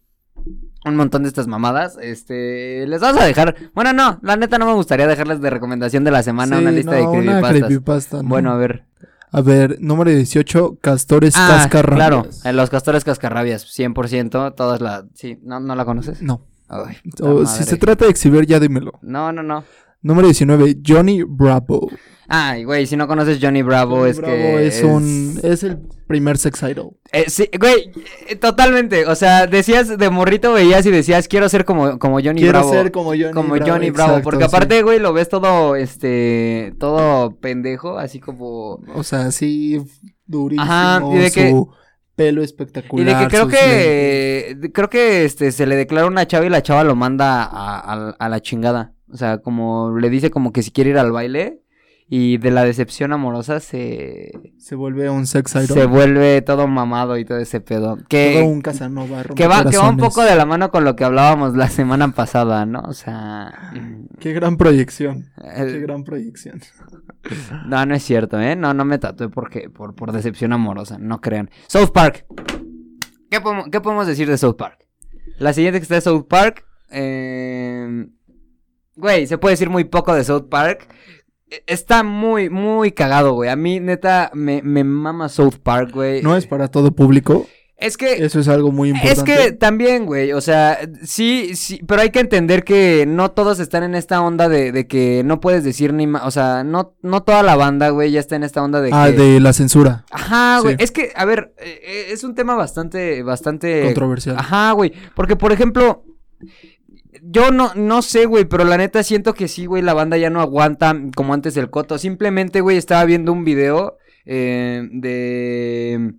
un 0.85 0.95
montón 0.95 1.23
de 1.23 1.29
estas 1.29 1.47
mamadas. 1.47 1.97
Este, 2.01 2.85
les 2.87 3.01
vas 3.01 3.17
a 3.17 3.25
dejar, 3.25 3.55
bueno, 3.73 3.93
no, 3.93 4.19
la 4.21 4.35
neta 4.37 4.57
no 4.57 4.65
me 4.65 4.73
gustaría 4.73 5.07
dejarles 5.07 5.41
de 5.41 5.49
recomendación 5.49 6.03
de 6.03 6.11
la 6.11 6.23
semana 6.23 6.57
Sí, 6.57 6.61
una 6.63 6.71
lista 6.71 6.91
no, 6.91 6.97
de 6.97 7.03
una 7.07 7.21
creepypastas. 7.41 7.51
creepypasta, 7.67 8.23
¿no? 8.23 8.29
Bueno, 8.29 8.51
a 8.51 8.57
ver. 8.57 8.83
A 9.31 9.41
ver, 9.41 9.77
número 9.81 10.11
18, 10.11 10.77
Castores 10.79 11.33
Ah, 11.35 11.47
Cascarrabias. 11.63 11.97
claro, 11.97 12.25
eh, 12.45 12.53
los 12.53 12.69
castores 12.69 13.03
cascarrabias, 13.03 13.65
100%, 13.65 14.53
todas 14.55 14.79
la, 14.79 15.05
sí, 15.13 15.39
¿no, 15.43 15.59
no 15.59 15.75
la 15.75 15.83
conoces? 15.83 16.21
No. 16.21 16.41
Ay, 16.69 16.95
si 17.45 17.63
se 17.63 17.77
trata 17.77 18.05
de 18.05 18.11
exhibir, 18.11 18.45
ya 18.45 18.59
dímelo. 18.59 18.93
No, 19.01 19.31
no, 19.31 19.43
no. 19.43 19.63
Número 20.01 20.27
19, 20.27 20.77
Johnny 20.85 21.23
Bravo. 21.23 21.89
Ay, 22.27 22.63
güey, 22.63 22.87
si 22.87 22.95
no 22.97 23.07
conoces 23.07 23.37
Johnny 23.41 23.61
Bravo, 23.61 23.97
Johnny 23.97 24.09
es 24.09 24.17
Bravo 24.17 24.33
que. 24.35 24.67
es, 24.67 24.83
un... 24.83 25.39
Es 25.43 25.63
el 25.63 25.77
primer 26.07 26.37
sex 26.37 26.63
idol. 26.63 26.91
Eh, 27.11 27.25
sí, 27.29 27.49
güey, 27.59 27.91
eh, 28.27 28.35
totalmente. 28.35 29.05
O 29.05 29.15
sea, 29.15 29.45
decías 29.47 29.97
de 29.97 30.09
morrito, 30.09 30.53
veías 30.53 30.85
y 30.85 30.91
decías, 30.91 31.27
quiero 31.27 31.47
ser 31.49 31.65
como, 31.65 31.99
como 31.99 32.15
Johnny 32.15 32.41
Quiero 32.41 32.59
Bravo. 32.59 32.71
ser 32.71 32.91
como 32.91 33.09
Johnny 33.11 33.31
como 33.31 33.53
Bravo. 33.53 33.71
Johnny 33.71 33.89
Bravo. 33.91 34.09
exacto, 34.11 34.23
Porque 34.23 34.43
sí. 34.45 34.49
aparte, 34.49 34.81
güey, 34.81 34.99
lo 34.99 35.13
ves 35.13 35.29
todo, 35.29 35.75
este, 35.75 36.73
todo 36.79 37.35
pendejo, 37.37 37.97
así 37.99 38.19
como. 38.19 38.79
O 38.95 39.03
sea, 39.03 39.31
sí, 39.31 39.81
durísimo. 40.25 40.63
Ajá, 40.63 41.01
y 41.11 41.17
de 41.17 41.31
que- 41.31 41.49
su 41.51 41.69
pelo 42.15 42.41
Y 42.41 42.45
espectacular. 42.45 43.05
de 43.05 43.23
que 43.23 43.27
creo 43.29 43.45
lentes. 43.45 43.59
que, 43.59 44.71
creo 44.73 44.89
que, 44.89 45.25
este, 45.25 45.51
se 45.51 45.65
le 45.65 45.75
declara 45.75 46.07
una 46.07 46.25
chava 46.25 46.45
y 46.45 46.49
la 46.49 46.63
chava 46.63 46.83
lo 46.83 46.95
manda 46.95 47.43
a, 47.43 47.77
a- 47.79 48.15
a 48.17 48.29
la 48.29 48.41
chingada. 48.41 48.93
O 49.11 49.17
sea, 49.17 49.37
como 49.39 49.97
le 49.99 50.09
dice 50.09 50.31
como 50.31 50.51
que 50.51 50.63
si 50.63 50.71
quiere 50.71 50.89
ir 50.91 50.97
al 50.97 51.11
baile 51.11 51.59
y 52.07 52.37
de 52.37 52.51
la 52.51 52.63
decepción 52.63 53.13
amorosa 53.13 53.59
se, 53.59 54.31
Se 54.57 54.75
vuelve 54.75 55.09
un 55.09 55.25
sex 55.25 55.55
idol. 55.55 55.67
se 55.67 55.85
vuelve 55.85 56.41
todo 56.43 56.67
mamado 56.67 57.17
y 57.17 57.25
todo 57.25 57.39
ese 57.39 57.61
pedo. 57.61 57.97
Que, 58.07 58.35
Todo 58.39 58.45
un 58.45 58.61
Casanova. 58.61 59.23
Que 59.35 59.47
va, 59.47 59.67
que 59.67 59.77
va 59.77 59.89
un 59.89 59.97
poco 59.97 60.23
de 60.23 60.35
la 60.35 60.45
mano 60.45 60.69
con 60.69 60.83
lo 60.83 60.95
que 60.95 61.03
hablábamos 61.03 61.55
la 61.55 61.67
semana 61.67 62.11
pasada, 62.11 62.65
¿no? 62.67 62.81
O 62.81 62.93
sea. 62.93 63.73
Qué 64.19 64.33
gran 64.33 64.57
proyección. 64.57 65.31
Qué 65.55 65.79
gran 65.79 66.03
proyección. 66.03 66.61
no, 67.67 67.83
no 67.85 67.95
es 67.95 68.03
cierto, 68.03 68.39
¿eh? 68.39 68.55
No, 68.55 68.75
no 68.75 68.85
me 68.85 68.99
tatué 68.99 69.29
porque, 69.29 69.71
por, 69.71 69.95
por 69.95 70.11
decepción 70.11 70.53
amorosa, 70.53 70.99
no 70.99 71.21
crean. 71.21 71.49
South 71.67 71.91
Park. 71.91 72.25
¿Qué 73.31 73.41
podemos, 73.41 73.65
qué 73.71 73.81
podemos 73.81 74.05
decir 74.05 74.29
de 74.29 74.37
South 74.37 74.57
Park? 74.57 74.85
La 75.39 75.53
siguiente 75.53 75.79
que 75.79 75.83
está 75.83 75.95
de 75.95 76.01
South 76.01 76.27
Park. 76.29 76.65
Eh... 76.91 78.07
Güey, 78.95 79.27
se 79.27 79.37
puede 79.37 79.53
decir 79.53 79.69
muy 79.69 79.83
poco 79.85 80.13
de 80.13 80.23
South 80.23 80.47
Park. 80.49 80.87
E- 81.49 81.63
Está 81.67 82.03
muy, 82.03 82.49
muy 82.49 82.91
cagado, 82.91 83.33
güey. 83.33 83.49
A 83.49 83.55
mí, 83.55 83.79
neta, 83.79 84.31
me, 84.33 84.61
me 84.63 84.83
mama 84.83 85.29
South 85.29 85.55
Park, 85.63 85.91
güey. 85.93 86.21
No 86.21 86.35
es 86.35 86.47
para 86.47 86.67
todo 86.69 86.91
público. 86.91 87.47
Es 87.77 87.97
que. 87.97 88.23
Eso 88.23 88.39
es 88.39 88.47
algo 88.47 88.71
muy 88.71 88.89
importante. 88.89 89.19
Es 89.19 89.23
que 89.47 89.51
también, 89.51 90.05
güey, 90.05 90.31
o 90.31 90.39
sea, 90.39 90.79
sí, 91.03 91.55
sí, 91.57 91.81
pero 91.85 92.01
hay 92.01 92.09
que 92.09 92.21
entender 92.21 92.63
que 92.63 93.03
no 93.05 93.31
todos 93.31 93.59
están 93.59 93.83
en 93.83 93.95
esta 93.95 94.21
onda 94.21 94.47
de, 94.47 94.71
de 94.71 94.87
que 94.87 95.23
no 95.25 95.41
puedes 95.41 95.65
decir 95.65 95.91
ni 95.91 96.07
más, 96.07 96.23
o 96.25 96.31
sea, 96.31 96.63
no, 96.63 96.95
no 97.01 97.23
toda 97.23 97.43
la 97.43 97.57
banda, 97.57 97.89
güey, 97.89 98.11
ya 98.11 98.21
está 98.21 98.37
en 98.37 98.43
esta 98.43 98.63
onda 98.63 98.79
de 98.79 98.91
Ah, 98.93 99.07
que... 99.11 99.17
de 99.21 99.39
la 99.41 99.51
censura. 99.51 100.05
Ajá, 100.09 100.59
güey, 100.61 100.77
Sí. 100.77 100.83
es 100.85 100.91
que, 100.91 101.11
a 101.17 101.25
ver, 101.25 101.53
eh, 101.57 101.81
eh, 101.83 102.05
es 102.11 102.23
un 102.23 102.33
tema 102.33 102.55
bastante, 102.55 103.21
bastante... 103.23 103.83
Controversial. 103.83 104.37
Ajá, 104.39 104.71
güey, 104.71 104.93
porque, 105.13 105.35
por 105.35 105.51
ejemplo, 105.51 106.05
yo 107.27 107.51
no, 107.51 107.73
no 107.75 108.01
sé, 108.01 108.25
güey, 108.25 108.45
pero 108.45 108.63
la 108.65 108.77
neta 108.77 109.01
siento 109.03 109.33
que 109.33 109.47
sí, 109.47 109.65
güey, 109.65 109.81
la 109.81 109.93
banda 109.93 110.17
ya 110.17 110.29
no 110.29 110.41
aguanta 110.41 110.95
como 111.15 111.33
antes 111.33 111.57
el 111.57 111.69
coto. 111.69 111.97
Simplemente, 111.97 112.61
güey, 112.61 112.77
estaba 112.77 113.03
viendo 113.05 113.31
un 113.31 113.43
video 113.43 113.97
eh, 114.25 114.87
de... 114.91 116.13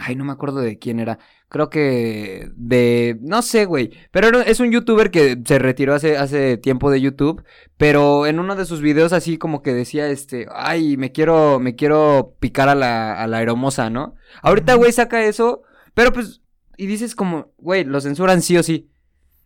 Ay, 0.00 0.16
no 0.16 0.24
me 0.24 0.32
acuerdo 0.32 0.60
de 0.60 0.78
quién 0.78 1.00
era. 1.00 1.18
Creo 1.48 1.70
que 1.70 2.50
de... 2.56 3.18
No 3.20 3.42
sé, 3.42 3.66
güey. 3.66 3.92
Pero 4.10 4.40
es 4.40 4.58
un 4.58 4.72
youtuber 4.72 5.10
que 5.10 5.38
se 5.44 5.58
retiró 5.58 5.94
hace, 5.94 6.16
hace 6.16 6.56
tiempo 6.56 6.90
de 6.90 7.00
YouTube. 7.00 7.44
Pero 7.76 8.26
en 8.26 8.40
uno 8.40 8.56
de 8.56 8.64
sus 8.64 8.80
videos 8.80 9.12
así 9.12 9.38
como 9.38 9.62
que 9.62 9.74
decía, 9.74 10.08
este... 10.08 10.46
Ay, 10.52 10.96
me 10.96 11.12
quiero, 11.12 11.60
me 11.60 11.76
quiero 11.76 12.34
picar 12.40 12.68
a 12.68 12.74
la, 12.74 13.22
a 13.22 13.26
la 13.26 13.42
hermosa, 13.42 13.90
¿no? 13.90 14.14
Ahorita, 14.42 14.74
güey, 14.74 14.92
saca 14.92 15.24
eso. 15.24 15.62
Pero 15.94 16.12
pues... 16.12 16.42
Y 16.78 16.86
dices 16.86 17.14
como, 17.14 17.52
güey, 17.58 17.84
lo 17.84 18.00
censuran 18.00 18.42
sí 18.42 18.56
o 18.56 18.62
sí. 18.62 18.90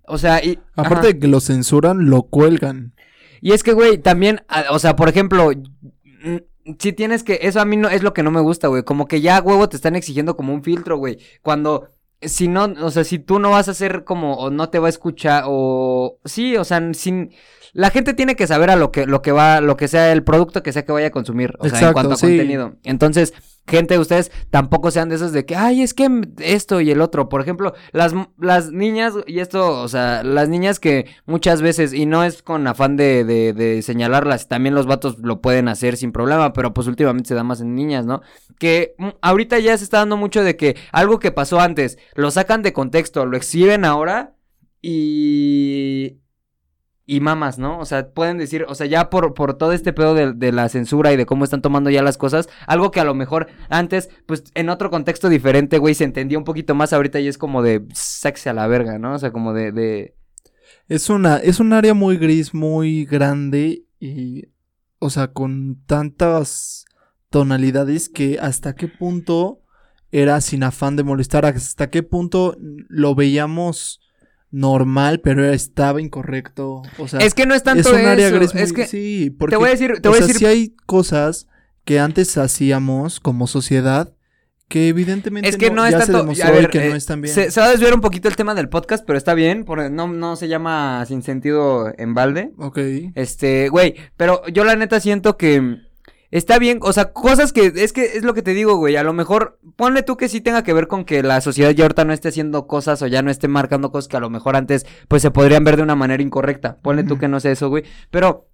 O 0.07 0.19
sea, 0.19 0.45
y... 0.45 0.59
Aparte 0.75 0.95
ajá. 0.95 1.07
de 1.07 1.19
que 1.19 1.29
lo 1.29 1.41
censuran, 1.41 2.11
lo 2.11 2.23
cuelgan. 2.23 2.95
Y 3.41 3.53
es 3.53 3.63
que, 3.63 3.73
güey, 3.73 3.99
también, 3.99 4.43
o 4.71 4.79
sea, 4.79 4.97
por 4.97 5.09
ejemplo, 5.09 5.51
mm, 5.51 6.37
si 6.79 6.93
tienes 6.93 7.23
que, 7.23 7.39
eso 7.43 7.61
a 7.61 7.65
mí 7.65 7.77
no 7.77 7.89
es 7.89 8.03
lo 8.03 8.13
que 8.13 8.23
no 8.23 8.31
me 8.31 8.41
gusta, 8.41 8.69
güey, 8.69 8.83
como 8.83 9.09
que 9.09 9.21
ya 9.21 9.41
huevo 9.41 9.69
te 9.69 9.77
están 9.77 9.97
exigiendo 9.97 10.37
como 10.37 10.53
un 10.53 10.63
filtro, 10.63 10.99
güey, 10.99 11.19
cuando, 11.43 11.89
si 12.21 12.49
no, 12.49 12.65
o 12.83 12.91
sea, 12.91 13.05
si 13.05 13.19
tú 13.19 13.39
no 13.39 13.51
vas 13.51 13.69
a 13.69 13.71
hacer 13.73 14.05
como, 14.05 14.35
o 14.35 14.51
no 14.51 14.69
te 14.69 14.79
va 14.79 14.87
a 14.87 14.91
escuchar, 14.91 15.45
o, 15.47 16.19
sí, 16.25 16.57
o 16.57 16.65
sea, 16.65 16.93
sin, 16.93 17.33
la 17.73 17.91
gente 17.91 18.15
tiene 18.15 18.37
que 18.37 18.47
saber 18.47 18.71
a 18.71 18.77
lo 18.77 18.91
que, 18.91 19.07
lo 19.07 19.23
que 19.23 19.33
va, 19.33 19.61
lo 19.61 19.77
que 19.77 19.89
sea 19.89 20.13
el 20.13 20.25
producto 20.25 20.63
que 20.63 20.73
sea 20.73 20.85
que 20.85 20.93
vaya 20.93 21.09
a 21.09 21.11
consumir, 21.11 21.55
o 21.59 21.69
sea, 21.69 21.89
en 21.89 21.93
cuanto 21.93 22.15
a 22.15 22.17
sí. 22.17 22.27
contenido. 22.27 22.77
Entonces, 22.85 23.35
gente, 23.67 23.99
ustedes 23.99 24.31
tampoco 24.51 24.91
sean 24.91 25.09
de 25.09 25.15
esos 25.15 25.33
de 25.33 25.47
que, 25.47 25.57
ay, 25.57 25.83
es 25.83 25.95
que 25.95 26.09
esto 26.39 26.81
y 26.81 26.91
el 26.91 27.01
otro. 27.01 27.29
Por 27.29 27.41
ejemplo, 27.41 27.75
las, 27.93 28.13
las 28.39 28.71
niñas, 28.73 29.15
y 29.27 29.39
esto, 29.39 29.81
o 29.81 29.89
sea, 29.89 30.23
las 30.23 30.49
niñas 30.49 30.81
que 30.81 31.07
muchas 31.27 31.63
veces, 31.63 31.93
y 31.93 32.07
no 32.07 32.25
es 32.25 32.43
con 32.43 32.67
afán 32.67 32.97
de, 32.97 33.25
de, 33.25 33.53
de 33.53 33.83
señalarlas, 33.83 34.49
también 34.49 34.75
los 34.75 34.87
vatos 34.87 35.19
lo 35.19 35.41
pueden 35.41 35.69
hacer 35.69 35.97
sin 35.97 36.13
problema, 36.13 36.53
pero 36.53 36.75
pues 36.75 36.87
últimamente 36.87 37.29
se 37.29 37.35
da 37.35 37.45
más 37.45 37.61
en 37.61 37.75
niñas, 37.75 38.05
¿no? 38.05 38.23
Que 38.59 38.95
mm, 38.99 39.09
ahorita 39.23 39.59
ya 39.59 39.77
se 39.79 39.85
está 39.85 39.99
dando 39.99 40.17
mucho 40.17 40.43
de 40.43 40.57
que 40.57 40.77
algo 40.93 41.19
que 41.19 41.31
pasó 41.31 41.61
antes, 41.61 41.99
lo 42.15 42.31
sacan 42.31 42.63
de 42.63 42.73
contexto, 42.73 43.25
lo 43.25 43.37
exhiben 43.37 43.85
ahora 43.85 44.35
y 44.83 46.20
y 47.11 47.19
mamas, 47.19 47.59
¿no? 47.59 47.81
O 47.81 47.85
sea, 47.87 48.09
pueden 48.09 48.39
decir, 48.39 48.65
o 48.69 48.75
sea, 48.77 48.87
ya 48.87 49.11
por, 49.11 49.35
por 49.35 49.55
todo 49.55 49.73
este 49.73 49.93
pedo 49.93 50.15
de, 50.15 50.53
la 50.53 50.69
censura 50.69 51.13
y 51.13 51.17
de 51.17 51.27
cómo 51.27 51.43
están 51.43 51.61
tomando 51.61 51.91
ya 51.91 52.05
las 52.05 52.17
cosas, 52.17 52.49
algo 52.69 52.93
que 52.93 53.01
a 53.01 53.05
lo 53.05 53.15
mejor 53.15 53.49
antes, 53.69 54.11
pues 54.27 54.45
en 54.55 54.69
otro 54.69 54.91
contexto 54.91 55.29
diferente, 55.29 55.79
güey, 55.79 55.97
se 55.97 56.05
entendía 56.05 56.39
un 56.39 56.45
poquito 56.45 56.77
más 56.77 56.93
ahorita 56.93 57.19
y 57.19 57.27
es 57.27 57.37
como 57.37 57.65
de 57.65 57.85
saxe 57.93 58.49
a 58.49 58.53
la 58.53 58.69
verga, 58.69 59.01
¿no? 59.01 59.15
O 59.15 59.19
sea, 59.19 59.33
como 59.33 59.53
de, 59.53 59.73
de... 59.73 60.15
Es 60.87 61.11
una, 61.11 61.39
es 61.39 61.59
un 61.59 61.73
área 61.73 61.95
muy 61.95 62.17
gris, 62.17 62.55
muy 62.55 63.05
grande 63.07 63.87
y, 63.99 64.45
o 65.01 65.11
sea, 65.11 65.33
con 65.33 65.83
tantas 65.87 66.85
tonalidades 67.29 68.09
que 68.09 68.39
hasta 68.39 68.77
qué 68.77 68.87
punto 68.87 69.65
era 70.13 70.41
sin 70.41 70.63
afán 70.63 70.95
de 70.95 71.03
molestar, 71.03 71.45
hasta 71.45 71.91
qué 71.91 72.05
punto 72.05 72.57
lo 72.61 73.17
veíamos 73.17 74.01
normal, 74.51 75.21
pero 75.21 75.51
estaba 75.51 76.01
incorrecto. 76.01 76.83
O 76.99 77.09
sea, 77.09 77.21
es 77.21 77.35
que 77.35 77.47
no 77.47 77.55
es 77.55 77.63
tanto 77.63 77.89
es 77.89 78.01
un 78.01 78.07
área 78.07 78.31
gris 78.31 78.55
muy, 78.55 78.63
es 78.63 78.73
que 78.73 78.87
sí, 78.87 79.31
porque, 79.31 79.55
te 79.55 79.59
voy 79.59 79.69
a 79.69 79.73
decir, 79.73 80.01
te 80.01 80.09
o 80.09 80.11
voy 80.11 80.19
a 80.19 80.23
sea, 80.23 80.27
decir 80.27 80.39
sí 80.39 80.47
hay 80.47 80.77
cosas 80.87 81.47
que 81.85 82.01
antes 82.01 82.37
hacíamos 82.37 83.21
como 83.21 83.47
sociedad 83.47 84.15
que 84.71 84.87
evidentemente 84.87 85.49
Es 85.49 85.57
que 85.57 85.73
no, 85.73 85.85
es 85.85 85.91
ya 85.91 86.03
se 86.03 86.13
tanto. 86.13 86.31
a 86.45 86.51
ver, 86.53 86.71
que 86.71 86.87
eh, 86.87 86.91
no 86.91 86.95
están 86.95 87.21
bien. 87.21 87.35
Se, 87.35 87.51
se 87.51 87.61
va 87.61 87.67
a 87.67 87.71
desviar 87.71 87.93
un 87.93 88.01
poquito 88.01 88.29
el 88.29 88.37
tema 88.37 88.55
del 88.55 88.69
podcast, 88.69 89.05
pero 89.05 89.19
está 89.19 89.35
bien. 89.35 89.65
Porque 89.65 89.91
no, 89.91 90.07
no 90.07 90.37
se 90.37 90.47
llama 90.47 91.05
sin 91.07 91.23
sentido 91.23 91.93
en 91.99 92.15
balde. 92.15 92.53
Ok. 92.57 92.79
Este, 93.17 93.69
güey. 93.69 93.97
Pero 94.17 94.47
yo 94.47 94.63
la 94.63 94.77
neta 94.77 95.01
siento 95.01 95.37
que. 95.37 95.79
Está 96.31 96.59
bien, 96.61 96.79
o 96.83 96.93
sea, 96.93 97.13
cosas 97.13 97.53
que, 97.53 97.73
es 97.75 97.93
que 97.93 98.05
es 98.17 98.23
lo 98.23 98.35
que 98.35 98.43
te 98.43 98.55
digo, 98.55 98.77
güey, 98.77 98.95
a 98.97 99.03
lo 99.03 99.13
mejor, 99.13 99.59
ponle 99.75 100.03
tú 100.05 100.17
que 100.17 100.29
sí 100.29 100.41
tenga 100.41 100.63
que 100.63 100.73
ver 100.73 100.87
con 100.87 101.05
que 101.05 101.25
la 101.25 101.41
sociedad 101.41 101.71
ya 101.73 101.85
ahorita 101.85 102.05
no 102.05 102.13
esté 102.13 102.29
haciendo 102.29 102.69
cosas 102.69 103.03
o 103.03 103.09
ya 103.09 103.21
no 103.23 103.31
esté 103.33 103.49
marcando 103.49 103.91
cosas 103.91 104.07
que 104.09 104.17
a 104.17 104.21
lo 104.21 104.31
mejor 104.31 104.55
antes, 104.55 104.87
pues 105.09 105.23
se 105.23 105.33
podrían 105.33 105.65
ver 105.65 105.77
de 105.77 105.83
una 105.83 105.97
manera 105.97 106.23
incorrecta, 106.23 106.79
ponle 106.83 107.03
tú 107.03 107.19
que 107.19 107.27
no 107.27 107.41
sé 107.41 107.51
eso, 107.51 107.69
güey, 107.69 107.83
pero, 108.13 108.47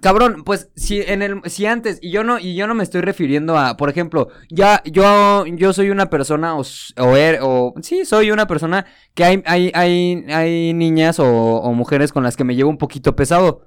cabrón, 0.00 0.44
pues, 0.44 0.70
si 0.76 1.00
en 1.00 1.22
el, 1.22 1.40
si 1.46 1.66
antes, 1.66 1.98
y 2.00 2.12
yo 2.12 2.22
no, 2.22 2.38
y 2.38 2.54
yo 2.54 2.68
no 2.68 2.76
me 2.76 2.84
estoy 2.84 3.00
refiriendo 3.00 3.58
a, 3.58 3.76
por 3.76 3.90
ejemplo, 3.90 4.28
ya, 4.48 4.80
yo, 4.84 5.44
yo 5.46 5.72
soy 5.72 5.90
una 5.90 6.10
persona, 6.10 6.54
o, 6.54 6.60
o, 6.60 7.16
er- 7.16 7.40
o 7.42 7.74
sí, 7.82 8.04
soy 8.04 8.30
una 8.30 8.46
persona 8.46 8.86
que 9.14 9.24
hay, 9.24 9.42
hay, 9.46 9.72
hay, 9.74 10.24
hay 10.28 10.74
niñas 10.74 11.18
o, 11.18 11.26
o 11.26 11.72
mujeres 11.74 12.12
con 12.12 12.22
las 12.22 12.36
que 12.36 12.44
me 12.44 12.54
llevo 12.54 12.70
un 12.70 12.78
poquito 12.78 13.16
pesado, 13.16 13.66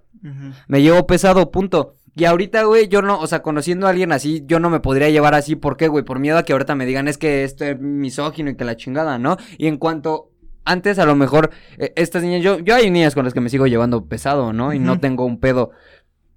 me 0.69 0.81
llevo 0.81 1.05
pesado, 1.05 1.51
punto. 1.51 1.95
Y 2.15 2.25
ahorita, 2.25 2.63
güey, 2.63 2.87
yo 2.87 3.01
no, 3.01 3.19
o 3.19 3.25
sea, 3.25 3.41
conociendo 3.41 3.87
a 3.87 3.89
alguien 3.89 4.11
así, 4.11 4.43
yo 4.45 4.59
no 4.59 4.69
me 4.69 4.79
podría 4.79 5.09
llevar 5.09 5.33
así. 5.33 5.55
¿Por 5.55 5.77
qué, 5.77 5.87
güey? 5.87 6.03
Por 6.03 6.19
miedo 6.19 6.37
a 6.37 6.43
que 6.43 6.53
ahorita 6.53 6.75
me 6.75 6.85
digan, 6.85 7.07
es 7.07 7.17
que 7.17 7.43
esto 7.43 7.65
es 7.65 7.79
misógino 7.79 8.51
y 8.51 8.55
que 8.55 8.65
la 8.65 8.77
chingada, 8.77 9.17
¿no? 9.17 9.37
Y 9.57 9.65
en 9.67 9.77
cuanto, 9.77 10.31
antes 10.63 10.99
a 10.99 11.05
lo 11.05 11.15
mejor, 11.15 11.49
eh, 11.77 11.91
estas 11.95 12.21
niñas, 12.21 12.43
yo, 12.43 12.59
yo 12.59 12.75
hay 12.75 12.91
niñas 12.91 13.15
con 13.15 13.25
las 13.25 13.33
que 13.33 13.41
me 13.41 13.49
sigo 13.49 13.65
llevando 13.65 14.05
pesado, 14.05 14.53
¿no? 14.53 14.73
Y 14.73 14.79
no 14.79 14.99
tengo 14.99 15.25
un 15.25 15.39
pedo. 15.39 15.71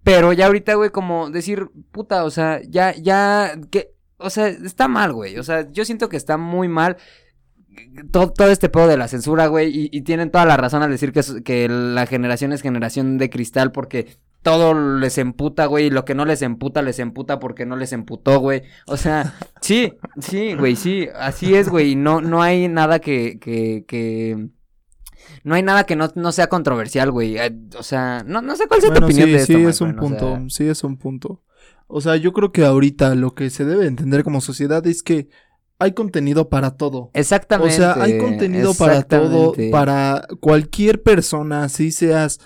Pero 0.02 0.32
ya 0.32 0.46
ahorita, 0.46 0.74
güey, 0.74 0.90
como 0.90 1.30
decir, 1.30 1.68
puta, 1.92 2.24
o 2.24 2.30
sea, 2.30 2.60
ya, 2.66 2.94
ya, 2.94 3.52
que, 3.70 3.92
o 4.16 4.30
sea, 4.30 4.48
está 4.48 4.88
mal, 4.88 5.12
güey. 5.12 5.38
O 5.38 5.42
sea, 5.42 5.70
yo 5.70 5.84
siento 5.84 6.08
que 6.08 6.16
está 6.16 6.38
muy 6.38 6.68
mal. 6.68 6.96
todo, 8.10 8.32
todo 8.32 8.50
este 8.50 8.70
pedo 8.70 8.86
de 8.86 8.96
la 8.96 9.08
censura, 9.08 9.48
güey, 9.48 9.68
y, 9.68 9.90
y 9.92 10.02
tienen 10.02 10.30
toda 10.30 10.46
la 10.46 10.56
razón 10.56 10.82
al 10.82 10.90
decir 10.90 11.12
que, 11.12 11.20
que 11.44 11.68
la 11.68 12.06
generación 12.06 12.52
es 12.52 12.62
generación 12.62 13.18
de 13.18 13.28
cristal 13.28 13.72
porque 13.72 14.16
todo 14.46 14.74
les 15.00 15.18
emputa, 15.18 15.66
güey, 15.66 15.87
y 15.87 15.90
lo 15.90 16.04
que 16.04 16.14
no 16.14 16.24
les 16.24 16.40
emputa, 16.40 16.80
les 16.80 17.00
emputa 17.00 17.40
porque 17.40 17.66
no 17.66 17.74
les 17.74 17.92
emputó, 17.92 18.38
güey. 18.38 18.62
O 18.87 18.96
sea, 18.96 19.35
sí, 19.61 19.94
sí, 20.20 20.54
güey, 20.54 20.76
sí, 20.76 21.09
así 21.16 21.56
es, 21.56 21.68
güey, 21.68 21.96
no, 21.96 22.20
no 22.20 22.42
hay 22.42 22.68
nada 22.68 23.00
que, 23.00 23.40
que, 23.40 23.85
que... 23.88 24.50
No 25.42 25.56
hay 25.56 25.64
nada 25.64 25.82
que 25.82 25.96
no, 25.96 26.12
no 26.14 26.30
sea 26.30 26.46
controversial, 26.46 27.11
güey. 27.11 27.37
eh, 27.38 27.59
O 27.76 27.82
sea, 27.82 28.22
no, 28.24 28.40
no 28.40 28.54
sé 28.54 28.68
cuál 28.68 28.80
sea 28.82 28.94
tu 28.94 29.04
opinión 29.04 29.26
sí, 29.26 29.32
de 29.32 29.38
esto, 29.38 29.52
sí, 29.54 29.64
es 29.64 29.80
un 29.80 29.98
o 29.98 30.00
punto, 30.00 30.37
sea, 30.37 30.44
sí 30.48 30.68
es 30.68 30.85
un 30.85 30.96
punto. 30.96 31.42
O 31.88 32.00
sea, 32.00 32.14
yo 32.14 32.32
creo 32.32 32.52
que 32.52 32.64
ahorita 32.64 33.16
lo 33.16 33.35
que 33.35 33.50
se 33.50 33.64
debe 33.64 33.87
entender 33.87 34.22
como 34.22 34.40
sociedad 34.40 34.87
es 34.87 35.02
que 35.02 35.28
hay 35.80 35.90
contenido 35.90 36.48
para 36.48 36.76
todo. 36.76 37.11
Exactamente. 37.14 37.74
O 37.74 37.76
sea, 37.76 38.00
hay 38.00 38.18
contenido 38.18 38.74
para 38.74 39.02
todo, 39.02 39.54
para 39.72 40.24
cualquier 40.38 41.02
persona, 41.02 41.64
así 41.64 41.90
seas 41.90 42.38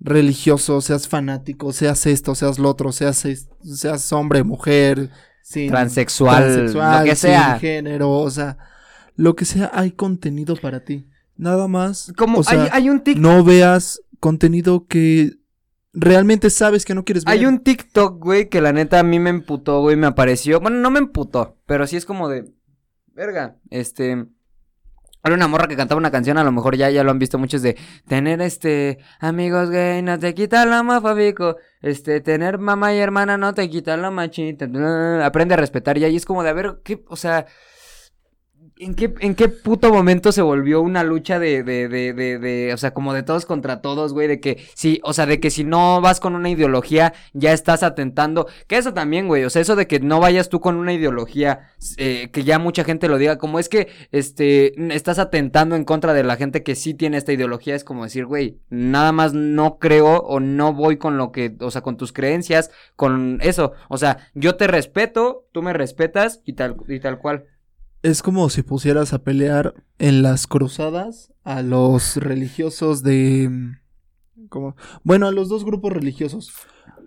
religioso, 0.00 0.80
seas 0.80 1.08
fanático, 1.08 1.72
seas 1.72 2.06
esto, 2.06 2.34
seas 2.34 2.58
lo 2.58 2.68
otro, 2.68 2.92
seas, 2.92 3.26
seas 3.62 4.12
hombre, 4.12 4.42
mujer, 4.42 5.10
sin, 5.42 5.68
Transexual, 5.68 6.42
transexual, 6.42 6.98
lo 6.98 7.04
que 7.04 7.16
sin 7.16 7.30
sea. 7.30 7.58
género, 7.58 8.10
o 8.10 8.30
sea, 8.30 8.58
lo 9.14 9.36
que 9.36 9.44
sea, 9.44 9.70
hay 9.72 9.92
contenido 9.92 10.56
para 10.56 10.84
ti. 10.84 11.06
Nada 11.36 11.68
más. 11.68 12.12
Como 12.16 12.40
o 12.40 12.42
sea, 12.42 12.64
hay, 12.64 12.68
hay 12.72 12.90
un 12.90 13.00
TikTok. 13.00 13.22
no 13.22 13.44
veas 13.44 14.00
contenido 14.20 14.86
que 14.86 15.34
realmente 15.92 16.50
sabes 16.50 16.84
que 16.84 16.94
no 16.94 17.04
quieres 17.04 17.24
ver. 17.24 17.32
Hay 17.32 17.46
un 17.46 17.60
TikTok, 17.60 18.22
güey, 18.22 18.48
que 18.48 18.60
la 18.60 18.72
neta 18.72 19.00
a 19.00 19.02
mí 19.02 19.18
me 19.18 19.30
emputó, 19.30 19.80
güey, 19.80 19.96
me 19.96 20.06
apareció. 20.06 20.60
Bueno, 20.60 20.78
no 20.78 20.90
me 20.90 20.98
emputó, 20.98 21.56
pero 21.66 21.86
sí 21.86 21.96
es 21.96 22.06
como 22.06 22.28
de. 22.28 22.52
Verga, 23.14 23.56
este. 23.70 24.26
Era 25.26 25.34
una 25.34 25.48
morra 25.48 25.66
que 25.66 25.76
cantaba 25.76 25.98
una 25.98 26.12
canción, 26.12 26.38
a 26.38 26.44
lo 26.44 26.52
mejor 26.52 26.76
ya, 26.76 26.88
ya 26.88 27.02
lo 27.02 27.10
han 27.10 27.18
visto 27.18 27.36
muchos 27.36 27.60
de 27.60 27.76
tener 28.06 28.40
este 28.40 28.98
amigos 29.18 29.70
gay 29.70 30.00
no 30.00 30.20
te 30.20 30.34
quita 30.34 30.64
lo 30.64 30.78
homofóbico, 30.78 31.56
este, 31.82 32.20
tener 32.20 32.58
mamá 32.58 32.94
y 32.94 32.98
hermana 32.98 33.36
no 33.36 33.52
te 33.52 33.68
quita 33.68 33.96
lo 33.96 34.12
machista, 34.12 34.66
aprende 35.24 35.54
a 35.54 35.56
respetar 35.56 35.98
ya, 35.98 36.06
y 36.06 36.14
es 36.14 36.24
como 36.24 36.44
de 36.44 36.50
a 36.50 36.52
ver, 36.52 36.78
qué, 36.84 37.02
o 37.08 37.16
sea, 37.16 37.46
¿En 38.78 38.94
qué, 38.94 39.14
¿En 39.20 39.34
qué 39.34 39.48
puto 39.48 39.90
momento 39.90 40.32
se 40.32 40.42
volvió 40.42 40.82
una 40.82 41.02
lucha 41.02 41.38
de, 41.38 41.62
de, 41.62 41.88
de, 41.88 42.12
de, 42.12 42.38
de, 42.38 42.74
o 42.74 42.76
sea, 42.76 42.92
como 42.92 43.14
de 43.14 43.22
todos 43.22 43.46
contra 43.46 43.80
todos, 43.80 44.12
güey, 44.12 44.28
de 44.28 44.38
que 44.38 44.66
si, 44.74 45.00
o 45.02 45.14
sea, 45.14 45.24
de 45.24 45.40
que 45.40 45.48
si 45.50 45.64
no 45.64 46.02
vas 46.02 46.20
con 46.20 46.34
una 46.34 46.50
ideología, 46.50 47.14
ya 47.32 47.54
estás 47.54 47.82
atentando, 47.82 48.46
que 48.66 48.76
eso 48.76 48.92
también, 48.92 49.28
güey, 49.28 49.44
o 49.44 49.50
sea, 49.50 49.62
eso 49.62 49.76
de 49.76 49.86
que 49.86 50.00
no 50.00 50.20
vayas 50.20 50.50
tú 50.50 50.60
con 50.60 50.76
una 50.76 50.92
ideología, 50.92 51.70
eh, 51.96 52.28
que 52.30 52.44
ya 52.44 52.58
mucha 52.58 52.84
gente 52.84 53.08
lo 53.08 53.16
diga, 53.16 53.38
como 53.38 53.58
es 53.58 53.70
que, 53.70 53.88
este, 54.12 54.74
estás 54.94 55.18
atentando 55.18 55.74
en 55.74 55.84
contra 55.84 56.12
de 56.12 56.24
la 56.24 56.36
gente 56.36 56.62
que 56.62 56.74
sí 56.74 56.92
tiene 56.92 57.16
esta 57.16 57.32
ideología, 57.32 57.74
es 57.74 57.84
como 57.84 58.04
decir, 58.04 58.26
güey, 58.26 58.60
nada 58.68 59.12
más 59.12 59.32
no 59.32 59.78
creo 59.78 60.18
o 60.18 60.38
no 60.38 60.74
voy 60.74 60.98
con 60.98 61.16
lo 61.16 61.32
que, 61.32 61.56
o 61.60 61.70
sea, 61.70 61.80
con 61.80 61.96
tus 61.96 62.12
creencias, 62.12 62.70
con 62.94 63.38
eso, 63.40 63.72
o 63.88 63.96
sea, 63.96 64.28
yo 64.34 64.56
te 64.56 64.66
respeto, 64.66 65.46
tú 65.52 65.62
me 65.62 65.72
respetas 65.72 66.42
y 66.44 66.52
tal, 66.52 66.76
y 66.88 67.00
tal 67.00 67.18
cual. 67.18 67.46
Es 68.06 68.22
como 68.22 68.48
si 68.50 68.62
pusieras 68.62 69.12
a 69.12 69.24
pelear 69.24 69.74
en 69.98 70.22
las 70.22 70.46
cruzadas 70.46 71.32
a 71.42 71.62
los 71.62 72.16
religiosos 72.16 73.02
de... 73.02 73.50
¿cómo? 74.48 74.76
Bueno, 75.02 75.26
a 75.26 75.32
los 75.32 75.48
dos 75.48 75.64
grupos 75.64 75.92
religiosos. 75.92 76.52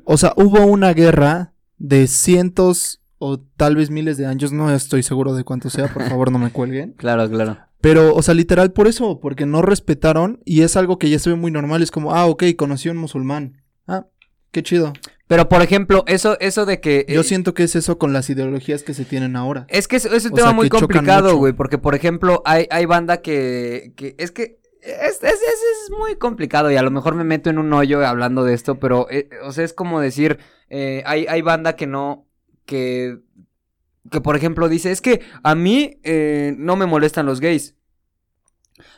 O 0.04 0.18
sea, 0.18 0.34
hubo 0.36 0.66
una 0.66 0.92
guerra 0.94 1.54
de 1.78 2.06
cientos 2.08 3.02
o 3.18 3.40
tal 3.40 3.78
vez 3.78 3.90
miles 3.90 4.18
de 4.18 4.26
años, 4.26 4.52
no 4.52 4.70
estoy 4.74 5.02
seguro 5.02 5.36
de 5.36 5.46
cuánto 5.46 5.70
sea, 5.70 5.88
por 5.88 6.04
favor 6.04 6.34
no 6.34 6.38
me 6.38 6.52
cuelguen. 6.52 6.92
Claro, 6.98 7.30
claro. 7.30 7.58
Pero, 7.80 8.14
o 8.14 8.22
sea, 8.22 8.34
literal 8.34 8.74
por 8.74 8.90
eso, 8.90 9.22
porque 9.22 9.46
no 9.46 9.62
respetaron 9.62 10.42
y 10.44 10.64
es 10.64 10.76
algo 10.76 11.00
que 11.00 11.10
ya 11.10 11.18
se 11.18 11.30
ve 11.30 11.38
muy 11.38 11.50
normal, 11.50 11.82
es 11.82 11.92
como, 11.92 12.14
ah, 12.14 12.26
ok, 12.26 12.44
conocí 12.58 12.90
a 12.90 12.92
un 12.92 12.98
musulmán. 12.98 13.62
Ah, 13.88 14.06
qué 14.52 14.64
chido. 14.64 14.92
Pero, 15.30 15.48
por 15.48 15.62
ejemplo, 15.62 16.04
eso, 16.08 16.40
eso 16.40 16.66
de 16.66 16.82
que... 16.82 17.06
Yo 17.08 17.22
eh, 17.22 17.24
siento 17.24 17.54
que 17.54 17.62
es 17.62 17.76
eso 17.76 18.00
con 18.00 18.14
las 18.14 18.32
ideologías 18.32 18.82
que 18.82 18.96
se 18.96 19.06
tienen 19.06 19.36
ahora. 19.36 19.68
Es 19.70 19.88
que 19.88 19.98
es, 19.98 20.06
es 20.06 20.26
un 20.26 20.32
O 20.32 20.36
tema 20.36 20.48
sea, 20.48 20.56
muy 20.56 20.70
complicado, 20.70 21.38
güey, 21.38 21.54
porque, 21.54 21.78
por 21.78 21.94
ejemplo, 21.94 22.42
hay, 22.46 22.66
hay 22.72 22.86
banda 22.86 23.22
que, 23.22 23.94
que... 23.96 24.16
Es 24.18 24.32
que... 24.32 24.58
Es, 24.82 25.22
es, 25.22 25.24
es, 25.24 25.34
es 25.34 25.92
muy 25.96 26.16
complicado 26.16 26.72
y 26.72 26.78
a 26.78 26.82
lo 26.82 26.90
mejor 26.90 27.14
me 27.14 27.24
meto 27.24 27.52
en 27.52 27.60
un 27.60 27.72
hoyo 27.74 28.04
hablando 28.08 28.44
de 28.44 28.56
esto, 28.56 28.80
pero, 28.80 29.06
eh, 29.12 29.30
o 29.44 29.52
sea, 29.52 29.66
es 29.66 29.74
como 29.74 30.00
decir, 30.00 30.40
eh, 30.70 31.04
hay, 31.06 31.28
hay 31.28 31.44
banda 31.44 31.76
que 31.76 31.86
no, 31.86 32.26
que, 32.66 33.20
que 34.10 34.22
por 34.22 34.36
ejemplo 34.36 34.68
dice, 34.68 34.90
es 34.90 35.02
que 35.02 35.22
a 35.44 35.54
mí 35.54 36.00
eh, 36.04 36.56
no 36.58 36.76
me 36.76 36.88
molestan 36.88 37.28
los 37.28 37.40
gays, 37.40 37.76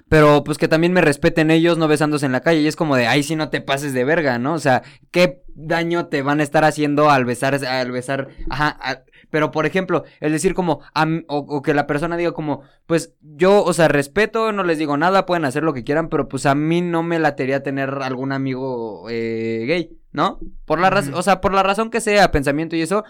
pero 0.10 0.44
pues 0.44 0.58
que 0.58 0.68
también 0.68 0.94
me 0.94 1.02
respeten 1.02 1.52
ellos 1.52 1.78
no 1.78 1.88
besándose 1.88 2.26
en 2.26 2.32
la 2.32 2.42
calle 2.42 2.62
y 2.62 2.68
es 2.68 2.76
como 2.76 2.96
de, 2.96 3.08
ahí 3.08 3.24
sí 3.24 3.36
no 3.36 3.50
te 3.50 3.62
pases 3.62 3.94
de 3.94 4.04
verga, 4.04 4.40
¿no? 4.40 4.54
O 4.54 4.60
sea, 4.60 4.84
¿qué 5.12 5.44
daño 5.54 6.08
te 6.08 6.22
van 6.22 6.40
a 6.40 6.44
estar 6.44 6.64
haciendo 6.64 7.10
al 7.10 7.26
besar, 7.26 7.64
al 7.66 7.92
besar, 7.92 8.30
ajá, 8.50 8.78
a- 8.82 9.04
pero 9.30 9.52
por 9.52 9.66
ejemplo, 9.66 10.04
el 10.20 10.34
decir 10.34 10.54
como, 10.54 10.82
am- 10.94 11.24
o, 11.28 11.38
o 11.38 11.62
que 11.62 11.74
la 11.74 11.88
persona 11.88 12.18
diga 12.18 12.34
como, 12.34 12.64
pues 12.86 13.14
yo, 13.22 13.64
o 13.64 13.72
sea, 13.74 13.88
respeto, 13.88 14.52
no 14.52 14.64
les 14.64 14.78
digo 14.78 14.98
nada, 14.98 15.26
pueden 15.26 15.46
hacer 15.46 15.64
lo 15.64 15.74
que 15.74 15.84
quieran, 15.86 16.10
pero 16.10 16.28
pues 16.28 16.46
a 16.46 16.54
mí 16.56 16.82
no 16.82 17.02
me 17.04 17.18
latería 17.20 17.64
tener 17.64 17.90
algún 18.02 18.34
amigo 18.34 19.06
eh, 19.10 19.64
gay, 19.68 19.98
¿no? 20.12 20.40
Por 20.66 20.80
la 20.82 20.90
razón, 20.90 21.14
o 21.14 21.24
sea, 21.24 21.40
por 21.40 21.54
la 21.54 21.64
razón 21.64 21.90
que 21.92 22.02
sea, 22.02 22.32
pensamiento 22.32 22.76
y 22.76 22.82
eso, 22.82 23.06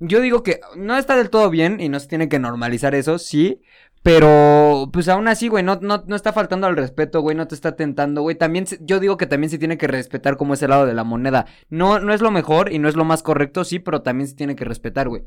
yo 0.00 0.20
digo 0.20 0.42
que 0.42 0.60
no 0.76 0.96
está 0.98 1.16
del 1.16 1.30
todo 1.30 1.48
bien 1.50 1.80
y 1.80 1.88
no 1.88 2.00
se 2.00 2.08
tiene 2.08 2.28
que 2.28 2.38
normalizar 2.38 2.94
eso, 2.94 3.18
sí. 3.18 3.62
Pero, 4.04 4.90
pues 4.92 5.08
aún 5.08 5.28
así, 5.28 5.48
güey, 5.48 5.64
no, 5.64 5.78
no, 5.80 6.04
no 6.06 6.14
está 6.14 6.34
faltando 6.34 6.66
al 6.66 6.76
respeto, 6.76 7.22
güey, 7.22 7.34
no 7.34 7.48
te 7.48 7.54
está 7.54 7.74
tentando, 7.74 8.20
güey. 8.20 8.36
También, 8.36 8.66
se- 8.66 8.78
yo 8.82 9.00
digo 9.00 9.16
que 9.16 9.26
también 9.26 9.48
se 9.48 9.56
tiene 9.56 9.78
que 9.78 9.86
respetar 9.86 10.36
como 10.36 10.52
ese 10.52 10.68
lado 10.68 10.84
de 10.84 10.92
la 10.92 11.04
moneda. 11.04 11.46
No, 11.70 11.98
no 12.00 12.12
es 12.12 12.20
lo 12.20 12.30
mejor 12.30 12.70
y 12.70 12.78
no 12.78 12.86
es 12.90 12.96
lo 12.96 13.06
más 13.06 13.22
correcto, 13.22 13.64
sí, 13.64 13.78
pero 13.78 14.02
también 14.02 14.28
se 14.28 14.34
tiene 14.34 14.56
que 14.56 14.66
respetar, 14.66 15.08
güey. 15.08 15.22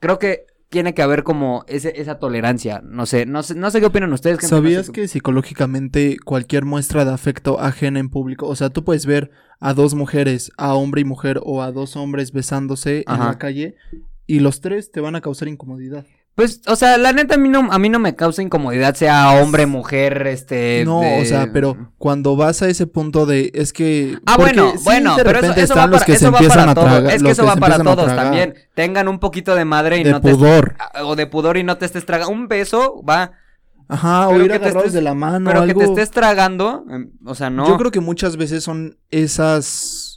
Creo 0.00 0.18
que 0.18 0.44
tiene 0.70 0.92
que 0.92 1.02
haber 1.02 1.22
como 1.22 1.64
ese, 1.68 2.00
esa 2.00 2.18
tolerancia. 2.18 2.82
No 2.84 3.06
sé, 3.06 3.26
no 3.26 3.44
sé, 3.44 3.54
no 3.54 3.70
sé 3.70 3.78
qué 3.78 3.86
opinan 3.86 4.12
ustedes. 4.12 4.40
gente, 4.40 4.56
no 4.56 4.60
¿Sabías 4.60 4.90
que 4.90 5.06
psicológicamente 5.06 6.16
cualquier 6.24 6.64
muestra 6.64 7.04
de 7.04 7.12
afecto 7.12 7.60
ajena 7.60 8.00
en 8.00 8.08
público, 8.10 8.48
o 8.48 8.56
sea, 8.56 8.70
tú 8.70 8.82
puedes 8.82 9.06
ver 9.06 9.30
a 9.60 9.72
dos 9.72 9.94
mujeres, 9.94 10.50
a 10.56 10.74
hombre 10.74 11.02
y 11.02 11.04
mujer, 11.04 11.38
o 11.44 11.62
a 11.62 11.70
dos 11.70 11.94
hombres 11.94 12.32
besándose 12.32 13.04
en 13.06 13.20
la 13.20 13.38
calle, 13.38 13.76
y 14.26 14.40
los 14.40 14.60
tres 14.60 14.90
te 14.90 15.00
van 15.00 15.14
a 15.14 15.20
causar 15.20 15.46
incomodidad? 15.46 16.06
Pues, 16.40 16.62
o 16.68 16.74
sea, 16.74 16.96
la 16.96 17.12
neta 17.12 17.34
a 17.34 17.36
mí 17.38 17.50
no, 17.50 17.70
a 17.70 17.78
mí 17.78 17.90
no 17.90 17.98
me 17.98 18.16
causa 18.16 18.40
incomodidad, 18.40 18.94
sea 18.94 19.42
hombre, 19.42 19.66
mujer, 19.66 20.26
este. 20.26 20.84
no, 20.86 21.00
de- 21.02 21.20
o 21.20 21.24
sea, 21.26 21.50
pero 21.52 21.76
cuando 21.98 22.34
vas 22.34 22.62
a 22.62 22.68
ese 22.70 22.86
punto 22.86 23.26
de, 23.26 23.50
es 23.52 23.74
que... 23.74 24.16
Ah, 24.24 24.36
bueno, 24.38 24.72
sí, 24.72 24.78
bueno, 24.84 25.16
de 25.16 25.22
pero 25.22 25.40
eso, 25.40 25.50
eso 25.52 25.60
están 25.60 25.78
va 25.78 25.86
los 25.88 26.00
para, 26.00 26.06
que 26.06 26.12
eso 26.14 26.32
va 26.32 26.38
empiezan 26.38 26.58
para 26.58 26.70
a 26.70 26.74
todos. 26.74 26.88
tragar, 26.90 27.12
Es 27.14 27.22
que 27.22 27.30
eso 27.30 27.42
que 27.42 27.48
va 27.48 27.56
para 27.56 27.78
todos 27.82 28.16
también. 28.16 28.54
Tengan 28.74 29.08
un 29.08 29.18
poquito 29.18 29.54
de 29.54 29.66
madre 29.66 29.98
y 29.98 30.02
De 30.04 30.12
no 30.12 30.22
te 30.22 30.30
pudor. 30.32 30.76
o 31.04 31.14
de 31.14 31.26
pudor 31.26 31.58
y 31.58 31.62
no 31.62 31.76
te 31.76 31.84
estés 31.84 32.06
tragando. 32.06 32.32
Un 32.32 32.48
beso 32.48 33.02
va, 33.06 33.32
Ajá, 33.86 34.28
o 34.28 34.30
Pero 34.30 34.44
ir 34.44 34.52
que 34.52 34.58
te 34.60 34.64
agarrados 34.66 34.92
de 34.94 35.02
la 35.02 35.14
mano, 35.14 35.44
pero 35.50 35.64
que 35.64 35.70
algo... 35.72 35.80
te 35.80 35.86
estés 35.88 36.10
tragando, 36.10 36.84
em, 36.88 37.10
o 37.26 37.34
sea, 37.34 37.50
no. 37.50 37.66
Yo 37.68 37.76
creo 37.76 37.90
que 37.90 38.00
muchas 38.00 38.36
veces 38.38 38.64
son 38.64 38.96
esas 39.10 40.09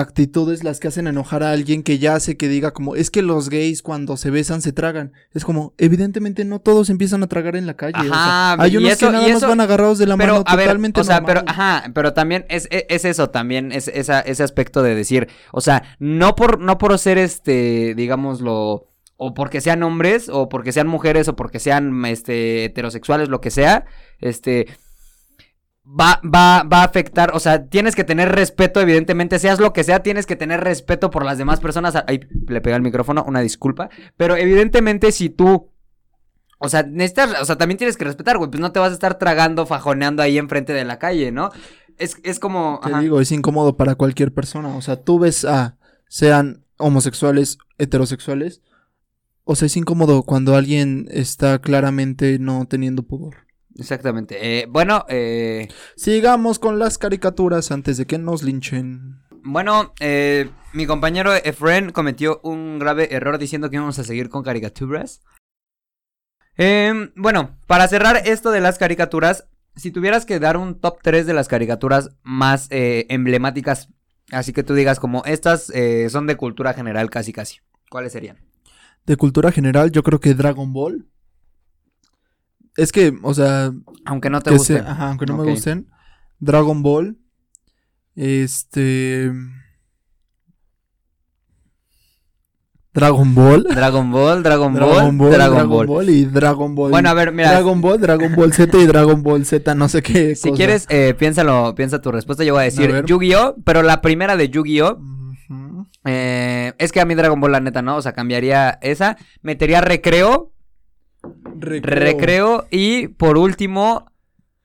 actitudes 0.00 0.64
las 0.64 0.80
que 0.80 0.88
hacen 0.88 1.06
enojar 1.06 1.42
a 1.42 1.52
alguien 1.52 1.82
que 1.82 1.98
ya 1.98 2.14
hace 2.16 2.36
que 2.36 2.48
diga 2.48 2.72
como, 2.72 2.96
es 2.96 3.10
que 3.10 3.22
los 3.22 3.48
gays 3.48 3.80
cuando 3.80 4.16
se 4.16 4.30
besan 4.30 4.60
se 4.60 4.72
tragan. 4.72 5.12
Es 5.32 5.44
como, 5.44 5.72
evidentemente 5.78 6.44
no 6.44 6.58
todos 6.60 6.90
empiezan 6.90 7.22
a 7.22 7.28
tragar 7.28 7.54
en 7.56 7.66
la 7.66 7.74
calle. 7.74 7.94
o 8.00 8.02
sea, 8.02 8.52
Ajá, 8.54 8.62
hay 8.62 8.76
unos 8.76 8.90
eso- 8.92 9.06
que 9.06 9.12
nada 9.12 9.28
y 9.28 9.32
más 9.32 9.38
eso- 9.38 9.48
van 9.48 9.60
agarrados 9.60 9.98
de 9.98 10.06
la 10.06 10.16
pero, 10.16 10.32
mano 10.34 10.44
a 10.46 10.56
ver, 10.56 10.66
totalmente 10.66 11.00
o 11.00 11.04
sea, 11.04 11.20
normal. 11.20 11.42
pero, 11.44 11.50
ajá, 11.50 11.90
pero 11.94 12.12
también 12.12 12.44
es, 12.48 12.66
es, 12.70 12.84
es 12.88 13.04
eso, 13.04 13.30
también 13.30 13.70
es 13.72 13.88
esa, 13.88 14.20
ese 14.20 14.42
aspecto 14.42 14.82
de 14.82 14.94
decir, 14.96 15.28
o 15.52 15.60
sea, 15.60 15.82
no 16.00 16.34
por, 16.34 16.58
no 16.58 16.76
por 16.76 16.98
ser 16.98 17.16
este, 17.18 17.94
digámoslo, 17.96 18.88
o 19.16 19.32
porque 19.32 19.60
sean 19.60 19.82
hombres, 19.84 20.28
o 20.28 20.48
porque 20.48 20.72
sean 20.72 20.88
mujeres, 20.88 21.28
o 21.28 21.36
porque 21.36 21.60
sean, 21.60 22.04
este, 22.04 22.64
heterosexuales, 22.64 23.28
lo 23.28 23.40
que 23.40 23.52
sea, 23.52 23.84
este, 24.18 24.66
va, 25.86 26.20
va, 26.24 26.62
va 26.62 26.80
a 26.80 26.84
afectar, 26.84 27.32
o 27.34 27.40
sea, 27.40 27.66
tienes 27.66 27.94
que 27.94 28.04
tener 28.04 28.30
respeto, 28.30 28.80
evidentemente, 28.80 29.38
seas 29.38 29.60
lo 29.60 29.72
que 29.72 29.84
sea, 29.84 30.02
tienes 30.02 30.26
que 30.26 30.36
tener 30.36 30.60
respeto 30.62 31.10
por 31.10 31.24
las 31.24 31.38
demás 31.38 31.60
personas. 31.60 31.94
Ay, 32.06 32.20
le 32.48 32.60
pega 32.60 32.76
el 32.76 32.82
micrófono, 32.82 33.24
una 33.26 33.40
disculpa, 33.40 33.90
pero 34.16 34.36
evidentemente 34.36 35.12
si 35.12 35.28
tú 35.30 35.70
o 36.58 36.68
sea, 36.68 36.82
necesitas, 36.82 37.42
o 37.42 37.44
sea, 37.44 37.56
también 37.56 37.76
tienes 37.76 37.96
que 37.96 38.04
respetar, 38.04 38.38
güey. 38.38 38.50
Pues 38.50 38.60
no 38.60 38.72
te 38.72 38.80
vas 38.80 38.90
a 38.90 38.94
estar 38.94 39.18
tragando, 39.18 39.66
fajoneando 39.66 40.22
ahí 40.22 40.38
enfrente 40.38 40.72
de 40.72 40.84
la 40.84 40.98
calle, 40.98 41.30
¿no? 41.30 41.50
Es, 41.98 42.16
es 42.22 42.38
como. 42.38 42.80
Te 42.82 42.90
ajá. 42.90 43.00
digo, 43.00 43.20
es 43.20 43.32
incómodo 43.32 43.76
para 43.76 43.96
cualquier 43.96 44.32
persona. 44.32 44.74
O 44.74 44.80
sea, 44.80 44.96
tú 44.96 45.18
ves 45.18 45.44
a, 45.44 45.76
sean 46.08 46.64
homosexuales, 46.78 47.58
heterosexuales. 47.76 48.62
O 49.44 49.56
sea, 49.56 49.66
es 49.66 49.76
incómodo 49.76 50.22
cuando 50.22 50.56
alguien 50.56 51.06
está 51.10 51.58
claramente 51.58 52.38
no 52.38 52.66
teniendo 52.66 53.02
pudor. 53.02 53.43
Exactamente. 53.78 54.60
Eh, 54.60 54.66
bueno, 54.68 55.04
eh, 55.08 55.68
Sigamos 55.96 56.58
con 56.58 56.78
las 56.78 56.98
caricaturas 56.98 57.70
antes 57.72 57.96
de 57.96 58.06
que 58.06 58.18
nos 58.18 58.42
linchen. 58.42 59.20
bueno, 59.42 59.92
eh, 60.00 60.48
mi 60.72 60.86
compañero 60.86 61.34
Efren 61.34 61.90
cometió 61.90 62.40
un 62.44 62.78
grave 62.78 63.14
error 63.14 63.38
diciendo 63.38 63.68
que 63.70 63.76
íbamos 63.76 63.98
a 63.98 64.04
seguir 64.04 64.28
con 64.28 64.42
caricaturas. 64.42 65.20
Em, 66.56 67.10
bueno, 67.16 67.56
para 67.66 67.88
cerrar 67.88 68.22
esto 68.24 68.50
de 68.50 68.60
las 68.60 68.78
caricaturas, 68.78 69.48
si 69.76 69.90
tuvieras 69.90 70.24
que 70.24 70.38
dar 70.38 70.56
un 70.56 70.78
top 70.80 70.98
3 71.02 71.26
de 71.26 71.34
las 71.34 71.48
caricaturas 71.48 72.10
más 72.22 72.68
eh, 72.70 73.06
emblemáticas, 73.08 73.88
así 74.30 74.52
que 74.52 74.62
tú 74.62 74.74
digas 74.74 75.00
como 75.00 75.24
estas 75.24 75.70
eh, 75.70 76.08
son 76.10 76.26
de 76.26 76.36
cultura 76.36 76.72
general 76.72 77.10
casi 77.10 77.32
casi, 77.32 77.58
¿cuáles 77.90 78.12
serían? 78.12 78.38
De 79.04 79.16
cultura 79.16 79.50
general, 79.50 79.90
yo 79.90 80.02
creo 80.02 80.20
que 80.20 80.34
Dragon 80.34 80.72
Ball. 80.72 81.06
Es 82.76 82.90
que, 82.92 83.16
o 83.22 83.34
sea, 83.34 83.72
Aunque 84.04 84.30
no 84.30 84.40
te 84.40 84.50
que 84.50 84.56
guste. 84.56 84.74
se- 84.74 84.80
ajá, 84.80 85.08
aunque 85.08 85.26
no 85.26 85.36
me 85.38 85.50
gusten. 85.50 85.88
Dragon 86.40 86.82
Ball. 86.82 87.16
Este. 88.16 89.30
Dragon 92.92 93.34
Ball. 93.34 93.64
Dragon 93.74 94.10
Ball, 94.12 94.42
Dragon 94.42 94.72
Ball, 94.74 94.80
Dragon 94.90 95.18
Ball, 95.18 95.30
Dragon 95.32 95.68
Ball. 95.86 96.08
y 96.10 96.24
Dragon 96.26 96.74
Ball. 96.76 96.90
Bueno, 96.92 97.08
a 97.08 97.14
ver, 97.14 97.32
mira, 97.32 97.50
Dragon 97.50 97.80
Ball, 97.80 98.00
Dragon 98.00 98.34
Ball 98.36 98.52
Z 98.52 98.78
y 98.78 98.86
Dragon 98.86 99.22
Ball 99.22 99.44
Z, 99.44 99.74
no 99.74 99.88
sé 99.88 100.00
qué. 100.02 100.36
si 100.36 100.50
cosa. 100.50 100.56
quieres, 100.56 100.86
eh, 100.90 101.14
piénsalo, 101.18 101.74
piensa 101.74 102.00
tu 102.00 102.12
respuesta. 102.12 102.44
Yo 102.44 102.54
voy 102.54 102.62
a 102.62 102.64
decir. 102.64 103.04
Yu-Gi-Oh, 103.04 103.56
pero 103.64 103.82
la 103.82 104.00
primera 104.00 104.36
de 104.36 104.48
Yu-Gi-Oh. 104.48 104.98
Eh, 106.06 106.72
es 106.78 106.92
que 106.92 107.00
a 107.00 107.04
mí 107.04 107.14
Dragon 107.14 107.40
Ball, 107.40 107.50
la 107.52 107.60
neta, 107.60 107.82
¿no? 107.82 107.96
O 107.96 108.02
sea, 108.02 108.12
cambiaría 108.12 108.78
esa. 108.82 109.16
Metería 109.42 109.80
recreo, 109.80 110.52
recreo, 111.60 112.66
y 112.70 113.08
por 113.08 113.38
último, 113.38 114.06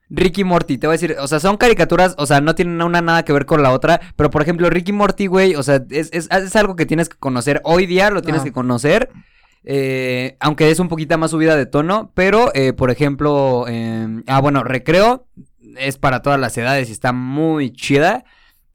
Ricky 0.09 0.43
Morty. 0.43 0.77
Te 0.77 0.87
voy 0.87 0.93
a 0.95 0.97
decir, 0.99 1.15
o 1.19 1.27
sea, 1.27 1.39
son 1.39 1.57
caricaturas, 1.57 2.15
o 2.17 2.25
sea, 2.25 2.41
no 2.41 2.55
tienen 2.55 2.81
una 2.81 3.01
nada 3.01 3.23
que 3.23 3.33
ver 3.33 3.45
con 3.45 3.61
la 3.61 3.71
otra. 3.71 3.99
Pero 4.15 4.29
por 4.29 4.41
ejemplo, 4.41 4.69
Ricky 4.69 4.91
Morty, 4.91 5.27
güey, 5.27 5.55
o 5.55 5.63
sea, 5.63 5.83
es, 5.89 6.09
es- 6.13 6.29
es 6.31 6.55
algo 6.55 6.75
que 6.75 6.85
tienes 6.85 7.09
que 7.09 7.17
conocer. 7.17 7.61
Hoy 7.63 7.85
día 7.85 8.09
lo 8.09 8.21
tienes 8.21 8.41
Ah. 8.41 8.45
que 8.45 8.51
conocer. 8.51 9.09
eh, 9.65 10.37
aunque 10.39 10.71
es 10.71 10.79
un 10.79 10.87
poquito 10.87 11.17
más 11.17 11.31
subida 11.31 11.57
de 11.57 11.65
tono, 11.65 12.11
pero 12.15 12.49
eh, 12.55 12.71
por 12.71 12.91
ejemplo, 12.91 13.65
eh, 13.67 14.23
ah, 14.27 14.39
bueno, 14.39 14.63
Recreo 14.63 15.27
es 15.77 15.97
para 15.97 16.21
todas 16.21 16.39
las 16.39 16.57
edades 16.57 16.87
y 16.87 16.93
está 16.93 17.11
muy 17.11 17.71
chida. 17.73 18.23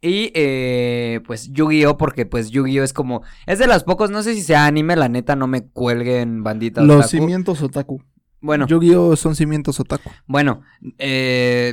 Y 0.07 0.31
eh, 0.35 1.21
pues 1.27 1.51
Yu-Gi-Oh! 1.51 1.97
porque 1.97 2.27
pues 2.27 2.51
Yu-Gi-Oh! 2.51 2.85
es 2.85 2.93
como... 2.93 3.23
Es 3.47 3.59
de 3.59 3.67
los 3.67 3.85
pocos, 3.85 4.11
no 4.11 4.23
sé 4.23 4.35
si 4.35 4.43
sea 4.43 4.67
anime, 4.67 4.97
la 4.97 5.09
neta 5.09 5.35
no 5.35 5.47
me 5.47 5.65
cuelguen 5.67 6.43
bandita. 6.45 6.83
Los 6.83 6.97
otaku. 7.07 7.09
cimientos 7.09 7.63
otaku. 7.63 8.03
Bueno, 8.43 8.67
Yu-Gi-Oh 8.67 9.17
son 9.17 9.35
cimientos 9.35 9.81
otaku. 9.81 10.11
bueno, 10.27 10.61
eh, 10.99 11.73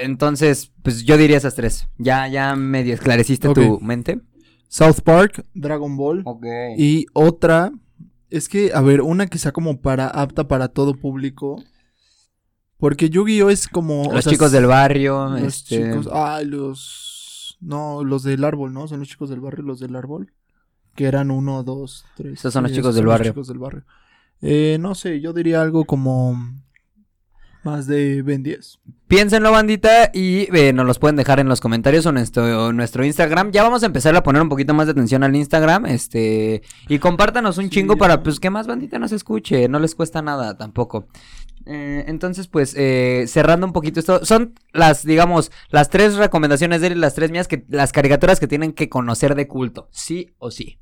entonces, 0.00 0.72
pues 0.82 1.04
yo 1.04 1.18
diría 1.18 1.36
esas 1.36 1.54
tres. 1.54 1.86
Ya, 1.98 2.26
ya 2.28 2.56
medio 2.56 2.94
esclareciste 2.94 3.52
tu 3.52 3.74
Ok. 3.74 3.82
mente. 3.82 4.18
South 4.68 5.00
Park, 5.04 5.44
Dragon 5.52 5.94
Ball. 5.98 6.22
Ok. 6.24 6.46
Y 6.78 7.04
otra, 7.12 7.70
es 8.30 8.48
que, 8.48 8.70
a 8.74 8.80
ver, 8.80 9.02
una 9.02 9.26
que 9.26 9.36
sea 9.36 9.52
como 9.52 9.82
para, 9.82 10.06
apta 10.08 10.48
para 10.48 10.68
todo 10.68 10.94
público. 10.94 11.62
Porque 12.78 13.10
Yu-Gi-Oh 13.10 13.50
es 13.50 13.68
como... 13.68 14.04
o 14.04 14.12
Los 14.14 14.24
sea, 14.24 14.32
chicos 14.32 14.52
del 14.52 14.64
barrio, 14.64 15.28
Los 15.28 15.42
este... 15.42 15.76
chicos, 15.90 16.08
ah, 16.10 16.40
los... 16.42 17.16
No, 17.60 18.04
los 18.04 18.22
del 18.22 18.44
árbol, 18.44 18.72
¿no? 18.72 18.86
Son 18.88 19.00
los 19.00 19.08
chicos 19.08 19.30
del 19.30 19.40
barrio, 19.40 19.64
los 19.64 19.80
del 19.80 19.96
árbol. 19.96 20.32
Que 20.94 21.06
eran 21.06 21.30
uno, 21.30 21.62
dos, 21.62 22.06
tres. 22.16 22.40
Esos 22.40 22.52
son 22.52 22.64
los 22.64 22.72
chicos 22.72 22.94
del 22.94 23.06
barrio. 23.06 23.32
chicos 23.32 23.48
del 23.48 23.58
barrio. 23.58 23.84
Eh, 24.40 24.78
no 24.80 24.94
sé, 24.94 25.20
yo 25.20 25.32
diría 25.32 25.60
algo 25.62 25.84
como... 25.84 26.36
Más 27.64 27.88
de 27.88 28.22
Ben 28.22 28.44
10. 28.44 28.78
Piénsenlo, 29.08 29.50
bandita, 29.50 30.10
y 30.14 30.46
eh, 30.56 30.72
nos 30.72 30.86
los 30.86 30.98
pueden 31.00 31.16
dejar 31.16 31.40
en 31.40 31.48
los 31.48 31.60
comentarios 31.60 32.06
o 32.06 32.10
en 32.10 32.14
nuestro, 32.14 32.72
nuestro 32.72 33.04
Instagram. 33.04 33.50
Ya 33.50 33.64
vamos 33.64 33.82
a 33.82 33.86
empezar 33.86 34.14
a 34.14 34.22
poner 34.22 34.40
un 34.40 34.48
poquito 34.48 34.74
más 34.74 34.86
de 34.86 34.92
atención 34.92 35.24
al 35.24 35.34
Instagram, 35.34 35.86
este, 35.86 36.62
y 36.88 36.98
compártanos 37.00 37.58
un 37.58 37.64
Sí, 37.64 37.70
chingo 37.70 37.96
para, 37.96 38.22
pues, 38.22 38.38
que 38.38 38.48
más 38.48 38.68
bandita 38.68 38.98
nos 38.98 39.10
escuche, 39.12 39.68
no 39.68 39.80
les 39.80 39.94
cuesta 39.96 40.22
nada 40.22 40.56
tampoco. 40.56 41.08
Eh, 41.70 42.04
entonces, 42.08 42.48
pues, 42.48 42.74
eh, 42.78 43.26
cerrando 43.28 43.66
un 43.66 43.74
poquito 43.74 44.00
esto, 44.00 44.24
son 44.24 44.54
las, 44.72 45.04
digamos, 45.04 45.52
las 45.68 45.90
tres 45.90 46.16
recomendaciones 46.16 46.80
de 46.80 46.86
él 46.86 46.92
y 46.94 46.96
las 47.00 47.14
tres 47.14 47.30
mías, 47.30 47.46
que 47.46 47.66
las 47.68 47.92
caricaturas 47.92 48.40
que 48.40 48.46
tienen 48.48 48.72
que 48.72 48.88
conocer 48.88 49.34
de 49.34 49.46
culto, 49.46 49.88
sí 49.92 50.34
o 50.38 50.50
sí. 50.50 50.80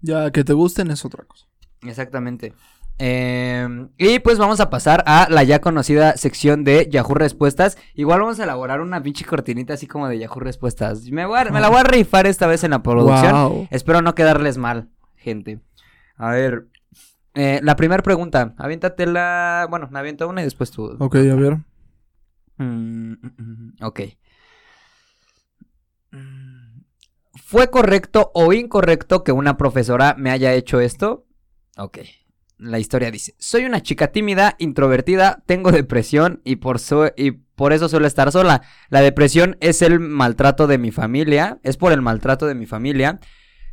Ya 0.00 0.30
que 0.32 0.42
te 0.42 0.52
gusten 0.54 0.90
es 0.90 1.04
otra 1.04 1.24
cosa. 1.24 1.46
Exactamente. 1.82 2.52
Eh, 3.00 3.68
y 3.96 4.18
pues 4.18 4.38
vamos 4.38 4.58
a 4.58 4.70
pasar 4.70 5.04
a 5.06 5.28
la 5.30 5.44
ya 5.44 5.60
conocida 5.60 6.16
sección 6.16 6.64
de 6.64 6.88
Yahoo 6.90 7.14
Respuestas. 7.14 7.78
Igual 7.94 8.20
vamos 8.20 8.40
a 8.40 8.44
elaborar 8.44 8.80
una 8.80 9.00
pinche 9.02 9.24
cortinita 9.24 9.74
así 9.74 9.86
como 9.86 10.08
de 10.08 10.18
Yahoo 10.18 10.40
Respuestas. 10.40 11.04
Me, 11.10 11.24
voy 11.26 11.38
a- 11.38 11.44
me 11.44 11.60
la 11.60 11.68
voy 11.68 11.78
a 11.78 11.84
rifar 11.84 12.26
esta 12.26 12.48
vez 12.48 12.64
en 12.64 12.72
la 12.72 12.82
producción. 12.82 13.32
Wow. 13.32 13.68
Espero 13.70 14.02
no 14.02 14.16
quedarles 14.16 14.58
mal, 14.58 14.88
gente. 15.16 15.60
A 16.16 16.30
ver. 16.32 16.66
Eh, 17.38 17.60
la 17.62 17.76
primera 17.76 18.02
pregunta. 18.02 18.54
Aviéntatela. 18.58 19.66
Bueno, 19.70 19.88
me 19.90 19.98
aviento 19.98 20.28
una 20.28 20.40
y 20.42 20.44
después 20.44 20.70
tú. 20.70 20.96
Ok, 20.98 21.16
a 21.16 21.34
ver. 21.34 21.58
Mm, 22.58 23.12
ok. 23.82 24.00
Mm, 26.10 26.82
¿Fue 27.44 27.70
correcto 27.70 28.30
o 28.34 28.52
incorrecto 28.52 29.24
que 29.24 29.32
una 29.32 29.56
profesora 29.56 30.14
me 30.18 30.30
haya 30.30 30.52
hecho 30.54 30.80
esto? 30.80 31.26
Ok. 31.76 31.98
La 32.58 32.80
historia 32.80 33.12
dice, 33.12 33.36
soy 33.38 33.64
una 33.66 33.82
chica 33.82 34.08
tímida, 34.08 34.56
introvertida, 34.58 35.44
tengo 35.46 35.70
depresión 35.70 36.40
y 36.44 36.56
por, 36.56 36.80
su- 36.80 37.12
y 37.16 37.30
por 37.30 37.72
eso 37.72 37.88
suelo 37.88 38.06
estar 38.08 38.32
sola. 38.32 38.62
La 38.88 39.00
depresión 39.00 39.56
es 39.60 39.80
el 39.80 40.00
maltrato 40.00 40.66
de 40.66 40.76
mi 40.78 40.90
familia, 40.90 41.60
es 41.62 41.76
por 41.76 41.92
el 41.92 42.02
maltrato 42.02 42.46
de 42.46 42.56
mi 42.56 42.66
familia. 42.66 43.20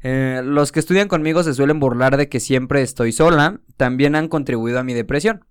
Eh, 0.08 0.44
los 0.44 0.72
que 0.72 0.80
estudian 0.80 1.08
conmigo 1.08 1.42
se 1.42 1.56
suelen 1.56 1.80
burlar 1.80 2.16
de 2.16 2.30
que 2.30 2.40
siempre 2.40 2.84
estoy 2.84 3.12
sola, 3.12 3.60
también 3.76 4.14
han 4.14 4.28
contribuido 4.28 4.78
a 4.78 4.84
mi 4.84 4.94
depresión. 4.94 5.48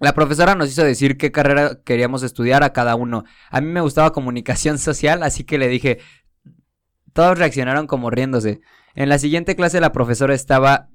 La 0.00 0.14
profesora 0.14 0.54
nos 0.54 0.70
hizo 0.70 0.82
decir 0.82 1.18
qué 1.18 1.30
carrera 1.30 1.82
queríamos 1.84 2.22
estudiar 2.22 2.64
a 2.64 2.72
cada 2.72 2.94
uno. 2.94 3.24
A 3.50 3.60
mí 3.60 3.66
me 3.66 3.82
gustaba 3.82 4.14
comunicación 4.14 4.78
social, 4.88 5.22
así 5.22 5.44
que 5.44 5.58
le 5.58 5.68
dije... 5.68 5.98
Todos 7.12 7.38
reaccionaron 7.38 7.86
como 7.86 8.08
riéndose. 8.08 8.62
En 8.94 9.10
la 9.10 9.18
siguiente 9.18 9.54
clase 9.54 9.82
la 9.82 9.92
profesora 9.92 10.34
estaba... 10.34 10.88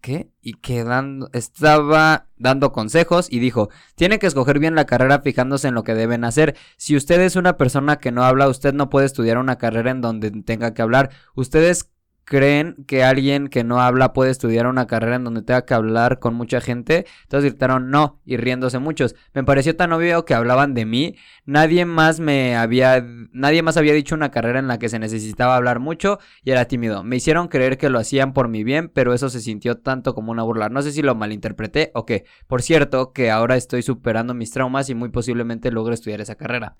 ¿Qué? 0.00 0.30
Y 0.40 0.54
que 0.54 0.82
dando... 0.82 1.28
estaba 1.34 2.28
dando 2.38 2.72
consejos 2.72 3.30
y 3.30 3.38
dijo, 3.38 3.68
tiene 3.96 4.18
que 4.18 4.26
escoger 4.26 4.58
bien 4.58 4.74
la 4.74 4.86
carrera 4.86 5.20
fijándose 5.20 5.68
en 5.68 5.74
lo 5.74 5.84
que 5.84 5.94
deben 5.94 6.24
hacer. 6.24 6.56
Si 6.78 6.96
usted 6.96 7.20
es 7.20 7.36
una 7.36 7.58
persona 7.58 7.96
que 7.96 8.12
no 8.12 8.24
habla, 8.24 8.48
usted 8.48 8.72
no 8.72 8.88
puede 8.88 9.04
estudiar 9.04 9.36
una 9.36 9.58
carrera 9.58 9.90
en 9.90 10.00
donde 10.00 10.30
tenga 10.30 10.72
que 10.72 10.80
hablar. 10.80 11.10
Ustedes 11.34 11.93
creen 12.24 12.74
que 12.86 13.04
alguien 13.04 13.48
que 13.48 13.64
no 13.64 13.80
habla 13.80 14.12
puede 14.12 14.30
estudiar 14.30 14.66
una 14.66 14.86
carrera 14.86 15.16
en 15.16 15.24
donde 15.24 15.42
tenga 15.42 15.64
que 15.64 15.74
hablar 15.74 16.18
con 16.18 16.34
mucha 16.34 16.60
gente. 16.60 17.06
Entonces 17.22 17.52
gritaron 17.52 17.90
no 17.90 18.20
y 18.24 18.36
riéndose 18.36 18.78
muchos. 18.78 19.14
Me 19.32 19.44
pareció 19.44 19.76
tan 19.76 19.92
obvio 19.92 20.24
que 20.24 20.34
hablaban 20.34 20.74
de 20.74 20.86
mí. 20.86 21.16
Nadie 21.44 21.84
más 21.84 22.20
me 22.20 22.56
había 22.56 23.04
nadie 23.32 23.62
más 23.62 23.76
había 23.76 23.92
dicho 23.92 24.14
una 24.14 24.30
carrera 24.30 24.58
en 24.58 24.68
la 24.68 24.78
que 24.78 24.88
se 24.88 24.98
necesitaba 24.98 25.56
hablar 25.56 25.80
mucho 25.80 26.18
y 26.42 26.50
era 26.50 26.64
tímido. 26.66 27.04
Me 27.04 27.16
hicieron 27.16 27.48
creer 27.48 27.78
que 27.78 27.90
lo 27.90 27.98
hacían 27.98 28.32
por 28.32 28.48
mi 28.48 28.64
bien, 28.64 28.88
pero 28.88 29.14
eso 29.14 29.28
se 29.28 29.40
sintió 29.40 29.78
tanto 29.78 30.14
como 30.14 30.32
una 30.32 30.42
burla. 30.42 30.68
No 30.68 30.82
sé 30.82 30.92
si 30.92 31.02
lo 31.02 31.14
malinterpreté 31.14 31.90
o 31.94 32.06
qué. 32.06 32.24
Por 32.46 32.62
cierto, 32.62 33.12
que 33.12 33.30
ahora 33.30 33.56
estoy 33.56 33.82
superando 33.82 34.34
mis 34.34 34.50
traumas 34.50 34.88
y 34.88 34.94
muy 34.94 35.10
posiblemente 35.10 35.70
logre 35.70 35.94
estudiar 35.94 36.20
esa 36.20 36.36
carrera. 36.36 36.76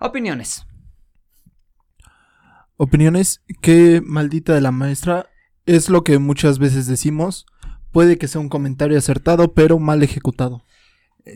Opiniones. 0.00 0.66
Opiniones, 2.76 3.42
qué 3.60 4.02
maldita 4.04 4.54
de 4.54 4.60
la 4.60 4.72
maestra. 4.72 5.26
Es 5.66 5.88
lo 5.88 6.04
que 6.04 6.18
muchas 6.18 6.58
veces 6.58 6.86
decimos. 6.86 7.46
Puede 7.92 8.18
que 8.18 8.28
sea 8.28 8.40
un 8.40 8.48
comentario 8.48 8.98
acertado, 8.98 9.54
pero 9.54 9.78
mal 9.78 10.02
ejecutado. 10.02 10.64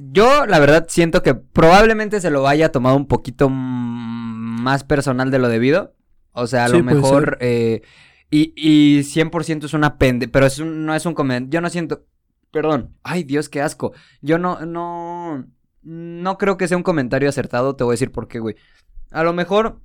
Yo, 0.00 0.44
la 0.46 0.58
verdad, 0.58 0.86
siento 0.88 1.22
que 1.22 1.34
probablemente 1.34 2.20
se 2.20 2.30
lo 2.30 2.46
haya 2.48 2.72
tomado 2.72 2.96
un 2.96 3.06
poquito 3.06 3.48
más 3.48 4.84
personal 4.84 5.30
de 5.30 5.38
lo 5.38 5.48
debido. 5.48 5.94
O 6.32 6.46
sea, 6.46 6.64
a 6.64 6.68
Sí, 6.68 6.78
lo 6.78 6.84
mejor. 6.84 7.38
eh, 7.40 7.82
y, 8.30 8.52
y 8.56 9.02
100% 9.04 9.64
es 9.64 9.72
una 9.74 9.96
pende. 9.96 10.28
Pero 10.28 10.46
es 10.46 10.58
un- 10.58 10.84
no 10.84 10.94
es 10.94 11.06
un 11.06 11.14
comentario. 11.14 11.50
Yo 11.50 11.60
no 11.60 11.70
siento. 11.70 12.04
Perdón. 12.50 12.94
Ay, 13.02 13.24
Dios, 13.24 13.48
qué 13.48 13.62
asco. 13.62 13.92
Yo 14.20 14.38
no. 14.38 14.64
No. 14.66 15.46
No 15.82 16.36
creo 16.38 16.56
que 16.58 16.68
sea 16.68 16.76
un 16.76 16.82
comentario 16.82 17.28
acertado. 17.28 17.76
Te 17.76 17.84
voy 17.84 17.92
a 17.92 17.94
decir 17.94 18.10
por 18.12 18.28
qué, 18.28 18.40
güey. 18.40 18.56
A 19.10 19.22
lo 19.22 19.32
mejor. 19.32 19.80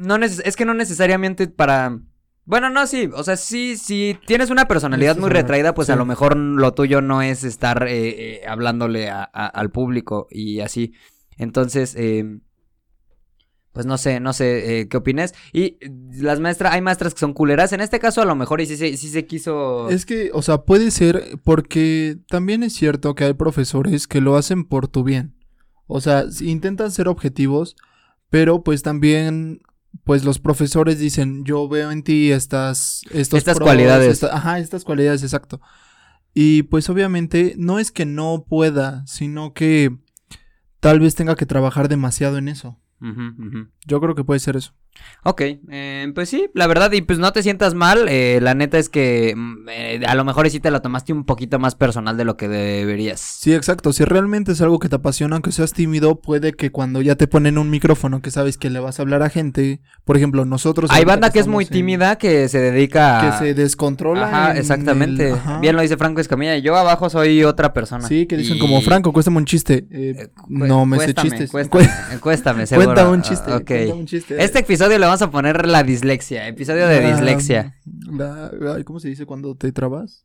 No 0.00 0.16
es 0.16 0.56
que 0.56 0.64
no 0.64 0.74
necesariamente 0.74 1.46
para. 1.48 1.98
Bueno, 2.46 2.68
no, 2.70 2.86
sí, 2.86 3.08
o 3.14 3.22
sea, 3.22 3.36
sí, 3.36 3.76
sí, 3.76 4.18
tienes 4.26 4.50
una 4.50 4.66
personalidad 4.66 5.16
muy 5.16 5.30
retraída, 5.30 5.74
pues 5.74 5.88
a 5.90 5.94
lo 5.96 6.04
mejor 6.04 6.36
lo 6.36 6.72
tuyo 6.74 7.00
no 7.00 7.22
es 7.22 7.44
estar 7.44 7.86
eh, 7.86 8.40
eh, 8.42 8.46
hablándole 8.48 9.08
a- 9.08 9.22
a- 9.32 9.46
al 9.46 9.70
público 9.70 10.26
y 10.30 10.60
así. 10.60 10.92
Entonces, 11.36 11.94
eh, 11.96 12.40
pues 13.72 13.86
no 13.86 13.98
sé, 13.98 14.18
no 14.18 14.32
sé 14.32 14.80
eh, 14.80 14.88
qué 14.88 14.96
opines. 14.96 15.32
Y 15.52 15.78
las 16.20 16.40
maestras, 16.40 16.72
hay 16.74 16.80
maestras 16.80 17.14
que 17.14 17.20
son 17.20 17.34
culeras, 17.34 17.72
en 17.72 17.80
este 17.80 18.00
caso 18.00 18.20
a 18.20 18.24
lo 18.24 18.34
mejor 18.34 18.60
y 18.60 18.66
sí, 18.66 18.76
se- 18.76 18.96
sí 18.96 19.08
se 19.08 19.26
quiso... 19.26 19.88
Es 19.88 20.04
que, 20.04 20.30
o 20.34 20.42
sea, 20.42 20.62
puede 20.62 20.90
ser 20.90 21.38
porque 21.44 22.18
también 22.28 22.64
es 22.64 22.72
cierto 22.72 23.14
que 23.14 23.24
hay 23.24 23.34
profesores 23.34 24.08
que 24.08 24.20
lo 24.20 24.36
hacen 24.36 24.64
por 24.64 24.88
tu 24.88 25.04
bien. 25.04 25.36
O 25.86 26.00
sea, 26.00 26.28
si 26.32 26.50
intentan 26.50 26.90
ser 26.90 27.06
objetivos, 27.06 27.76
pero 28.28 28.64
pues 28.64 28.82
también, 28.82 29.60
pues 30.04 30.24
los 30.24 30.38
profesores 30.38 30.98
dicen, 30.98 31.44
yo 31.44 31.68
veo 31.68 31.90
en 31.90 32.02
ti 32.02 32.30
estas, 32.32 33.02
estos 33.10 33.38
Estas 33.38 33.56
pros, 33.56 33.66
cualidades. 33.66 34.08
esta- 34.12 34.34
ajá, 34.36 34.58
estas 34.58 34.84
cualidades, 34.84 35.22
exacto. 35.22 35.60
Y 36.34 36.62
pues 36.64 36.88
obviamente 36.88 37.54
no 37.58 37.78
es 37.78 37.90
que 37.90 38.06
no 38.06 38.44
pueda, 38.48 39.04
sino 39.06 39.52
que 39.52 39.96
tal 40.80 41.00
vez 41.00 41.14
tenga 41.14 41.34
que 41.36 41.46
trabajar 41.46 41.88
demasiado 41.88 42.38
en 42.38 42.48
eso. 42.48 42.78
Ujú, 43.00 43.20
ujú. 43.46 43.68
Yo 43.86 44.00
creo 44.00 44.14
que 44.14 44.24
puede 44.24 44.40
ser 44.40 44.56
eso. 44.56 44.74
Ok, 45.24 45.40
eh, 45.70 46.12
pues 46.14 46.28
sí, 46.28 46.50
la 46.52 46.66
verdad, 46.66 46.92
y 46.92 47.00
pues 47.00 47.18
no 47.18 47.32
te 47.32 47.42
sientas 47.42 47.74
mal, 47.74 48.06
eh, 48.08 48.38
la 48.42 48.54
neta 48.54 48.76
es 48.76 48.88
que 48.90 49.32
mm, 49.34 49.68
eh, 49.70 50.00
a 50.06 50.14
lo 50.14 50.24
mejor 50.24 50.50
sí 50.50 50.60
te 50.60 50.70
lo 50.70 50.82
tomaste 50.82 51.12
un 51.14 51.24
poquito 51.24 51.58
más 51.58 51.74
personal 51.74 52.16
de 52.18 52.24
lo 52.24 52.36
que 52.36 52.48
deberías. 52.48 53.20
Sí, 53.20 53.54
exacto. 53.54 53.92
Si 53.94 54.04
realmente 54.04 54.52
es 54.52 54.60
algo 54.60 54.78
que 54.78 54.88
te 54.90 54.96
apasiona, 54.96 55.36
aunque 55.36 55.52
seas 55.52 55.72
tímido, 55.72 56.20
puede 56.20 56.52
que 56.52 56.70
cuando 56.70 57.00
ya 57.00 57.14
te 57.14 57.26
ponen 57.28 57.56
un 57.56 57.70
micrófono 57.70 58.20
que 58.20 58.30
sabes 58.30 58.58
que 58.58 58.68
le 58.68 58.80
vas 58.80 58.98
a 58.98 59.02
hablar 59.02 59.22
a 59.22 59.30
gente, 59.30 59.80
por 60.04 60.16
ejemplo, 60.18 60.44
nosotros... 60.44 60.90
Hay 60.92 61.04
banda 61.04 61.30
que 61.30 61.38
es 61.38 61.46
muy 61.46 61.64
en- 61.64 61.70
tímida 61.70 62.16
que 62.18 62.48
se 62.48 62.58
dedica 62.58 63.20
a... 63.36 63.38
Que 63.38 63.46
se 63.46 63.54
descontrola. 63.54 64.26
Ajá, 64.26 64.50
en 64.52 64.58
exactamente. 64.58 65.28
el- 65.28 65.34
ajá. 65.34 65.60
Bien 65.60 65.76
lo 65.76 65.82
dice 65.82 65.96
Franco 65.96 66.20
Escamilla. 66.20 66.58
Yo 66.58 66.76
abajo 66.76 67.08
soy 67.08 67.44
otra 67.44 67.72
persona. 67.72 68.06
Sí, 68.06 68.26
que 68.26 68.36
dicen 68.36 68.56
Y- 68.56 68.60
como, 68.60 68.80
Franco, 68.82 69.12
cuéstame 69.12 69.38
un 69.38 69.46
chiste. 69.46 69.86
Eh, 69.90 70.28
no 70.48 70.84
me 70.84 70.98
sé 70.98 71.14
chistes. 71.14 71.50
Cuéstame, 71.50 71.84
Cu- 71.86 71.90
cuéstame, 72.20 72.66
seguro. 72.66 72.86
Cuenta 72.92 73.08
un 73.08 73.22
chiste. 73.22 73.52
Ok. 73.52 73.69
Cuenta 73.78 73.94
un 73.94 74.06
chiste. 74.06 74.42
Este 74.42 74.60
episodio 74.60 74.98
le 74.98 75.06
vamos 75.06 75.22
a 75.22 75.30
poner 75.30 75.66
la 75.66 75.82
dislexia. 75.82 76.46
Episodio 76.48 76.86
de 76.88 77.00
La- 77.00 77.10
dislexia. 77.12 77.76
la- 78.10 78.50
¿Cómo 78.84 79.00
se 79.00 79.08
dice 79.08 79.26
cuando 79.26 79.54
te 79.56 79.72
trabas? 79.72 80.24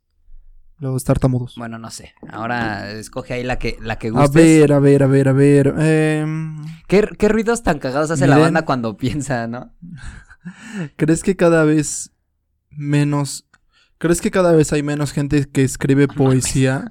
Los 0.78 1.04
tartamudos. 1.04 1.54
Bueno, 1.56 1.78
no 1.78 1.90
sé. 1.90 2.12
Ahora 2.28 2.90
escoge 2.92 3.32
ahí 3.34 3.42
la 3.44 3.58
que, 3.58 3.78
la 3.80 3.96
que 3.98 4.08
a 4.08 4.10
gustes. 4.10 4.34
ver, 4.34 4.72
a 4.74 4.78
ver, 4.78 5.02
a 5.02 5.06
ver, 5.06 5.28
a 5.28 5.32
ver. 5.32 5.74
em, 5.78 6.56
¿Qué, 6.86 7.08
qué 7.18 7.28
ruidos 7.30 7.62
tan 7.62 7.78
cagados 7.78 8.10
hace 8.10 8.26
la 8.26 8.36
banda 8.36 8.66
cuando 8.66 8.96
piensa, 8.98 9.46
no? 9.46 9.72
¿Crees 10.96 11.22
que 11.22 11.34
cada 11.36 11.64
vez 11.64 12.12
menos... 12.70 13.48
¿Crees 13.98 14.20
que 14.20 14.30
cada 14.30 14.52
vez 14.52 14.72
hay 14.74 14.82
menos 14.82 15.12
gente 15.12 15.48
que 15.50 15.62
escribe 15.64 16.06
poesía? 16.08 16.84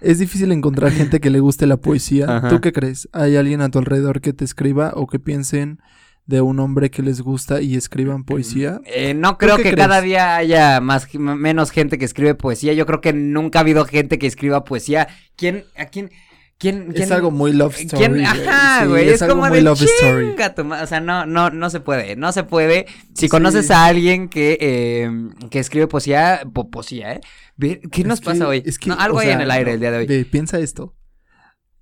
Es 0.00 0.18
difícil 0.18 0.52
encontrar 0.52 0.92
gente 0.92 1.20
que 1.20 1.30
le 1.30 1.40
guste 1.40 1.66
la 1.66 1.76
poesía. 1.76 2.26
Ajá. 2.28 2.48
¿Tú 2.48 2.60
qué 2.60 2.72
crees? 2.72 3.08
¿Hay 3.12 3.36
alguien 3.36 3.60
a 3.60 3.70
tu 3.70 3.78
alrededor 3.78 4.20
que 4.20 4.32
te 4.32 4.44
escriba 4.44 4.92
o 4.94 5.06
que 5.06 5.18
piensen 5.18 5.78
de 6.24 6.40
un 6.40 6.60
hombre 6.60 6.90
que 6.90 7.02
les 7.02 7.20
gusta 7.20 7.60
y 7.60 7.76
escriban 7.76 8.24
poesía? 8.24 8.80
Eh, 8.84 9.12
no 9.14 9.38
creo 9.38 9.56
que 9.56 9.62
crees? 9.62 9.76
cada 9.76 10.00
día 10.00 10.36
haya 10.36 10.80
más 10.80 11.12
menos 11.14 11.70
gente 11.70 11.98
que 11.98 12.04
escribe 12.04 12.34
poesía. 12.34 12.72
Yo 12.74 12.86
creo 12.86 13.00
que 13.00 13.12
nunca 13.12 13.58
ha 13.58 13.62
habido 13.62 13.84
gente 13.84 14.18
que 14.18 14.26
escriba 14.28 14.64
poesía. 14.64 15.08
¿Quién, 15.36 15.64
a 15.76 15.86
quién, 15.86 16.10
quién, 16.58 16.92
quién- 16.92 17.02
Es 17.02 17.10
algo 17.10 17.32
muy 17.32 17.52
love 17.52 17.76
story. 17.76 17.98
¿Quién? 17.98 18.12
güey. 18.12 18.24
Ajá, 18.24 18.82
Sí, 18.82 18.86
güey. 18.88 19.08
es, 19.08 19.20
como 19.24 19.42
muy 19.46 19.50
de 19.50 19.62
love 19.62 19.82
story. 19.82 20.34
O 20.80 20.86
sea, 20.86 21.00
no, 21.00 21.26
no, 21.26 21.50
no 21.50 21.70
se 21.70 21.80
puede. 21.80 22.14
No 22.14 22.30
se 22.30 22.44
puede. 22.44 22.86
Si 23.14 23.22
Sí. 23.22 23.28
conoces 23.28 23.72
a 23.72 23.84
alguien 23.86 24.28
que, 24.28 24.56
eh, 24.60 25.10
que 25.50 25.58
escribe 25.58 25.88
poesía, 25.88 26.42
po- 26.52 26.70
poesía, 26.70 27.14
¿eh? 27.14 27.20
¿Qué 27.58 28.04
nos 28.04 28.18
Es 28.20 28.24
pasa 28.24 28.38
que- 28.40 28.44
hoy? 28.44 28.62
es 28.64 28.78
que, 28.78 28.90
No, 28.90 28.96
algo 28.98 29.18
hay 29.20 29.26
sea, 29.28 29.34
en 29.36 29.40
el 29.42 29.50
aire 29.50 29.72
el 29.74 29.80
día 29.80 29.90
de 29.92 29.98
hoy. 29.98 30.06
ve, 30.06 30.24
piensa 30.24 30.58
esto. 30.58 30.96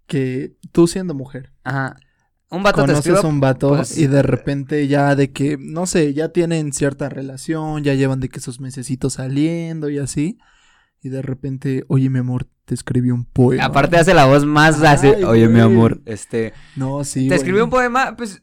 Que 0.06 0.56
tú 0.72 0.86
siendo 0.88 1.14
mujer, 1.14 1.52
Ajá. 1.62 1.96
Un 2.52 2.64
vato 2.64 2.80
te 2.82 2.88
conoces 2.88 2.98
escribe. 3.06 3.20
a 3.20 3.28
un 3.30 3.38
vato 3.38 3.68
pues, 3.76 3.96
y 3.96 4.08
de 4.08 4.22
repente 4.22 4.88
ya 4.88 5.14
de 5.14 5.30
que, 5.30 5.56
no 5.56 5.86
sé, 5.86 6.12
ya 6.14 6.30
tienen 6.30 6.72
cierta 6.72 7.08
relación, 7.08 7.84
ya 7.84 7.94
llevan 7.94 8.18
de 8.18 8.28
que 8.28 8.40
sus 8.40 8.58
mesecitos 8.58 9.12
saliendo 9.14 9.88
y 9.88 9.98
así. 9.98 10.36
Y 11.00 11.10
de 11.10 11.22
repente, 11.22 11.84
oye, 11.86 12.10
mi 12.10 12.18
amor, 12.18 12.48
te 12.64 12.74
escribí 12.74 13.12
un 13.12 13.24
poema. 13.24 13.64
Aparte 13.66 13.96
hace 13.98 14.14
la 14.14 14.26
voz 14.26 14.44
más 14.44 14.82
así. 14.82 15.06
Oye, 15.24 15.48
mi 15.48 15.60
amor, 15.60 16.02
este. 16.06 16.52
No, 16.74 17.04
sí. 17.04 17.20
te 17.20 17.26
güey. 17.28 17.38
escribió 17.38 17.64
un 17.64 17.70
poema, 17.70 18.16
pues. 18.16 18.42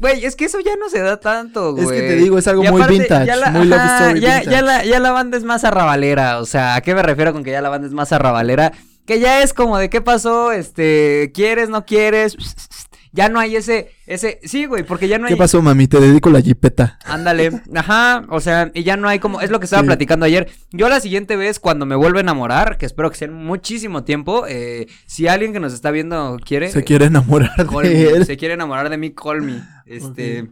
Güey, 0.00 0.24
es 0.24 0.34
que 0.34 0.46
eso 0.46 0.58
ya 0.60 0.74
no 0.76 0.88
se 0.88 0.98
da 1.00 1.20
tanto, 1.20 1.74
güey. 1.74 1.84
Es 1.84 1.92
que 1.92 2.00
te 2.08 2.16
digo, 2.16 2.38
es 2.38 2.48
algo 2.48 2.64
Y 2.64 2.68
muy 2.70 2.80
aparte, 2.80 2.98
vintage, 2.98 3.26
ya 3.26 3.36
la- 3.36 3.50
muy 3.50 3.66
love 3.66 3.78
ajá, 3.78 3.98
story 4.06 4.20
ya, 4.20 4.38
vintage. 4.38 4.50
ya 4.56 4.62
la, 4.62 4.84
ya 4.84 4.98
la 4.98 5.10
banda 5.12 5.36
es 5.36 5.44
más 5.44 5.62
arrabalera, 5.64 6.38
o 6.40 6.46
sea, 6.46 6.74
¿a 6.74 6.80
qué 6.80 6.94
me 6.94 7.02
refiero 7.02 7.32
con 7.32 7.44
que 7.44 7.50
ya 7.52 7.60
la 7.60 7.68
banda 7.68 7.86
es 7.86 7.92
más 7.92 8.10
arrabalera? 8.12 8.72
Que 9.06 9.20
ya 9.20 9.42
es 9.42 9.52
como 9.52 9.76
de 9.78 9.90
qué 9.90 10.00
pasó, 10.00 10.52
este, 10.52 11.30
¿quieres, 11.34 11.68
no 11.68 11.84
quieres? 11.84 12.36
Ya 13.12 13.28
no 13.28 13.40
hay 13.40 13.56
ese, 13.56 13.90
ese, 14.06 14.38
sí, 14.44 14.66
güey, 14.66 14.84
porque 14.84 15.08
ya 15.08 15.18
no 15.18 15.26
hay... 15.26 15.32
¿Qué 15.32 15.36
pasó, 15.36 15.60
mami? 15.60 15.88
Te 15.88 15.98
dedico 15.98 16.30
la 16.30 16.40
jipeta. 16.40 16.96
Ándale, 17.04 17.50
ajá, 17.74 18.22
o 18.28 18.38
sea, 18.38 18.70
y 18.72 18.84
ya 18.84 18.96
no 18.96 19.08
hay 19.08 19.18
como, 19.18 19.40
es 19.40 19.50
lo 19.50 19.58
que 19.58 19.64
estaba 19.64 19.82
Sí. 19.82 19.86
platicando 19.88 20.26
ayer. 20.26 20.48
Yo 20.70 20.88
la 20.88 21.00
siguiente 21.00 21.34
vez, 21.34 21.58
cuando 21.58 21.86
me 21.86 21.96
vuelva 21.96 22.18
a 22.18 22.22
enamorar, 22.22 22.78
que 22.78 22.86
espero 22.86 23.10
que 23.10 23.16
sea 23.16 23.26
en 23.26 23.34
muchísimo 23.34 24.04
tiempo, 24.04 24.44
eh, 24.46 24.86
si 25.06 25.26
alguien 25.26 25.52
que 25.52 25.58
nos 25.58 25.72
está 25.72 25.90
viendo 25.90 26.36
quiere, 26.46 26.70
Se 26.70 26.84
quiere 26.84 27.06
enamorar 27.06 27.66
de 27.66 28.10
él. 28.10 28.26
se 28.26 28.36
quiere 28.36 28.54
enamorar 28.54 28.88
de 28.90 28.96
mí, 28.96 29.10
call 29.12 29.42
me. 29.42 29.60
Este. 29.90 30.48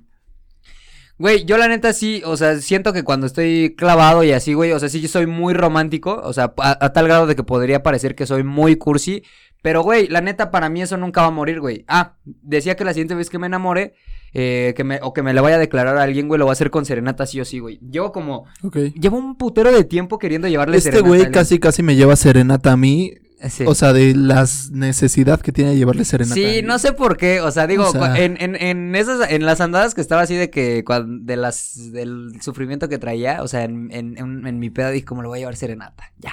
Güey, 1.18 1.45
yo 1.45 1.59
la 1.59 1.66
neta 1.66 1.93
sí, 1.93 2.22
o 2.24 2.36
sea, 2.36 2.59
siento 2.61 2.93
que 2.93 3.03
cuando 3.03 3.26
estoy 3.26 3.74
clavado 3.76 4.22
y 4.22 4.30
así, 4.30 4.55
güey, 4.55 4.70
o 4.70 4.78
sea, 4.78 4.89
sí 4.89 5.01
yo 5.01 5.09
soy 5.09 5.26
muy 5.26 5.53
romántico, 5.53 6.20
o 6.22 6.32
sea, 6.32 6.53
a, 6.59 6.84
a 6.84 6.93
tal 6.93 7.09
grado 7.09 7.26
de 7.26 7.34
que 7.34 7.43
podría 7.43 7.82
parecer 7.82 8.14
que 8.14 8.24
soy 8.24 8.45
muy 8.45 8.76
cursi, 8.76 9.24
pero 9.61 9.82
güey, 9.82 10.07
la 10.07 10.20
neta 10.20 10.53
para 10.53 10.68
mí 10.68 10.80
eso 10.80 10.97
nunca 10.97 11.22
va 11.22 11.26
a 11.28 11.32
morir, 11.32 11.59
güey. 11.59 11.84
Ah, 11.89 12.14
decía 12.24 12.76
que 12.76 12.84
la 12.84 12.93
siguiente 12.95 13.16
vez 13.16 13.30
que 13.30 13.41
me 13.41 13.49
enamore, 13.49 13.95
eh, 14.32 14.74
que 14.76 14.84
me, 14.84 15.01
o 15.03 15.12
que 15.12 15.22
me 15.24 15.34
le 15.34 15.41
vaya 15.41 15.57
a 15.57 15.59
declarar 15.59 15.97
a 15.99 16.05
alguien, 16.05 16.28
güey, 16.28 16.39
lo 16.39 16.45
voy 16.45 16.53
a 16.53 16.53
hacer 16.53 16.70
con 16.70 16.84
serenata 16.84 17.26
sí 17.26 17.41
o 17.41 17.45
sí, 17.45 17.59
güey. 17.59 17.80
Llevo 17.80 18.12
como, 18.12 18.45
Ok. 18.62 18.76
llevo 18.95 19.18
un 19.18 19.36
putero 19.36 19.72
de 19.72 19.82
tiempo 19.82 20.20
queriendo 20.20 20.47
llevarle 20.47 20.76
Este 20.76 20.93
serenata 20.93 21.07
a 21.14 21.16
güey 21.18 21.32
casi, 21.32 21.59
casi 21.59 21.82
me 21.82 21.97
lleva 21.97 22.14
serenata 22.14 22.70
a 22.70 22.76
mí. 22.76 23.14
Sí. 23.49 23.64
O 23.66 23.74
sea, 23.74 23.93
de 23.93 24.14
las 24.16 24.70
necesidad 24.70 25.41
que 25.41 25.53
tiene 25.53 25.70
de 25.70 25.76
llevarle 25.76 26.05
serenata. 26.05 26.34
Sí, 26.34 26.61
no 26.64 26.78
sé 26.78 26.93
por 26.93 27.16
qué, 27.16 27.41
o 27.41 27.51
sea, 27.53 27.66
digo, 27.68 27.89
O 27.89 27.93
sea- 27.93 28.01
cua- 28.14 28.18
en, 28.18 28.36
en, 28.41 28.57
en 28.57 28.95
esas, 28.97 29.30
en 29.30 29.45
las 29.47 29.61
andadas 29.61 29.95
que 29.95 30.01
estaba 30.01 30.22
así 30.22 30.34
de 30.34 30.51
que, 30.51 30.84
de 31.07 31.36
las, 31.36 31.93
del 31.93 32.32
sufrimiento 32.41 32.89
que 32.89 32.99
traía, 32.99 33.43
o 33.43 33.49
sea, 33.49 33.62
en, 33.64 33.91
en, 33.93 34.16
en, 34.18 34.59
mi 34.59 34.70
pedo 34.70 34.91
dije, 34.91 35.05
como 35.05 35.22
le 35.22 35.28
voy 35.28 35.39
a 35.39 35.41
llevar 35.41 35.57
serenata? 35.57 36.11
Ya. 36.18 36.32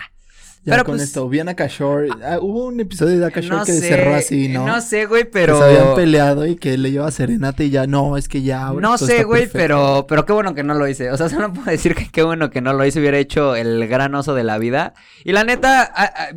Ya 0.66 0.72
Pero, 0.74 0.84
con 0.86 0.94
pues, 0.96 1.04
esto, 1.04 1.30
vi 1.30 1.40
a 1.40 1.44
Nakashore. 1.44 2.10
Ah, 2.24 2.40
hubo 2.42 2.66
un 2.66 2.80
episodio 2.80 3.14
de 3.20 3.26
Nakashore 3.26 3.56
No 3.58 3.66
que 3.66 3.74
sé, 3.74 3.88
cerró 3.88 4.16
así, 4.16 4.48
¿no? 4.48 4.66
no 4.66 4.82
sé, 4.82 5.06
güey, 5.06 5.24
Que 5.26 5.30
pero... 5.30 5.60
se 5.60 5.64
habían 5.64 5.94
peleado 5.96 6.48
y 6.48 6.56
que 6.56 6.76
le 6.78 6.90
lleva 6.92 7.12
serenata 7.12 7.64
y 7.64 7.70
ya, 7.70 7.86
no, 7.86 8.18
es 8.18 8.28
que 8.28 8.42
ya. 8.42 8.66
ahora 8.66 8.82
No 8.82 8.98
sé, 8.98 9.26
güey, 9.26 9.48
pero, 9.48 10.08
pero 10.10 10.26
qué 10.26 10.34
bueno 10.34 10.56
que 10.56 10.64
no 10.64 10.74
lo 10.74 10.88
hice. 10.88 11.12
O 11.12 11.18
sea, 11.18 11.30
solo 11.30 11.54
puedo 11.54 11.70
decir 11.70 11.94
que 11.94 12.10
qué 12.10 12.24
bueno 12.24 12.50
que 12.50 12.62
no 12.62 12.74
lo 12.74 12.84
hice. 12.84 13.00
Hubiera 13.00 13.20
hecho 13.20 13.56
el 13.56 13.88
gran 13.88 14.16
oso 14.16 14.34
de 14.34 14.44
la 14.44 14.58
vida. 14.58 14.96
Y 15.24 15.34
la 15.34 15.44
neta, 15.44 15.84
a- 15.84 16.04
a- 16.06 16.30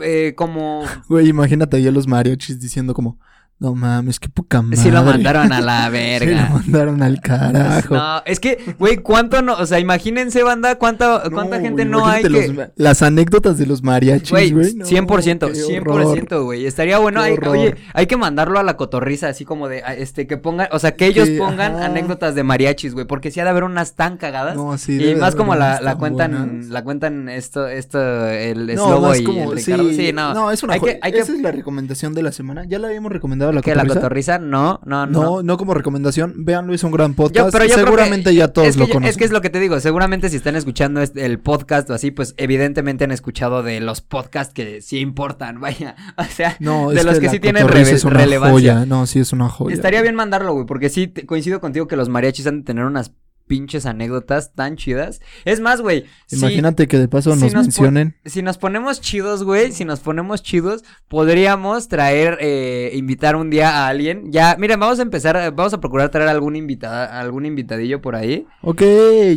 eh, 0.00 0.34
como 0.36 0.84
Güey, 1.08 1.28
imagínate 1.28 1.76
a 1.78 1.90
los 1.90 2.06
mariachis 2.06 2.60
diciendo 2.60 2.92
como, 2.92 3.18
no 3.58 3.76
mames, 3.76 4.18
qué 4.18 4.28
poca 4.28 4.60
madre. 4.60 4.76
si 4.76 4.90
lo 4.90 5.04
mandaron 5.04 5.52
a 5.52 5.60
la 5.60 5.84
Sí, 5.84 5.86
lo 5.86 5.92
verga. 5.92 6.48
mandaron 6.52 7.00
al 7.00 7.20
carajo. 7.20 7.94
No, 7.94 8.22
es 8.26 8.40
que, 8.40 8.58
güey, 8.76 8.96
¿cuánto 8.96 9.40
no? 9.40 9.54
O 9.54 9.66
sea, 9.66 9.78
imagínense, 9.78 10.42
banda, 10.42 10.74
cuánta, 10.78 11.22
cuánta 11.32 11.58
No, 11.58 11.62
gente 11.62 11.84
güey, 11.84 11.92
no 11.92 12.04
hay 12.06 12.22
que... 12.24 12.70
las 12.74 13.02
anécdotas 13.02 13.58
de 13.58 13.66
los 13.66 13.84
mariachis, 13.84 14.30
Güey, 14.32 14.50
güey. 14.50 14.74
no, 14.74 14.84
100%, 14.84 15.52
qué 15.52 15.78
horror. 15.80 16.02
100%, 16.18 16.42
güey. 16.42 16.66
Estaría 16.66 16.98
bueno. 16.98 17.20
Hay- 17.22 17.36
oye, 17.46 17.76
hay 17.94 18.06
que 18.08 18.16
mandarlo 18.16 18.58
a 18.58 18.64
la 18.64 18.76
cotorriza, 18.76 19.28
así 19.28 19.44
como 19.44 19.68
de, 19.68 19.84
este, 19.96 20.26
que 20.26 20.38
pongan, 20.38 20.66
o 20.72 20.80
sea, 20.80 20.96
que 20.96 21.06
ellos 21.06 21.28
Que, 21.28 21.38
pongan 21.38 21.76
ajá. 21.76 21.84
anécdotas 21.84 22.34
de 22.34 22.42
mariachis, 22.42 22.94
güey, 22.94 23.06
porque 23.06 23.30
sí 23.30 23.38
ha 23.38 23.44
de 23.44 23.50
haber 23.50 23.62
unas 23.62 23.94
tan 23.94 24.16
cagadas. 24.16 24.56
No, 24.56 24.76
sí, 24.76 25.00
y 25.00 25.14
más 25.14 25.36
como 25.36 25.54
la, 25.54 25.80
la 25.80 25.90
tan 25.92 25.98
cuentan, 25.98 26.32
buenas. 26.32 26.66
la 26.66 26.82
cuentan 26.82 27.28
esto, 27.28 27.68
esto, 27.68 28.26
el 28.28 28.74
No, 28.74 28.86
Slobo 28.88 29.14
y 29.14 29.22
como, 29.22 29.52
el 29.52 29.56
Ricardo. 29.58 29.88
Sí, 29.90 29.94
sí, 29.96 30.12
no. 30.12 30.50
es 30.50 30.62
una 30.64 30.74
hay 30.74 30.80
que, 30.80 30.98
hay 31.00 31.12
que, 31.12 31.18
Esa 31.20 31.32
es 31.32 31.40
la 31.40 31.52
recomendación 31.52 32.12
de 32.12 32.22
la 32.24 32.32
semana. 32.32 32.64
¿Ya 32.66 32.80
la 32.80 32.88
habíamos 32.88 33.12
recomendado 33.12 33.51
a 33.52 33.60
la 33.60 33.62
que 33.62 33.74
la 33.74 33.82
cotorriza? 33.82 34.00
cotorriza, 34.00 34.38
no, 34.38 34.80
no, 34.84 35.06
no. 35.06 35.22
No, 35.22 35.42
no 35.42 35.56
como 35.56 35.74
recomendación. 35.74 36.34
Véanlo, 36.44 36.74
es 36.74 36.82
un 36.84 36.92
gran 36.92 37.12
Yo- 37.12 37.16
podcast. 37.16 37.52
pero 37.52 37.64
yo 37.64 37.74
Seguramente 37.74 38.30
que- 38.30 38.36
ya 38.36 38.48
todos 38.48 38.68
es 38.68 38.74
que 38.74 38.80
lo 38.80 38.86
yo- 38.88 38.92
conocen. 38.94 39.10
Es 39.10 39.16
que 39.16 39.24
es 39.24 39.30
lo 39.32 39.40
que 39.40 39.50
te 39.50 39.60
digo, 39.60 39.78
seguramente 39.80 40.28
si 40.28 40.36
están 40.36 40.56
escuchando 40.56 41.00
este- 41.00 41.24
el 41.24 41.38
podcast 41.38 41.88
o 41.90 41.94
así, 41.94 42.10
pues 42.10 42.34
evidentemente 42.36 43.04
han 43.04 43.12
escuchado 43.12 43.62
de 43.62 43.80
los 43.80 44.00
podcasts 44.00 44.52
que 44.54 44.80
sí 44.82 44.98
importan, 44.98 45.60
vaya. 45.60 45.96
O 46.16 46.24
sea, 46.24 46.56
No, 46.60 46.90
de 46.90 47.04
los 47.04 47.18
que, 47.18 47.28
sí 47.28 47.40
tienen 47.40 47.62
cotorriza 47.62 47.90
reve- 47.90 47.96
es 47.96 48.04
una 48.04 48.18
relevancia. 48.20 48.52
joya. 48.74 48.86
No, 48.86 49.06
sí 49.06 49.18
es 49.20 49.32
una 49.32 49.48
joya. 49.48 49.74
Estaría 49.74 50.02
bien 50.02 50.14
mandarlo, 50.14 50.52
güey, 50.54 50.66
porque 50.66 50.88
sí 50.88 51.06
te- 51.08 51.26
coincido 51.26 51.60
contigo 51.60 51.86
que 51.86 51.96
los 51.96 52.08
mariachis 52.08 52.46
han 52.46 52.58
de 52.58 52.64
tener 52.64 52.84
unas 52.84 53.12
pinches 53.46 53.84
anécdotas 53.86 54.54
tan 54.54 54.76
chidas. 54.76 55.20
Es 55.44 55.60
más, 55.60 55.80
güey, 55.80 56.04
si- 56.26 56.36
Imagínate 56.36 56.88
que 56.88 56.98
de 56.98 57.08
paso 57.08 57.34
si 57.34 57.40
nos, 57.42 57.54
mencionen. 57.54 58.16
si 58.24 58.42
nos 58.42 58.56
ponemos 58.58 59.00
chidos, 59.00 59.44
güey, 59.44 59.72
si 59.72 59.84
nos 59.84 60.00
ponemos 60.00 60.42
chidos, 60.42 60.84
podríamos 61.08 61.88
traer, 61.88 62.38
eh, 62.40 62.90
invitar 62.94 63.36
un 63.36 63.50
día 63.50 63.70
a 63.84 63.88
alguien. 63.88 64.32
Ya, 64.32 64.56
miren, 64.58 64.80
vamos 64.80 64.98
a 64.98 65.02
empezar, 65.02 65.36
vamos 65.54 65.74
a 65.74 65.80
procurar 65.80 66.08
traer 66.10 66.28
algún 66.28 66.56
invitada, 66.56 67.20
algún 67.20 67.44
invitadillo 67.46 68.00
por 68.00 68.16
ahí. 68.16 68.46
Ok, 68.62 68.80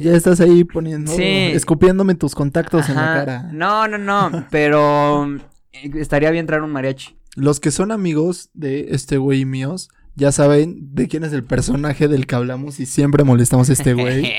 ya 0.01 0.13
estás 0.15 0.39
ahí 0.41 0.63
poniendo. 0.63 1.11
Sí. 1.11 1.23
Escupiéndome 1.53 2.15
tus 2.15 2.33
contactos 2.35 2.87
en 2.89 2.95
la 2.95 3.01
cara. 3.01 3.49
No, 3.51 3.87
no, 3.87 3.97
no, 3.97 4.47
pero 4.51 5.25
eh, 5.73 5.91
estaría 5.95 6.31
bien 6.31 6.45
traer 6.45 6.63
un 6.63 6.71
mariachi. 6.71 7.17
Los 7.35 7.59
que 7.59 7.71
son 7.71 7.91
amigos 7.91 8.49
de 8.53 8.87
este 8.91 9.17
güey 9.17 9.41
y 9.41 9.45
míos. 9.45 9.89
Ya 10.17 10.31
saben 10.31 10.95
de 10.95 11.09
quién 11.09 11.25
es 11.25 11.33
el 11.33 11.43
personaje 11.43 12.07
del 12.07 12.25
que 12.25 12.35
hablamos 12.35 12.79
y 12.79 12.85
siempre 12.85 13.25
molestamos 13.25 13.69
a 13.69 13.73
este 13.73 13.93
güey. 13.93 14.25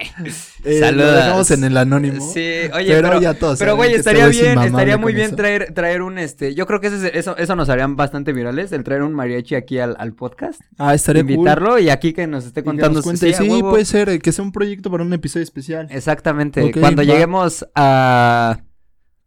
Eh, 0.64 0.81
Saludos. 0.81 1.07
Lo 1.07 1.12
dejamos 1.12 1.51
en 1.53 1.62
el 1.64 1.77
anónimo. 1.77 2.33
Sí, 2.33 2.41
oye, 2.74 2.89
pero, 2.97 3.09
pero, 3.09 3.20
ya 3.20 3.35
todos. 3.35 3.57
pero 3.59 3.77
güey, 3.77 3.91
este 3.91 4.01
estaría 4.11 4.27
bien, 4.27 4.59
estaría 4.59 4.97
muy 4.99 5.12
bien 5.12 5.27
eso. 5.29 5.37
traer, 5.37 5.72
traer 5.74 6.03
un 6.03 6.18
este, 6.18 6.55
yo 6.57 6.66
creo 6.66 6.81
que 6.81 6.89
ese 6.89 7.16
eso, 7.16 7.37
eso 7.37 7.55
nos 7.55 7.68
harían 7.68 7.95
bastante 7.95 8.33
virales, 8.33 8.72
el 8.72 8.83
traer 8.83 9.03
un 9.03 9.12
mariachi 9.12 9.55
aquí 9.55 9.79
al, 9.79 9.95
al 10.01 10.14
podcast, 10.14 10.61
Ah, 10.79 10.93
estaría 10.95 11.22
cool. 11.22 11.31
invitarlo 11.33 11.79
y 11.79 11.91
aquí 11.91 12.12
que 12.12 12.27
nos 12.27 12.47
esté 12.47 12.64
contando 12.64 13.01
su- 13.01 13.16
Sí, 13.16 13.33
huevo. 13.49 13.70
puede 13.70 13.85
ser. 13.85 14.09
eh, 14.09 14.18
Que 14.18 14.33
sea 14.33 14.45
un 14.45 14.51
proyecto 14.51 14.91
para 14.91 15.05
un 15.05 15.12
episodio 15.12 15.45
especial. 15.45 15.87
Exactamente, 15.91 16.72
cuando 16.72 17.03
va. 17.03 17.07
lleguemos 17.07 17.64
a 17.77 18.59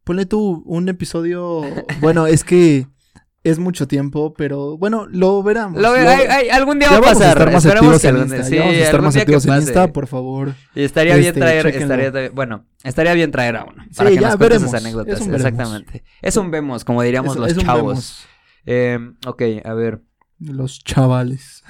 Ponle 0.04 0.26
tú 0.26 0.64
un 0.66 0.89
episodio. 0.89 1.62
Bueno, 2.02 2.26
es 2.28 2.43
que 2.43 2.88
es 3.44 3.58
mucho 3.60 3.88
tiempo, 3.88 4.34
pero 4.34 4.78
bueno, 4.78 5.08
lo 5.10 5.42
veremos. 5.44 5.82
Lo 5.82 5.94
Lo- 5.96 6.10
algún 6.54 6.80
día 6.80 6.90
va 6.90 6.98
a 6.98 7.00
vamos 7.00 7.16
a 7.18 7.20
pasar. 7.20 7.38
estar 7.38 7.52
más 7.54 7.66
Esperemos 7.66 7.96
activos 7.96 8.02
que 8.02 8.08
en 8.08 8.16
algún 8.16 8.30
día- 8.30 8.38
Insta. 8.38 8.50
sí, 8.50 8.56
ya 8.56 8.62
vamos 8.62 8.76
a 8.76 8.84
estar 8.86 9.02
más 9.02 9.14
que 9.16 9.22
activos 9.22 9.46
en. 9.46 9.54
Insta, 9.56 9.94
por 9.94 10.08
favor. 10.08 10.54
Y 10.76 10.84
estaría 10.84 11.16
bien 11.16 11.28
Este, 11.30 11.40
traer, 11.40 11.68
estaría, 11.68 12.30
bueno, 12.32 12.66
estaría 12.84 13.14
bien 13.14 13.32
traer 13.32 13.56
a 13.56 13.64
uno. 13.64 13.84
Sí, 13.90 13.96
Para 13.98 14.10
que 14.10 14.16
ya 14.16 14.22
nos 14.22 14.30
cuentes 14.38 14.40
veremos. 14.50 14.70
esas 14.74 14.82
anécdotas. 14.84 15.14
Es 15.14 15.22
un 15.22 15.32
veremos. 15.32 15.46
Exactamente. 15.52 16.04
Es 16.22 16.38
un 16.38 16.52
vemos, 16.52 16.84
como 16.86 17.02
diríamos 17.02 17.34
Es- 17.36 17.40
los 17.40 17.52
es 17.52 17.58
chavos. 17.58 18.26
Eh, 18.66 19.00
ok, 19.26 19.42
a 19.64 19.74
ver. 19.74 20.02
Los 20.40 20.84
chavales. 20.84 21.64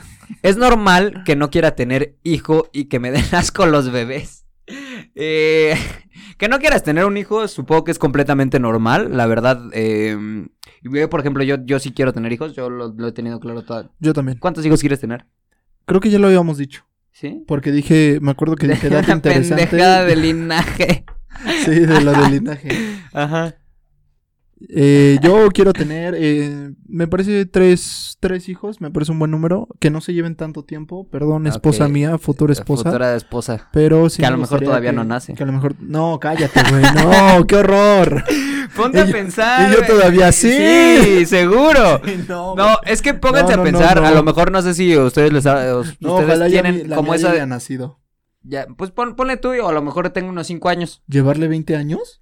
Es 0.44 0.58
normal 0.58 1.24
que 1.26 1.36
no 1.36 1.50
quiera 1.50 1.76
tener 1.76 2.18
hijo 2.24 2.70
y 2.74 2.86
que 2.86 3.00
me 3.00 3.12
den 3.12 3.26
asco 3.32 3.66
los 3.68 3.92
bebés. 3.92 4.46
Eh, 5.16 5.76
que 6.38 6.48
no 6.48 6.60
quieras 6.60 6.84
tener 6.84 7.06
un 7.06 7.18
hijo, 7.18 7.48
supongo 7.48 7.84
que 7.84 7.92
es 7.92 8.00
completamente 8.00 8.60
normal. 8.60 9.16
La 9.18 9.26
verdad, 9.28 9.60
eh, 9.74 10.18
yo, 10.84 11.10
por 11.10 11.20
ejemplo, 11.20 11.44
yo, 11.44 11.58
yo 11.66 11.80
sí 11.80 11.92
quiero 11.92 12.14
tener 12.14 12.32
hijos. 12.32 12.56
Yo 12.56 12.70
lo, 12.70 12.94
lo 12.96 13.08
he 13.08 13.12
tenido 13.12 13.40
claro 13.40 13.64
toda. 13.64 13.90
Yo 14.00 14.14
también. 14.14 14.38
¿Cuántos 14.40 14.66
hijos 14.66 14.80
quieres 14.80 15.00
tener? 15.00 15.26
Creo 15.86 16.00
que 16.02 16.10
ya 16.10 16.20
lo 16.20 16.28
habíamos 16.28 16.58
dicho. 16.58 16.86
¿Sí? 17.12 17.44
Porque 17.48 17.72
dije, 17.72 18.20
me 18.22 18.32
acuerdo 18.32 18.56
que 18.56 18.68
dije 18.68 18.88
interesante. 19.12 19.30
pendejada 19.32 20.06
de 20.06 20.16
linaje. 20.16 21.06
Sí, 21.64 21.72
de 21.72 22.02
lo 22.02 22.12
del 22.12 22.32
linaje. 22.32 22.70
Ajá. 23.14 23.56
Eh, 24.68 25.18
yo 25.22 25.48
quiero 25.54 25.72
tener, 25.72 26.16
eh, 26.18 26.72
me 26.88 27.08
parece 27.08 27.46
tres, 27.46 28.18
tres 28.20 28.50
hijos, 28.50 28.82
me 28.82 28.92
parece 28.92 29.12
un 29.14 29.20
buen 29.20 29.32
número, 29.32 29.70
que 29.80 29.90
no 29.90 30.02
se 30.02 30.14
lleven 30.14 30.36
tanto 30.36 30.64
tiempo, 30.64 31.08
perdón, 31.10 31.48
esposa 31.48 31.86
Ok. 31.86 31.92
mía, 31.92 32.18
futura 32.18 32.52
esposa, 32.52 32.84
Futura 32.84 33.16
esposa. 33.16 33.70
pero 33.72 34.10
sí 34.10 34.20
Que 34.22 34.26
a 34.26 34.32
lo 34.32 34.38
mejor 34.38 34.62
todavía 34.62 34.90
que- 34.92 34.96
no 34.98 35.06
nace. 35.06 35.34
Que 35.34 35.44
a 35.44 35.46
lo 35.46 35.54
mejor, 35.54 35.76
no, 35.80 36.20
cállate, 36.20 36.62
güey, 36.70 36.84
no, 37.40 37.48
qué 37.48 37.56
horror. 37.56 38.24
Ponte 38.76 38.98
Y 39.00 39.02
a 39.02 39.06
pensar. 39.08 39.72
y 39.72 39.76
yo 39.76 39.86
todavía 39.88 40.32
sí. 40.32 40.52
Sí, 41.04 41.26
seguro. 41.26 42.02
no, 42.28 42.56
No, 42.56 42.78
es 42.86 43.02
que 43.02 43.14
pónganse 43.14 43.52
No, 43.56 43.58
no, 43.58 43.62
a 43.64 43.66
pensar, 43.66 44.02
no. 44.02 44.08
a 44.08 44.12
lo 44.12 44.24
mejor 44.24 44.52
no 44.52 44.62
sé 44.62 44.74
si 44.74 44.96
ustedes 44.98 45.32
les 45.34 45.46
ha- 45.46 45.64
no, 45.72 45.80
ustedes 45.80 45.96
ojalá 46.26 46.48
ya 46.50 46.62
tienen 46.62 46.90
la 46.90 46.96
como 46.98 47.16
ya 47.16 47.34
esa 47.34 47.46
nacido. 47.46 48.00
ya, 48.44 48.68
pues 48.78 48.92
pon- 48.92 49.16
ponle 49.16 49.38
tú 49.38 49.50
o 49.62 49.68
a 49.70 49.74
lo 49.74 49.82
mejor 49.82 50.10
tengo 50.10 50.30
unos 50.30 50.48
cinco 50.48 50.70
años. 50.70 51.02
¿Llevarle 51.08 51.48
20 51.48 51.76
años? 51.76 52.22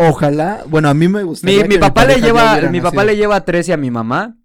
Ojalá, 0.00 0.62
bueno, 0.68 0.88
a 0.88 0.94
mí 0.94 1.08
me 1.08 1.24
gustaría 1.24 1.62
Mi, 1.62 1.68
mi 1.68 1.74
que 1.74 1.80
papá 1.80 2.02
le 2.02 2.14
pareja 2.14 2.20
ya 2.20 2.26
lleva 2.26 2.70
mi 2.70 2.80
papá 2.80 2.96
nacido. 2.96 3.04
le 3.12 3.16
lleva 3.16 3.44
13 3.44 3.72
a 3.72 3.76
mi 3.76 3.90
mamá. 3.90 4.36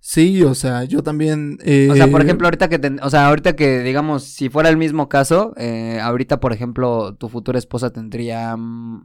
Sí, 0.00 0.42
o 0.42 0.54
sea, 0.54 0.84
yo 0.84 1.02
también... 1.02 1.58
eh, 1.64 1.88
O 1.90 1.94
sea, 1.96 2.08
por 2.08 2.20
ejemplo, 2.22 2.46
ahorita 2.46 2.68
que 2.68 2.78
ten- 2.78 3.00
o 3.02 3.10
sea, 3.10 3.26
ahorita 3.28 3.54
que 3.56 3.80
digamos 3.80 4.24
si 4.24 4.48
fuera 4.48 4.68
el 4.68 4.76
mismo 4.76 5.08
caso, 5.08 5.52
eh, 5.56 5.98
ahorita 6.02 6.40
por 6.40 6.52
ejemplo, 6.52 7.14
tu 7.16 7.28
futura 7.28 7.58
esposa 7.58 7.90
tendría 7.90 8.56
mm, 8.56 9.04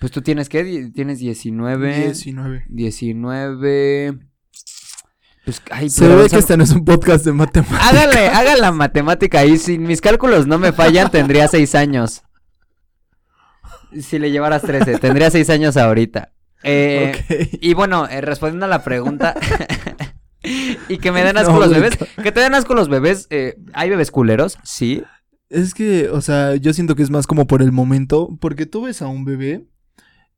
pues 0.00 0.12
tú 0.12 0.20
tienes 0.22 0.48
qué? 0.48 0.90
Tienes 0.94 1.18
19 1.18 2.04
19. 2.06 2.64
19 2.68 4.18
pues 5.44 5.62
ay, 5.70 5.90
Se 5.90 6.06
ve 6.08 6.28
que 6.28 6.36
este 6.36 6.56
no 6.56 6.64
es 6.64 6.70
un 6.72 6.84
podcast 6.84 7.24
de 7.24 7.32
matemáticas. 7.34 7.82
Hágale, 7.92 8.28
haga 8.28 8.56
la 8.56 8.72
matemática 8.72 9.40
ahí. 9.40 9.58
Si 9.58 9.78
mis 9.78 10.00
cálculos 10.00 10.46
no 10.46 10.58
me 10.58 10.72
fallan, 10.72 11.10
tendría 11.10 11.48
seis 11.48 11.74
años. 11.74 12.22
Si 13.98 14.18
le 14.18 14.30
llevaras 14.30 14.62
13, 14.62 14.98
tendría 14.98 15.30
seis 15.30 15.50
años 15.50 15.76
ahorita. 15.76 16.32
Eh. 16.62 17.14
Y 17.62 17.72
bueno, 17.72 18.06
eh, 18.06 18.20
respondiendo 18.20 18.66
a 18.66 18.68
la 18.68 18.84
pregunta. 18.84 19.34
y 20.90 20.98
que 20.98 21.10
me 21.10 21.24
den 21.24 21.38
asco 21.38 21.52
No, 21.52 21.60
los 21.60 21.70
bebés. 21.70 21.96
Que 22.22 22.32
te 22.32 22.40
den 22.40 22.54
asco 22.54 22.74
los 22.74 22.90
bebés. 22.90 23.26
eh, 23.30 23.56
¿Hay 23.72 23.88
bebés 23.88 24.10
culeros? 24.10 24.58
Sí. 24.62 25.02
Es 25.48 25.72
que, 25.72 26.10
o 26.10 26.20
sea, 26.20 26.56
yo 26.56 26.74
siento 26.74 26.96
que 26.96 27.02
es 27.02 27.08
más 27.10 27.26
como 27.26 27.46
por 27.46 27.62
el 27.62 27.72
momento, 27.72 28.36
porque 28.42 28.66
tú 28.66 28.82
ves 28.82 29.00
a 29.00 29.06
un 29.06 29.24
bebé 29.24 29.64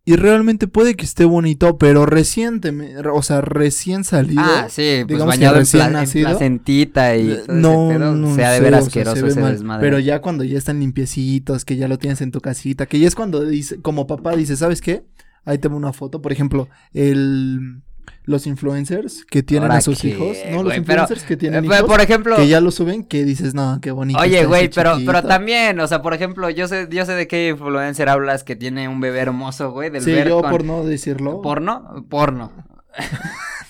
y 0.05 0.17
realmente 0.17 0.67
puede 0.67 0.95
que 0.97 1.05
esté 1.05 1.25
bonito, 1.25 1.79
pero 1.79 2.07
recientemente, 2.07 3.09
o 3.09 3.23
sea, 3.23 3.41
recién 3.41 4.03
salido. 4.05 4.43
Ah, 4.45 4.67
sí, 4.69 5.05
pues 5.07 5.25
bañado 5.25 5.61
en, 5.61 5.67
en 5.81 5.93
nacido. 5.93 6.29
placentita 6.31 7.17
y 7.17 7.31
ese 7.33 7.53
No, 7.53 7.89
pedo, 7.89 8.15
no 8.15 8.35
sea 8.35 8.51
de 8.51 8.61
ver 8.61 8.75
o 8.75 8.77
sea, 8.79 8.87
asqueroso 8.87 9.17
se 9.17 9.23
ve 9.23 9.29
ese 9.29 9.41
mal. 9.41 9.53
desmadre. 9.53 9.81
Pero 9.87 9.99
ya 10.01 10.21
cuando 10.21 10.43
ya 10.43 10.59
están 10.59 10.81
limpiecitos, 10.81 11.65
que 11.65 11.77
ya 11.77 11.87
lo 11.87 11.99
tienes 11.99 12.21
en 12.21 12.33
tu 12.33 12.41
casita, 12.41 12.87
que 12.87 12.99
ya 12.99 13.07
es 13.07 13.15
cuando 13.15 13.45
dice, 13.45 13.81
como 13.81 14.07
papá 14.09 14.35
dice, 14.35 14.57
¿sabes 14.57 14.81
qué? 14.81 15.05
Ahí 15.45 15.59
tengo 15.59 15.77
una 15.77 15.93
foto, 15.93 16.21
por 16.21 16.33
ejemplo, 16.33 16.69
el 16.93 17.83
los 18.25 18.47
influencers 18.47 19.25
que 19.25 19.43
tienen 19.43 19.65
¿Ahora 19.71 19.79
a 19.79 19.81
sus 19.81 20.05
hijos, 20.05 20.37
¿no? 20.51 20.63
Los 20.63 20.65
güey? 20.65 20.81
Pero, 20.83 21.03
influencers 21.03 21.25
que 21.25 21.35
Eh, 21.35 21.37
tienen 21.37 21.63
pero, 21.65 21.75
hijos, 21.77 21.89
por 21.91 22.01
ejemplo, 22.01 22.37
que 22.37 22.47
ya 22.49 22.61
lo 22.61 22.71
suben, 22.71 23.03
que 23.05 23.25
dices, 23.25 23.53
no, 23.55 23.79
qué 23.81 23.91
bonito. 23.91 24.21
Oye, 24.21 24.45
güey, 24.47 24.69
pero, 24.69 24.93
pero 25.05 25.19
chiquito". 25.19 25.29
también, 25.29 25.81
o 25.81 25.89
sea, 25.89 26.03
por 26.03 26.15
ejemplo, 26.15 26.49
yo 26.51 26.69
sé, 26.69 26.87
yo 26.91 27.05
sé 27.05 27.13
de 27.15 27.27
qué 27.27 27.49
influencer 27.49 28.09
hablas 28.09 28.45
que 28.45 28.55
tiene 28.55 28.87
un 28.89 29.01
bebé 29.01 29.19
hermoso, 29.21 29.73
güey, 29.73 29.91
del 29.91 30.03
Sí, 30.03 30.15
yo 30.27 30.41
con- 30.41 30.51
por 30.51 30.65
no 30.65 30.85
decirlo. 30.85 31.43
¿Porno? 31.43 32.07
Porno. 32.09 32.53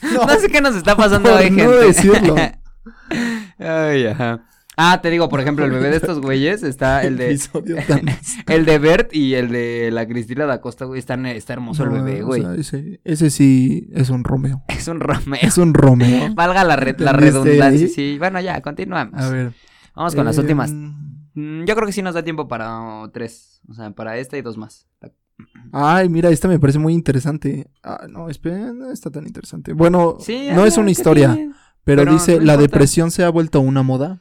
No, 0.03 0.25
No 0.27 0.35
sé 0.41 0.49
qué 0.49 0.61
nos 0.61 0.75
está 0.75 0.97
pasando 0.97 1.31
por 1.31 1.39
hoy, 1.41 1.51
no 1.51 1.57
gente. 1.71 1.87
decirlo. 1.87 2.35
Ay, 3.59 4.07
ajá. 4.07 4.41
Ah, 4.77 5.01
te 5.03 5.11
digo, 5.11 5.29
por 5.29 5.41
ejemplo, 5.41 5.65
el 5.67 5.71
bebé 5.71 5.91
de 5.91 5.97
estos 5.97 6.21
güeyes 6.23 6.63
está 6.63 7.03
el 7.03 7.17
de 7.19 7.39
el 8.49 8.65
de 8.65 8.79
Bert 8.79 9.15
y 9.15 9.35
el 9.35 9.51
de 9.51 9.91
la 9.93 10.07
Cristina 10.07 10.47
da 10.47 10.61
Costa, 10.63 10.87
güey, 10.87 10.99
están, 10.99 11.27
está 11.27 11.53
hermoso 11.53 11.85
No, 11.85 11.95
el 11.97 12.03
bebé, 12.03 12.23
o 12.23 12.27
güey. 12.27 12.43
sea, 12.43 12.55
ese, 12.55 13.01
ese 13.05 13.31
sí 13.31 13.89
es 13.93 14.09
un 14.11 14.25
Romeo. 14.25 14.63
Es 14.69 14.89
un 14.89 15.01
Romeo. 15.01 15.39
Es 15.43 15.59
un 15.59 15.75
Romeo. 15.75 16.35
Valga 16.35 16.65
la, 16.65 16.77
re- 16.77 16.97
la 16.99 17.11
¿Entendiste 17.13 17.41
redundancia, 17.41 17.89
sí. 17.89 18.17
Bueno, 18.19 18.41
ya, 18.41 18.61
continuamos. 18.63 19.21
A 19.23 19.29
ver. 19.31 19.53
Vamos 19.95 20.15
con 20.15 20.25
las 20.25 20.37
eh, 20.39 20.41
últimas. 20.41 20.73
Mm, 20.73 21.65
Yo 21.67 21.75
creo 21.77 21.87
que 21.87 21.93
sí 21.93 22.03
nos 22.03 22.15
da 22.15 22.23
tiempo 22.25 22.49
para 22.49 22.81
oh, 22.81 23.11
tres. 23.11 23.61
O 23.69 23.75
sea, 23.75 23.91
para 23.91 24.17
esta 24.19 24.37
y 24.39 24.43
dos 24.43 24.57
más. 24.57 24.89
Ay, 25.73 26.09
mira, 26.09 26.31
esta 26.31 26.49
me 26.49 26.59
parece 26.59 26.79
muy 26.79 26.95
interesante. 26.95 27.69
Ah, 27.83 28.07
no, 28.09 28.29
espera, 28.29 28.73
no 28.73 28.91
está 28.91 29.11
tan 29.11 29.27
interesante. 29.27 29.73
Bueno, 29.73 30.17
Sí, 30.21 30.49
no 30.53 30.65
es 30.65 30.73
habla, 30.75 30.81
una 30.83 30.87
¿qué 30.87 30.93
historia, 30.93 31.35
pero, 31.85 32.03
pero 32.03 32.13
dice, 32.13 32.33
no 32.33 32.39
¿la 32.45 32.53
importa. 32.55 32.63
depresión 32.63 33.11
se 33.11 33.25
ha 33.25 33.29
vuelto 33.31 33.61
una 33.61 33.83
moda? 33.83 34.21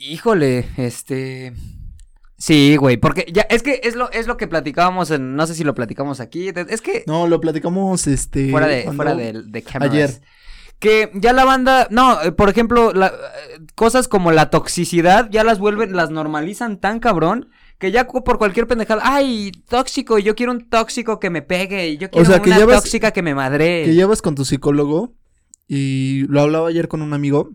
Híjole, 0.00 0.66
este. 0.78 1.52
Sí, 2.38 2.76
güey, 2.76 2.96
porque 2.96 3.26
ya, 3.30 3.42
es 3.42 3.62
que 3.62 3.82
es 3.84 3.96
lo, 3.96 4.10
es 4.12 4.26
lo 4.26 4.38
que 4.38 4.48
platicábamos 4.48 5.10
en, 5.10 5.36
no 5.36 5.46
sé 5.46 5.54
si 5.54 5.62
lo 5.62 5.74
platicamos 5.74 6.20
aquí, 6.20 6.48
es 6.48 6.80
que 6.80 7.04
No, 7.06 7.28
lo 7.28 7.38
platicamos, 7.38 8.06
este... 8.06 8.50
fuera 8.50 8.66
de, 8.66 8.90
fuera 8.92 9.14
de, 9.14 9.42
de. 9.44 9.64
Ayer. 9.78 10.22
Que 10.78 11.10
ya 11.12 11.34
la 11.34 11.44
banda, 11.44 11.86
no, 11.90 12.22
eh, 12.22 12.32
por 12.32 12.48
ejemplo, 12.48 12.94
la- 12.94 13.08
eh, 13.08 13.60
cosas 13.74 14.08
como 14.08 14.32
la 14.32 14.48
toxicidad 14.48 15.28
ya 15.30 15.44
las 15.44 15.58
vuelven, 15.58 15.94
las 15.94 16.10
normalizan 16.10 16.80
tan 16.80 16.98
cabrón 16.98 17.50
que 17.78 17.92
ya 17.92 18.06
por 18.06 18.38
cualquier 18.38 18.66
pendejada, 18.66 19.02
ay, 19.04 19.52
tóxico, 19.68 20.18
y 20.18 20.22
yo 20.22 20.34
quiero 20.34 20.52
un 20.52 20.70
tóxico 20.70 21.20
que 21.20 21.28
me 21.28 21.42
pegue, 21.42 21.98
yo 21.98 22.10
quiero 22.10 22.26
sea, 22.26 22.40
que 22.40 22.48
una 22.48 22.66
tóxica 22.66 23.10
que 23.10 23.20
me 23.20 23.34
madre. 23.34 23.84
Que 23.84 23.94
llevas 23.94 24.22
con 24.22 24.34
tu 24.34 24.46
psicólogo 24.46 25.14
y 25.68 26.24
lo 26.28 26.40
hablaba 26.40 26.68
ayer 26.68 26.88
con 26.88 27.02
un 27.02 27.12
amigo 27.12 27.50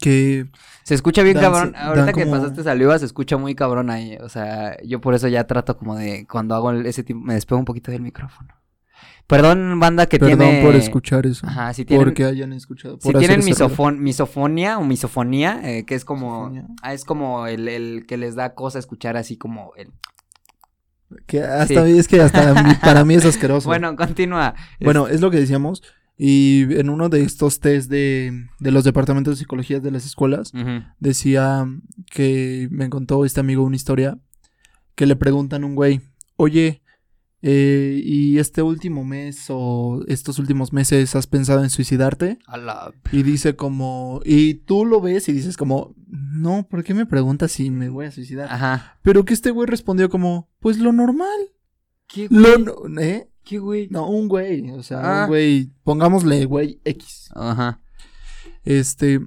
que... 0.00 0.46
Se 0.84 0.94
escucha 0.94 1.22
bien 1.22 1.36
Dan- 1.36 1.44
cabrón. 1.52 1.74
Ahorita 1.76 2.12
que 2.12 2.24
como- 2.24 2.36
pasaste 2.36 2.62
saliva, 2.62 2.98
se 2.98 3.04
escucha 3.04 3.36
muy 3.36 3.54
cabrón 3.54 3.90
ahí. 3.90 4.16
O 4.22 4.28
sea, 4.28 4.76
yo 4.82 5.00
por 5.00 5.14
eso 5.14 5.28
ya 5.28 5.46
trato 5.46 5.76
como 5.76 5.96
de 5.96 6.26
cuando 6.26 6.54
hago 6.54 6.72
ese 6.72 7.02
tipo, 7.04 7.20
me 7.20 7.34
despego 7.34 7.58
un 7.58 7.64
poquito 7.64 7.90
del 7.90 8.02
micrófono. 8.02 8.54
Perdón, 9.26 9.78
banda 9.78 10.06
que 10.06 10.18
Perdón 10.18 10.38
tiene. 10.38 10.62
por 10.64 10.74
escuchar 10.74 11.26
eso. 11.26 11.46
Ajá, 11.46 11.74
si 11.74 11.84
tienen, 11.84 12.06
Porque 12.06 12.24
hayan 12.24 12.54
escuchado. 12.54 12.96
si 12.98 13.12
tienen 13.12 13.42
misofon- 13.42 13.98
misofonía 13.98 14.78
o 14.78 14.84
misofonía, 14.84 15.60
eh, 15.64 15.84
que 15.84 15.94
es 15.94 16.06
como. 16.06 16.50
Ah, 16.82 16.94
es 16.94 17.04
como 17.04 17.46
el, 17.46 17.68
el 17.68 18.06
que 18.06 18.16
les 18.16 18.36
da 18.36 18.54
cosa 18.54 18.78
escuchar 18.78 19.18
así 19.18 19.36
como 19.36 19.72
el. 19.76 19.92
Que 21.26 21.42
hasta 21.42 21.86
es 21.86 22.08
que 22.08 22.20
hasta 22.20 22.54
para 22.82 23.04
mí 23.04 23.14
es 23.14 23.24
asqueroso. 23.26 23.66
Bueno, 23.68 23.94
continúa. 23.96 24.54
Bueno, 24.80 25.08
es 25.08 25.20
lo 25.20 25.30
que 25.30 25.38
decíamos. 25.38 25.82
Y 26.20 26.62
en 26.78 26.90
uno 26.90 27.08
de 27.08 27.22
estos 27.22 27.60
test 27.60 27.88
de, 27.88 28.46
de 28.58 28.70
los 28.72 28.82
departamentos 28.82 29.34
de 29.34 29.38
psicología 29.38 29.78
de 29.78 29.92
las 29.92 30.04
escuelas, 30.04 30.52
decía 30.98 31.64
que 32.10 32.68
me 32.72 32.90
contó 32.90 33.24
este 33.24 33.40
amigo 33.40 33.62
una 33.62 33.76
historia 33.76 34.18
que 34.96 35.06
le 35.06 35.14
preguntan 35.14 35.62
a 35.62 35.66
un 35.66 35.76
güey, 35.76 36.00
oye, 36.36 36.82
eh, 37.40 38.00
¿y 38.04 38.38
este 38.38 38.62
último 38.62 39.04
mes 39.04 39.46
o 39.48 40.02
estos 40.08 40.40
últimos 40.40 40.72
meses 40.72 41.14
has 41.14 41.28
pensado 41.28 41.62
en 41.62 41.70
suicidarte? 41.70 42.38
A 42.48 42.56
la- 42.56 42.92
Y 43.12 43.22
dice 43.22 43.54
como, 43.54 44.20
y 44.24 44.54
tú 44.54 44.84
lo 44.84 45.00
ves 45.00 45.28
y 45.28 45.32
dices 45.32 45.56
como, 45.56 45.94
no, 46.08 46.66
¿por 46.68 46.82
qué 46.82 46.94
me 46.94 47.06
preguntas 47.06 47.52
si 47.52 47.70
me 47.70 47.90
voy 47.90 48.06
a 48.06 48.10
suicidar? 48.10 48.48
Ajá. 48.52 48.98
Pero 49.02 49.24
que 49.24 49.34
este 49.34 49.52
güey 49.52 49.68
respondió 49.68 50.08
como, 50.10 50.48
pues 50.58 50.78
lo 50.78 50.92
normal. 50.92 51.38
¿Qué 52.08 52.26
Lo, 52.28 52.54
güey? 52.58 52.64
no- 52.64 53.00
¿eh? 53.00 53.28
¿Qué 53.48 53.58
güey? 53.58 53.88
No, 53.90 54.06
un 54.10 54.28
güey, 54.28 54.70
o 54.72 54.82
sea, 54.82 55.00
Ah. 55.00 55.22
un 55.24 55.28
güey, 55.28 55.70
pongámosle 55.82 56.44
güey 56.44 56.80
X. 56.84 57.30
Ajá. 57.34 57.80
Este, 58.64 59.20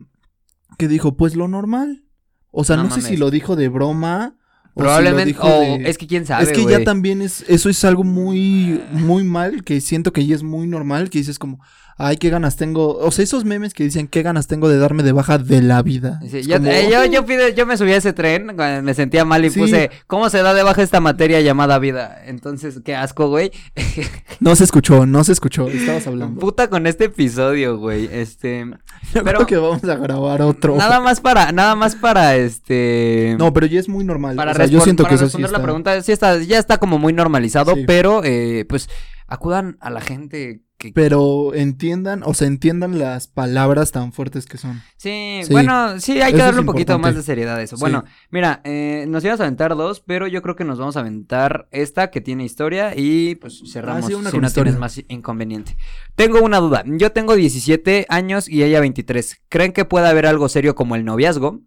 que 0.77 0.87
dijo, 0.87 1.17
pues 1.17 1.35
lo 1.35 1.47
normal. 1.47 2.03
O 2.51 2.63
sea, 2.63 2.75
No 2.75 2.83
no, 2.83 2.91
sé 2.91 3.01
si 3.01 3.17
lo 3.17 3.31
dijo 3.31 3.55
de 3.55 3.67
broma. 3.69 4.35
o 4.73 4.79
si 4.81 4.83
lo 4.83 4.83
Probablemente. 4.83 5.35
O 5.41 5.47
de- 5.79 5.89
es 5.89 5.97
que 5.97 6.05
quién 6.07 6.25
sabe. 6.25 6.43
es 6.43 6.51
que 6.51 6.63
ya 6.65 6.83
también 6.83 7.21
es, 7.21 7.43
eso 7.49 7.67
es 7.69 7.83
algo 7.83 8.03
muy, 8.03 8.81
muy 8.91 9.23
mal, 9.23 9.63
que 9.63 9.81
siento 9.81 10.13
que 10.13 10.25
ya 10.25 10.35
es 10.35 10.43
muy 10.43 10.67
normal, 10.67 11.09
que 11.09 11.17
dices 11.17 11.39
como, 11.39 11.59
Ay, 12.03 12.17
qué 12.17 12.29
ganas 12.31 12.55
tengo. 12.55 12.97
O 12.97 13.11
sea, 13.11 13.23
esos 13.23 13.45
memes 13.45 13.73
que 13.75 13.83
dicen 13.83 14.07
qué 14.07 14.23
ganas 14.23 14.47
tengo 14.47 14.67
de 14.69 14.77
darme 14.79 15.03
de 15.03 15.11
baja 15.11 15.37
de 15.37 15.61
la 15.61 15.81
vida. 15.83 16.19
Sí, 16.29 16.41
yo, 16.43 16.57
como- 16.57 16.71
eh, 16.71 16.89
yo, 16.91 17.05
yo, 17.05 17.25
pide- 17.25 17.53
yo 17.53 17.65
me 17.67 17.77
subí 17.77 17.91
a 17.91 17.97
ese 17.97 18.11
tren, 18.13 18.53
cuando 18.55 18.81
me 18.81 18.93
sentía 18.93 19.23
mal 19.23 19.45
y 19.45 19.49
Sí. 19.51 19.59
puse, 19.59 19.91
¿cómo 20.07 20.29
se 20.31 20.41
da 20.41 20.53
de 20.55 20.63
baja 20.63 20.81
esta 20.81 20.99
materia 20.99 21.41
llamada 21.41 21.77
vida? 21.79 22.21
Entonces, 22.25 22.79
qué 22.83 22.95
asco, 22.95 23.27
güey. 23.29 23.51
No 24.39 24.55
se 24.55 24.63
escuchó, 24.63 25.05
no 25.05 25.23
se 25.23 25.33
escuchó. 25.33 25.67
Estabas 25.67 26.07
hablando. 26.07 26.39
Puta 26.39 26.69
con 26.69 26.87
este 26.87 27.05
episodio, 27.05 27.77
güey. 27.77 28.09
Este, 28.11 28.65
Yo 29.13 29.23
pero- 29.23 29.37
creo 29.39 29.45
que 29.45 29.57
vamos 29.57 29.83
a 29.83 29.95
grabar 29.95 30.41
otro. 30.41 30.75
nada 30.77 30.99
más 30.99 31.21
para, 31.21 31.51
nada 31.51 31.75
más 31.75 31.95
para, 31.95 32.35
este... 32.35 33.35
No, 33.37 33.53
pero 33.53 33.67
ya 33.67 33.79
es 33.79 33.87
muy 33.89 34.03
normal. 34.03 34.35
para 34.35 34.53
o 34.53 34.55
sea, 34.55 34.65
yo 34.65 34.81
siento 34.81 35.03
para 35.03 35.09
que 35.11 35.15
eso 35.15 35.25
sí 35.25 35.37
responder 35.37 35.49
está. 35.49 35.57
la 35.59 35.63
pregunta, 35.63 36.01
sí 36.01 36.11
está, 36.11 36.37
ya 36.39 36.57
está 36.57 36.77
como 36.79 36.97
muy 36.97 37.13
normalizado, 37.13 37.75
pero, 37.85 38.21
eh, 38.23 38.65
pues, 38.67 38.89
acudan 39.31 39.77
a 39.79 39.89
la 39.89 40.01
gente 40.01 40.61
que... 40.77 40.91
Pero 40.93 41.53
entiendan, 41.53 42.21
o 42.25 42.33
sea, 42.33 42.47
entiendan 42.47 42.97
las 42.99 43.27
palabras 43.27 43.91
tan 43.91 44.11
fuertes 44.13 44.45
que 44.45 44.57
son. 44.57 44.81
Sí, 44.97 45.41
Sí, 45.43 45.53
bueno, 45.53 45.99
sí, 45.99 46.21
hay 46.21 46.31
que 46.31 46.37
eso 46.37 46.45
darle 46.45 46.59
un 46.61 46.65
poquito 46.65 46.93
importante. 46.93 47.07
más 47.07 47.15
de 47.15 47.21
seriedad 47.23 47.55
a 47.57 47.61
eso. 47.61 47.77
Sí. 47.77 47.81
Bueno, 47.81 48.03
mira, 48.31 48.61
eh, 48.63 49.05
nos 49.07 49.23
íbamos 49.23 49.39
a 49.39 49.43
aventar 49.43 49.75
dos, 49.75 50.01
pero 50.01 50.27
yo 50.27 50.41
creo 50.41 50.55
que 50.55 50.63
nos 50.65 50.79
vamos 50.79 50.97
a 50.97 51.01
aventar 51.01 51.67
esta 51.71 52.09
que 52.09 52.19
tiene 52.19 52.43
historia 52.45 52.93
y 52.95 53.35
pues 53.35 53.61
cerramos 53.71 54.05
Ah, 54.05 54.07
sí, 54.07 54.13
una 54.15 54.31
si 54.31 54.37
no 54.39 54.47
historia. 54.47 54.63
tienes 54.71 54.79
más 54.79 55.01
inconveniente. 55.07 55.77
Tengo 56.15 56.41
una 56.41 56.57
duda. 56.59 56.83
Yo 56.85 57.11
tengo 57.11 57.35
17 57.35 58.07
años 58.09 58.49
y 58.49 58.63
ella 58.63 58.79
23. 58.79 59.39
¿Creen 59.49 59.71
que 59.73 59.85
puede 59.85 60.07
haber 60.07 60.25
algo 60.25 60.49
serio 60.49 60.73
como 60.75 60.95
el 60.95 61.05
noviazgo? 61.05 61.61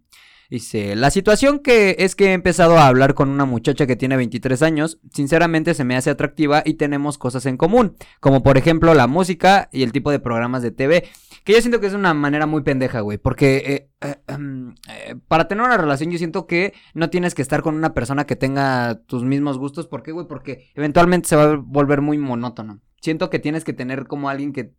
Dice, 0.51 0.95
la 0.95 1.11
situación 1.11 1.59
que 1.61 1.97
es 1.99 2.15
que 2.15 2.27
he 2.27 2.33
empezado 2.33 2.79
a 2.79 2.87
hablar 2.87 3.15
con 3.15 3.29
una 3.29 3.45
muchacha 3.45 3.87
que 3.87 3.97
tiene 3.97 4.17
23 4.17 4.63
años, 4.63 4.99
sinceramente 5.13 5.75
se 5.75 5.85
me 5.85 5.97
hace 5.97 6.11
atractiva 6.11 6.63
y 6.65 6.75
tenemos 6.75 7.19
cosas 7.19 7.47
en 7.47 7.57
común, 7.57 7.97
como 8.21 8.43
por 8.43 8.59
ejemplo 8.59 8.95
la 8.95 9.07
música 9.07 9.69
y 9.73 9.83
el 9.83 9.93
tipo 9.93 10.11
de 10.11 10.21
programas 10.21 10.63
de 10.63 10.71
TV, 10.71 11.09
que 11.45 11.53
yo 11.53 11.61
siento 11.61 11.81
que 11.81 11.87
es 11.87 11.95
una 11.95 12.15
manera 12.15 12.47
muy 12.47 12.63
pendeja, 12.63 13.01
güey, 13.01 13.19
porque 13.19 13.57
eh, 13.57 13.91
eh, 14.03 14.17
em, 14.29 14.75
eh, 14.89 15.17
para 15.29 15.49
tener 15.49 15.65
una 15.65 15.77
relación 15.77 16.11
yo 16.11 16.19
siento 16.19 16.47
que 16.47 16.75
no 16.95 17.11
tienes 17.11 17.35
que 17.35 17.43
estar 17.43 17.63
con 17.63 17.75
una 17.75 17.95
persona 17.95 18.27
que 18.27 18.37
tenga 18.37 19.01
tus 19.07 19.25
mismos 19.25 19.59
gustos, 19.59 19.87
¿por 19.87 20.03
qué, 20.03 20.13
güey? 20.13 20.27
Porque 20.27 20.71
eventualmente 20.75 21.29
se 21.29 21.37
va 21.37 21.45
a 21.45 21.57
volver 21.57 22.01
muy 22.01 22.19
monótono. 22.19 22.81
Siento 23.01 23.31
que 23.31 23.39
tienes 23.39 23.65
que 23.65 23.73
tener 23.73 24.07
como 24.07 24.29
alguien 24.29 24.53
que 24.53 24.73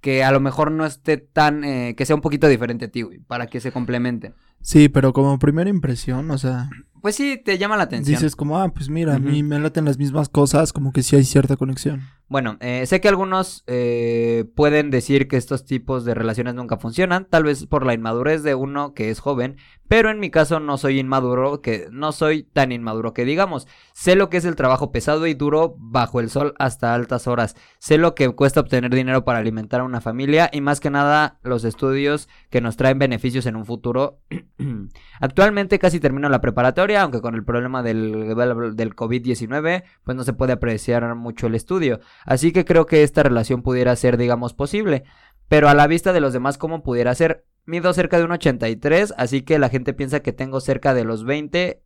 que 0.00 0.24
a 0.24 0.32
lo 0.32 0.40
mejor 0.40 0.70
no 0.70 0.86
esté 0.86 1.18
tan, 1.18 1.64
eh, 1.64 1.94
que 1.96 2.06
sea 2.06 2.16
un 2.16 2.22
poquito 2.22 2.48
diferente 2.48 2.86
a 2.86 2.90
ti, 2.90 3.02
güey, 3.02 3.18
para 3.18 3.46
que 3.46 3.60
se 3.60 3.72
complementen. 3.72 4.34
Sí, 4.62 4.88
pero 4.88 5.12
como 5.12 5.38
primera 5.38 5.70
impresión, 5.70 6.30
o 6.30 6.38
sea, 6.38 6.68
Pues 7.00 7.16
sí, 7.16 7.40
te 7.42 7.56
llama 7.58 7.76
la 7.76 7.84
atención. 7.84 8.14
dices 8.14 8.36
como, 8.36 8.58
ah, 8.58 8.72
pues 8.72 8.88
mira, 8.90 9.14
a 9.14 9.18
mí 9.18 9.42
me 9.42 9.58
laten 9.58 9.84
las 9.86 9.96
mismas 9.98 10.28
cosas, 10.28 10.72
como 10.72 10.92
que 10.92 11.02
sí 11.02 11.16
hay 11.16 11.24
cierta 11.24 11.56
conexión. 11.56 12.02
Bueno, 12.30 12.58
eh, 12.60 12.86
sé 12.86 13.00
que 13.00 13.08
algunos 13.08 13.64
eh, 13.66 14.44
pueden 14.54 14.92
decir 14.92 15.26
que 15.26 15.36
estos 15.36 15.64
tipos 15.64 16.04
de 16.04 16.14
relaciones 16.14 16.54
nunca 16.54 16.76
funcionan, 16.76 17.24
tal 17.28 17.42
vez 17.42 17.66
por 17.66 17.84
la 17.84 17.92
inmadurez 17.92 18.44
de 18.44 18.54
uno 18.54 18.94
que 18.94 19.10
es 19.10 19.18
joven, 19.18 19.56
pero 19.90 20.08
en 20.08 20.20
mi 20.20 20.30
caso 20.30 20.60
no 20.60 20.78
soy 20.78 21.00
inmaduro, 21.00 21.62
que 21.62 21.88
no 21.90 22.12
soy 22.12 22.44
tan 22.44 22.70
inmaduro 22.70 23.12
que 23.12 23.24
digamos. 23.24 23.66
Sé 23.92 24.14
lo 24.14 24.30
que 24.30 24.36
es 24.36 24.44
el 24.44 24.54
trabajo 24.54 24.92
pesado 24.92 25.26
y 25.26 25.34
duro 25.34 25.74
bajo 25.78 26.20
el 26.20 26.30
sol 26.30 26.54
hasta 26.60 26.94
altas 26.94 27.26
horas. 27.26 27.56
Sé 27.80 27.98
lo 27.98 28.14
que 28.14 28.28
cuesta 28.28 28.60
obtener 28.60 28.94
dinero 28.94 29.24
para 29.24 29.40
alimentar 29.40 29.80
a 29.80 29.84
una 29.84 30.00
familia 30.00 30.48
y 30.52 30.60
más 30.60 30.78
que 30.78 30.90
nada 30.90 31.40
los 31.42 31.64
estudios 31.64 32.28
que 32.50 32.60
nos 32.60 32.76
traen 32.76 33.00
beneficios 33.00 33.46
en 33.46 33.56
un 33.56 33.66
futuro. 33.66 34.20
Actualmente 35.20 35.80
casi 35.80 35.98
termino 35.98 36.28
la 36.28 36.40
preparatoria, 36.40 37.02
aunque 37.02 37.20
con 37.20 37.34
el 37.34 37.44
problema 37.44 37.82
del, 37.82 38.36
del 38.76 38.94
COVID-19 38.94 39.82
pues 40.04 40.16
no 40.16 40.22
se 40.22 40.34
puede 40.34 40.52
apreciar 40.52 41.12
mucho 41.16 41.48
el 41.48 41.56
estudio. 41.56 41.98
Así 42.26 42.52
que 42.52 42.64
creo 42.64 42.86
que 42.86 43.02
esta 43.02 43.22
relación 43.22 43.62
pudiera 43.62 43.94
ser, 43.96 44.16
digamos, 44.16 44.54
posible. 44.54 45.04
Pero 45.48 45.68
a 45.68 45.74
la 45.74 45.86
vista 45.86 46.12
de 46.12 46.20
los 46.20 46.32
demás, 46.32 46.58
¿cómo 46.58 46.82
pudiera 46.82 47.14
ser? 47.14 47.44
Mido 47.66 47.92
cerca 47.92 48.18
de 48.18 48.24
un 48.24 48.32
83, 48.32 49.14
así 49.16 49.42
que 49.42 49.58
la 49.58 49.68
gente 49.68 49.92
piensa 49.92 50.20
que 50.20 50.32
tengo 50.32 50.60
cerca 50.60 50.94
de 50.94 51.04
los 51.04 51.24
20 51.24 51.82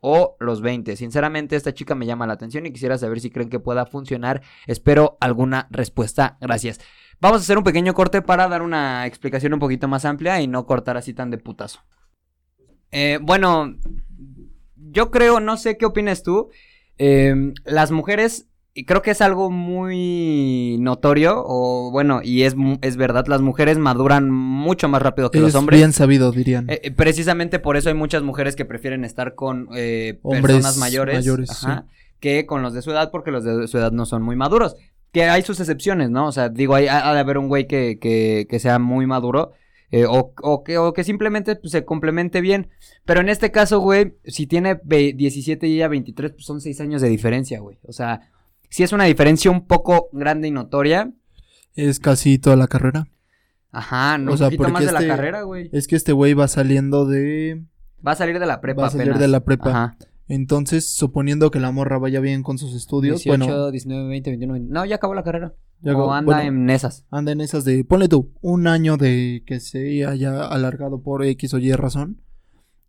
o 0.00 0.36
los 0.40 0.60
20. 0.62 0.96
Sinceramente, 0.96 1.56
esta 1.56 1.74
chica 1.74 1.94
me 1.94 2.06
llama 2.06 2.26
la 2.26 2.32
atención 2.34 2.64
y 2.66 2.72
quisiera 2.72 2.96
saber 2.98 3.20
si 3.20 3.30
creen 3.30 3.50
que 3.50 3.60
pueda 3.60 3.86
funcionar. 3.86 4.42
Espero 4.66 5.18
alguna 5.20 5.66
respuesta. 5.70 6.38
Gracias. 6.40 6.80
Vamos 7.20 7.40
a 7.40 7.42
hacer 7.42 7.58
un 7.58 7.64
pequeño 7.64 7.92
corte 7.92 8.22
para 8.22 8.48
dar 8.48 8.62
una 8.62 9.06
explicación 9.06 9.52
un 9.52 9.60
poquito 9.60 9.88
más 9.88 10.04
amplia 10.06 10.40
y 10.40 10.46
no 10.46 10.64
cortar 10.66 10.96
así 10.96 11.12
tan 11.12 11.30
de 11.30 11.38
putazo. 11.38 11.80
Eh, 12.92 13.18
bueno, 13.20 13.76
yo 14.76 15.10
creo, 15.10 15.38
no 15.40 15.56
sé 15.56 15.76
qué 15.76 15.86
opinas 15.86 16.22
tú. 16.22 16.50
eh, 16.98 17.52
las 17.64 17.90
mujeres, 17.90 18.49
y 18.74 18.84
creo 18.84 19.02
que 19.02 19.10
es 19.10 19.20
algo 19.20 19.50
muy 19.50 20.76
notorio, 20.80 21.42
o 21.44 21.90
bueno, 21.90 22.20
y 22.22 22.42
es, 22.42 22.54
es 22.82 22.96
verdad, 22.96 23.26
las 23.26 23.40
mujeres 23.40 23.78
maduran 23.78 24.30
mucho 24.30 24.88
más 24.88 25.02
rápido 25.02 25.30
que 25.30 25.38
Es 25.38 25.44
los 25.44 25.54
hombres. 25.54 25.78
bien 25.80 25.92
sabido, 25.92 26.32
dirían. 26.32 26.68
Eh, 26.70 26.80
eh, 26.84 26.90
precisamente 26.90 27.58
por 27.58 27.76
eso 27.76 27.88
hay 27.88 27.94
muchas 27.94 28.22
mujeres 28.22 28.56
que 28.56 28.64
prefieren 28.64 29.04
estar 29.04 29.34
con 29.34 29.68
eh, 29.74 30.18
Hombres 30.22 30.42
personas 30.56 30.76
mayores, 30.78 31.14
mayores, 31.16 31.50
ajá, 31.50 31.86
que 32.20 32.46
con 32.46 32.62
los 32.62 32.72
de 32.74 32.82
su 32.82 32.90
edad, 32.90 33.10
porque 33.10 33.30
los 33.30 33.44
de 33.44 33.66
su 33.68 33.78
edad 33.78 33.92
no 33.92 34.06
son 34.06 34.22
muy 34.22 34.36
maduros. 34.36 34.76
Que 35.12 35.24
hay 35.24 35.42
sus 35.42 35.58
excepciones, 35.58 36.10
¿no? 36.10 36.26
O 36.28 36.32
sea, 36.32 36.48
digo, 36.48 36.76
hay, 36.76 36.86
ha 36.86 37.12
de 37.12 37.18
haber 37.18 37.36
un 37.38 37.48
güey 37.48 37.66
que, 37.66 37.98
que, 38.00 38.46
que 38.48 38.58
sea 38.60 38.78
muy 38.78 39.06
maduro. 39.06 39.52
eh, 39.90 40.04
o, 40.06 40.32
o 40.42 40.62
que, 40.62 40.78
o 40.78 40.92
que 40.92 41.02
simplemente 41.02 41.56
pues, 41.56 41.72
se 41.72 41.84
complemente 41.84 42.40
bien. 42.40 42.68
Pero 43.04 43.20
en 43.20 43.28
este 43.28 43.50
caso, 43.50 43.80
güey, 43.80 44.14
si 44.24 44.46
tiene 44.46 44.78
ve- 44.84 45.12
17 45.16 45.66
y 45.66 45.74
ella 45.74 45.88
23, 45.88 46.30
pues 46.32 46.44
son 46.44 46.60
6 46.60 46.80
años 46.80 47.02
de 47.02 47.08
diferencia, 47.08 47.58
güey. 47.58 47.78
O 47.88 47.92
sea, 47.92 48.20
si 48.70 48.82
es 48.82 48.92
una 48.92 49.04
diferencia 49.04 49.50
un 49.50 49.66
poco 49.66 50.08
grande 50.12 50.48
y 50.48 50.50
notoria. 50.50 51.12
Es 51.74 52.00
casi 52.00 52.38
toda 52.38 52.56
la 52.56 52.66
carrera. 52.68 53.06
Ajá, 53.72 54.18
no, 54.18 54.32
O 54.32 54.36
sea, 54.36 54.48
un 54.48 54.56
poquito 54.56 54.72
más 54.72 54.84
de 54.86 54.92
la 54.92 54.98
este- 55.00 55.08
carrera, 55.08 55.42
güey. 55.42 55.70
Es 55.72 55.86
que 55.86 55.96
este 55.96 56.12
güey 56.12 56.34
va 56.34 56.48
saliendo 56.48 57.06
de... 57.06 57.64
Va 58.04 58.12
a 58.12 58.16
salir 58.16 58.38
de 58.38 58.46
la 58.46 58.60
prepa 58.60 58.82
va 58.82 58.88
a 58.88 58.90
salir 58.90 59.08
apenas. 59.10 59.20
de 59.20 59.28
la 59.28 59.40
prepa. 59.40 59.70
Ajá. 59.70 59.96
Entonces, 60.26 60.88
suponiendo 60.88 61.50
que 61.50 61.60
la 61.60 61.70
morra 61.72 61.98
vaya 61.98 62.20
bien 62.20 62.42
con 62.42 62.56
sus 62.56 62.74
estudios, 62.74 63.24
18, 63.24 63.44
bueno, 63.46 63.70
19, 63.70 64.08
20, 64.08 64.30
21, 64.30 64.52
22. 64.54 64.72
No, 64.74 64.84
ya 64.86 64.96
acabó 64.96 65.14
la 65.14 65.24
carrera. 65.24 65.54
ya 65.80 65.96
o 65.96 66.12
anda 66.12 66.36
bueno, 66.36 66.48
en 66.62 66.70
esas. 66.70 67.04
anda 67.10 67.32
en 67.32 67.40
esas 67.40 67.64
de, 67.64 67.84
ponle 67.84 68.08
tú, 68.08 68.32
un 68.40 68.66
año 68.68 68.96
de 68.96 69.42
que 69.44 69.58
se 69.60 70.06
haya 70.06 70.46
alargado 70.46 71.02
por 71.02 71.24
X 71.24 71.52
o 71.54 71.58
Y 71.58 71.72
razón, 71.72 72.22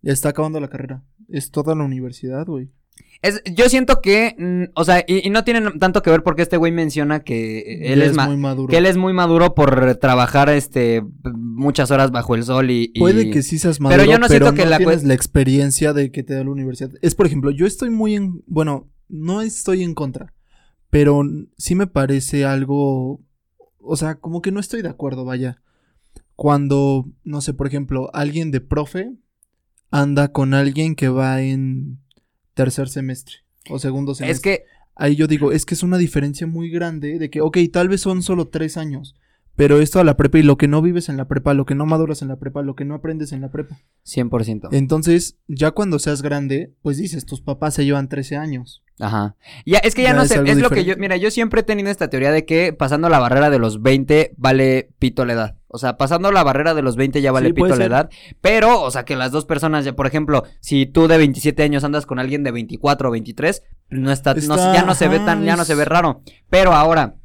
ya 0.02 0.14
está 0.14 0.30
acabando 0.30 0.60
la 0.60 0.68
carrera. 0.70 1.04
Es 1.30 1.50
toda 1.52 1.74
la 1.76 1.84
universidad, 1.84 2.46
güey. 2.46 2.72
Es, 3.24 3.42
yo 3.56 3.70
siento 3.70 4.02
que, 4.02 4.36
mm, 4.38 4.72
o 4.74 4.84
sea, 4.84 5.04
y, 5.08 5.28
y 5.28 5.30
no 5.30 5.44
tiene 5.44 5.62
tanto 5.80 6.02
que 6.02 6.10
ver 6.10 6.24
porque 6.24 6.42
este 6.42 6.58
güey 6.58 6.72
menciona 6.72 7.20
que 7.20 7.94
él 7.94 8.02
es, 8.02 8.14
ma- 8.16 8.26
muy 8.26 8.38
maduro. 8.38 8.68
que 8.68 8.78
él 8.78 8.88
es 8.88 8.98
muy 8.98 9.14
maduro 9.14 9.54
por 9.54 9.96
trabajar 9.98 10.50
este 10.50 11.04
muchas 11.36 11.92
horas 11.92 12.10
bajo 12.12 12.34
el 12.34 12.44
sol 12.44 12.72
y, 12.72 12.92
y- 12.96 13.00
Puede 13.00 13.30
que 13.30 13.44
sí 13.44 13.60
seas 13.60 13.80
maduro, 13.80 14.02
Pero 14.02 14.12
yo 14.12 14.18
no 14.18 14.28
siento 14.28 14.54
que 14.56 14.66
la 14.66 14.78
tienes 14.80 15.04
la 15.04 15.14
experiencia 15.14 15.94
de 15.94 16.12
que 16.12 16.24
te 16.24 16.34
da 16.34 16.44
la 16.44 16.50
universidad. 16.50 16.90
Es, 17.04 17.14
por 17.14 17.28
ejemplo, 17.28 17.52
yo 17.52 17.68
estoy 17.68 17.92
muy 17.92 18.16
en... 18.16 18.42
Bueno, 18.48 18.90
no 19.08 19.42
estoy 19.44 19.84
en 19.84 19.94
contra, 19.94 20.34
pero 20.90 21.22
sí 21.58 21.76
me 21.76 21.86
parece 21.88 22.46
algo... 22.46 23.22
O 23.78 23.96
sea, 23.98 24.16
como 24.16 24.42
que 24.42 24.52
no 24.52 24.60
estoy 24.60 24.82
de 24.82 24.90
acuerdo, 24.90 25.26
vaya. 25.26 25.62
Cuando, 26.36 27.06
no 27.24 27.42
sé, 27.42 27.54
por 27.54 27.68
ejemplo, 27.68 28.10
alguien 28.14 28.50
de 28.50 28.62
profe 28.62 29.12
anda 29.92 30.32
con 30.32 30.54
alguien 30.56 30.96
que 30.96 31.10
va 31.10 31.42
en 31.42 32.00
tercer 32.54 32.90
semestre 32.90 33.38
o 33.70 33.80
segundo 33.80 34.16
semestre. 34.16 34.54
es 34.54 34.60
que 34.60 34.66
Ahí 34.96 35.16
yo 35.16 35.28
digo, 35.28 35.52
es 35.52 35.66
que 35.66 35.74
es 35.74 35.84
una 35.84 35.98
diferencia 35.98 36.48
muy 36.48 36.70
grande 36.70 37.18
de 37.18 37.30
que, 37.30 37.42
ok, 37.42 37.58
tal 37.72 37.90
vez 37.90 38.02
son 38.02 38.22
solo 38.22 38.50
tres 38.50 38.78
años, 38.78 39.16
pero 39.56 39.80
esto 39.80 40.00
a 40.00 40.04
la 40.04 40.18
prepa 40.18 40.40
y 40.40 40.44
lo 40.44 40.58
que 40.58 40.68
no 40.68 40.82
vives 40.82 41.10
en 41.10 41.18
la 41.18 41.28
prepa, 41.28 41.54
lo 41.54 41.66
que 41.66 41.76
no 41.76 41.86
maduras 41.86 42.22
en 42.22 42.28
la 42.28 42.38
prepa, 42.38 42.62
lo 42.62 42.76
que 42.76 42.86
no 42.86 42.96
aprendes 42.96 43.32
en 43.32 43.42
la 43.42 43.52
prepa. 43.52 43.80
100%. 44.06 44.70
Entonces, 44.72 45.38
ya 45.48 45.72
cuando 45.72 45.98
seas 45.98 46.22
grande, 46.22 46.74
pues 46.82 46.98
dices, 46.98 47.26
tus 47.26 47.42
papás 47.42 47.74
se 47.74 47.86
llevan 47.86 48.10
13 48.10 48.36
años. 48.36 48.84
Ajá. 49.02 49.36
Ya, 49.66 49.80
es 49.80 49.96
que 49.96 50.04
ya, 50.04 50.10
Ya 50.10 50.14
no 50.16 50.26
sé, 50.26 50.36
es 50.46 50.58
lo 50.60 50.70
que 50.70 50.86
yo, 50.86 50.96
mira, 50.96 51.18
yo 51.18 51.32
siempre 51.32 51.62
he 51.62 51.64
tenido 51.64 51.90
esta 51.90 52.08
teoría 52.10 52.32
de 52.32 52.46
que 52.46 52.72
pasando 52.72 53.10
la 53.10 53.18
barrera 53.18 53.50
de 53.50 53.58
los 53.58 53.82
20 53.82 54.34
vale 54.38 54.90
pito 55.00 55.26
la 55.26 55.34
edad. 55.34 55.56
O 55.68 55.80
sea, 55.80 55.98
pasando 55.98 56.32
la 56.32 56.44
barrera 56.44 56.74
de 56.76 56.84
los 56.84 56.96
20 56.98 57.20
ya 57.22 57.32
vale 57.32 57.48
Sí, 57.48 57.54
pito 57.54 57.70
la 57.70 57.86
edad. 57.86 58.10
Pero, 58.42 58.80
o 58.82 58.92
sea, 58.92 59.04
que 59.04 59.16
las 59.16 59.32
dos 59.32 59.46
personas, 59.46 59.86
ya, 59.86 59.94
por 59.94 60.06
ejemplo, 60.06 60.44
si 60.60 60.86
tú 60.86 61.08
de 61.08 61.18
27 61.18 61.64
años 61.64 61.84
andas 61.84 62.06
con 62.06 62.20
alguien 62.20 62.44
de 62.44 62.52
24 62.52 63.10
o 63.10 63.12
23, 63.12 63.64
no 63.90 64.12
está, 64.12 64.36
no- 64.36 64.56
ya 64.74 64.84
no 64.84 64.94
se 64.94 65.08
ve 65.08 65.18
tan, 65.20 65.44
ya 65.46 65.56
no 65.56 65.66
se 65.66 65.74
ve 65.76 65.86
raro. 65.86 66.22
Pero 66.52 66.74
ahora, 66.74 67.16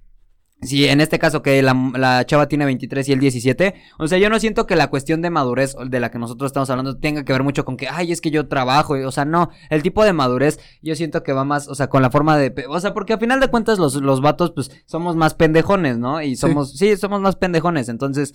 si 0.63 0.87
en 0.87 1.01
este 1.01 1.19
caso 1.19 1.43
que 1.43 1.63
la, 1.63 1.75
la 1.95 2.25
chava 2.25 2.49
tiene 2.49 2.65
23 2.65 3.09
y 3.09 3.13
el 3.13 3.21
17, 3.21 3.75
o 3.99 4.09
sea, 4.09 4.19
yo 4.19 4.31
no 4.31 4.41
siento 4.41 4.67
que 4.67 4.75
la 4.75 4.89
cuestión 4.89 5.21
de 5.23 5.31
madurez 5.31 5.77
de 5.87 6.01
la 6.01 6.11
que 6.11 6.19
nosotros 6.19 6.49
estamos 6.49 6.71
hablando 6.71 6.99
tenga 6.99 7.25
que 7.25 7.33
ver 7.33 7.43
mucho 7.43 7.65
con 7.65 7.77
que, 7.77 7.89
ay, 7.89 8.11
es 8.11 8.21
que 8.21 8.31
yo 8.31 8.49
trabajo, 8.49 8.95
o 8.95 9.13
sea, 9.13 9.25
no, 9.25 9.51
el 9.71 9.83
tipo 9.83 10.05
de 10.05 10.13
madurez 10.13 10.59
yo 10.83 10.95
siento 10.97 11.23
que 11.23 11.33
va 11.33 11.45
más, 11.45 11.69
o 11.69 11.75
sea, 11.75 11.89
con 11.89 12.03
la 12.03 12.11
forma 12.11 12.37
de, 12.39 12.55
o 12.69 12.81
sea, 12.81 12.95
porque 12.95 13.13
a 13.13 13.19
final 13.19 13.39
de 13.39 13.49
cuentas 13.49 13.79
los, 13.79 13.97
los 13.97 14.21
vatos, 14.21 14.53
pues, 14.53 14.71
somos 14.87 15.15
más 15.15 15.35
pendejones, 15.35 15.99
¿no? 15.99 16.23
Y 16.23 16.37
somos, 16.37 16.77
sí, 16.77 16.97
somos 16.97 17.21
más 17.21 17.37
pendejones, 17.37 17.89
entonces... 17.89 18.35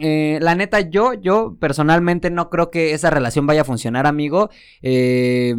eh, 0.00 0.38
la 0.42 0.54
neta, 0.54 0.80
yo, 0.80 1.14
yo 1.14 1.56
personalmente 1.60 2.30
no 2.30 2.50
creo 2.50 2.70
que 2.70 2.92
esa 2.92 3.10
relación 3.10 3.46
vaya 3.46 3.62
a 3.62 3.64
funcionar, 3.64 4.06
amigo. 4.06 4.50
Eh, 4.82 5.54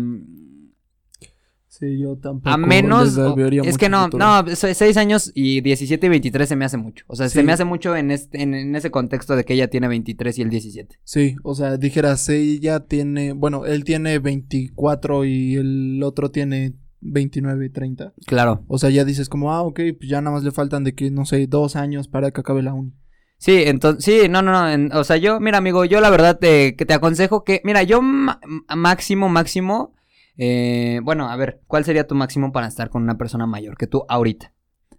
Sí, 1.81 1.99
yo 1.99 2.15
tampoco. 2.15 2.47
A 2.49 2.57
menos, 2.57 3.15
vería 3.35 3.63
es 3.63 3.75
que 3.79 3.89
no, 3.89 4.03
futuro. 4.03 4.23
no, 4.23 4.55
se- 4.55 4.75
seis 4.75 4.97
años 4.97 5.31
y 5.33 5.61
17 5.61 6.05
y 6.05 6.09
23 6.09 6.47
se 6.47 6.55
me 6.55 6.63
hace 6.63 6.77
mucho. 6.77 7.03
O 7.07 7.15
sea, 7.15 7.27
se 7.27 7.41
me 7.41 7.51
hace 7.51 7.65
mucho 7.65 7.95
en, 7.95 8.11
este, 8.11 8.43
en, 8.43 8.53
en 8.53 8.75
ese 8.75 8.91
contexto 8.91 9.35
de 9.35 9.43
que 9.45 9.55
ella 9.55 9.67
tiene 9.67 9.87
23 9.87 10.37
y 10.37 10.41
él 10.43 10.49
17. 10.51 10.99
Sí, 11.03 11.35
o 11.43 11.55
sea, 11.55 11.77
dijeras, 11.77 12.29
ella 12.29 12.81
tiene, 12.81 13.33
bueno, 13.33 13.65
él 13.65 13.83
tiene 13.83 14.19
24 14.19 15.25
y 15.25 15.55
el 15.55 16.01
otro 16.03 16.29
tiene 16.29 16.75
29, 16.99 17.69
30. 17.71 18.13
Claro. 18.27 18.63
O 18.67 18.77
sea, 18.77 18.91
ya 18.91 19.03
dices 19.03 19.27
como, 19.27 19.51
ah, 19.51 19.63
ok, 19.63 19.79
pues 19.97 20.07
ya 20.07 20.21
nada 20.21 20.35
más 20.35 20.43
le 20.43 20.51
faltan 20.51 20.83
de 20.83 20.93
que, 20.93 21.09
no 21.09 21.25
sé, 21.25 21.47
dos 21.47 21.75
años 21.75 22.07
para 22.07 22.29
que 22.29 22.41
acabe 22.41 22.61
la 22.61 22.75
uni. 22.75 22.93
Sí, 23.39 23.63
entonces, 23.65 24.05
sí, 24.05 24.29
no, 24.29 24.43
no, 24.43 24.51
no, 24.51 24.69
en- 24.69 24.93
o 24.93 25.03
sea, 25.03 25.17
yo, 25.17 25.39
mira, 25.39 25.57
amigo, 25.57 25.83
yo 25.83 25.99
la 25.99 26.11
verdad 26.11 26.37
te, 26.37 26.75
que 26.75 26.85
te 26.85 26.93
aconsejo 26.93 27.43
que, 27.43 27.59
mira, 27.63 27.81
yo 27.81 28.01
máximo, 28.03 29.29
máximo, 29.29 29.95
eh, 30.37 30.99
bueno, 31.03 31.29
a 31.29 31.35
ver, 31.35 31.61
¿cuál 31.67 31.85
sería 31.85 32.07
tu 32.07 32.15
máximo 32.15 32.51
para 32.51 32.67
estar 32.67 32.89
con 32.89 33.03
una 33.03 33.17
persona 33.17 33.45
mayor 33.45 33.77
que 33.77 33.87
tú 33.87 34.05
ahorita? 34.07 34.53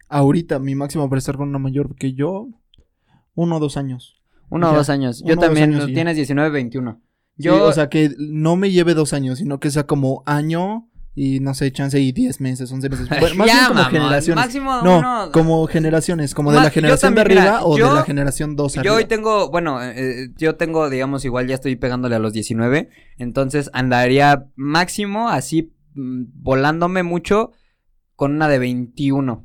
Ahorita, 0.08 0.58
mi 0.58 0.74
máximo 0.74 1.08
para 1.08 1.18
estar 1.18 1.36
con 1.36 1.48
una 1.48 1.58
mayor 1.58 1.94
que 1.96 2.12
yo, 2.12 2.48
uno 3.34 3.56
o 3.56 3.60
dos 3.60 3.76
años. 3.76 4.22
Uno 4.50 4.70
o 4.70 4.74
dos 4.74 4.90
años. 4.90 5.22
Yo 5.24 5.32
uno 5.34 5.42
también, 5.42 5.74
años 5.74 5.86
tienes 5.86 6.16
19, 6.16 6.50
21. 6.50 7.00
Yo, 7.36 7.56
Yo, 7.56 7.64
o 7.64 7.72
sea, 7.72 7.88
que 7.88 8.10
no 8.18 8.56
me 8.56 8.70
lleve 8.70 8.92
dos 8.92 9.14
años, 9.14 9.38
sino 9.38 9.58
que 9.58 9.70
sea 9.70 9.86
como 9.86 10.22
año 10.26 10.90
y, 11.14 11.40
no 11.40 11.52
sé, 11.54 11.70
chance 11.72 12.00
y 12.00 12.10
10 12.12 12.40
meses, 12.40 12.72
11 12.72 12.88
meses. 12.88 13.08
Bueno, 13.20 13.34
más 13.36 13.46
ya, 13.46 13.52
bien 13.54 13.64
como 13.68 13.74
mamón, 13.80 13.92
generaciones. 13.92 14.44
máximo 14.44 14.82
No, 14.82 14.98
uno- 14.98 15.30
como 15.32 15.66
generaciones, 15.66 16.34
como 16.34 16.52
de 16.52 16.56
la 16.58 16.64
yo 16.64 16.70
generación 16.70 17.14
de 17.14 17.20
arriba 17.20 17.40
mira, 17.42 17.64
o 17.64 17.76
yo- 17.78 17.88
de 17.90 17.94
la 17.96 18.04
generación 18.04 18.56
2 18.56 18.74
Yo 18.74 18.80
arriba. 18.80 18.94
hoy 18.96 19.04
tengo, 19.04 19.50
bueno, 19.50 19.82
eh, 19.82 19.92
eh, 20.24 20.28
yo 20.38 20.54
tengo, 20.56 20.88
digamos, 20.88 21.24
igual 21.24 21.46
ya 21.48 21.54
estoy 21.56 21.76
pegándole 21.76 22.14
a 22.16 22.18
los 22.18 22.32
19, 22.32 22.88
entonces 23.18 23.68
andaría 23.74 24.46
máximo 24.56 25.28
así 25.28 25.74
mm, 25.94 26.24
volándome 26.42 27.02
mucho 27.02 27.52
con 28.16 28.34
una 28.36 28.48
de 28.48 28.58
21. 28.58 29.44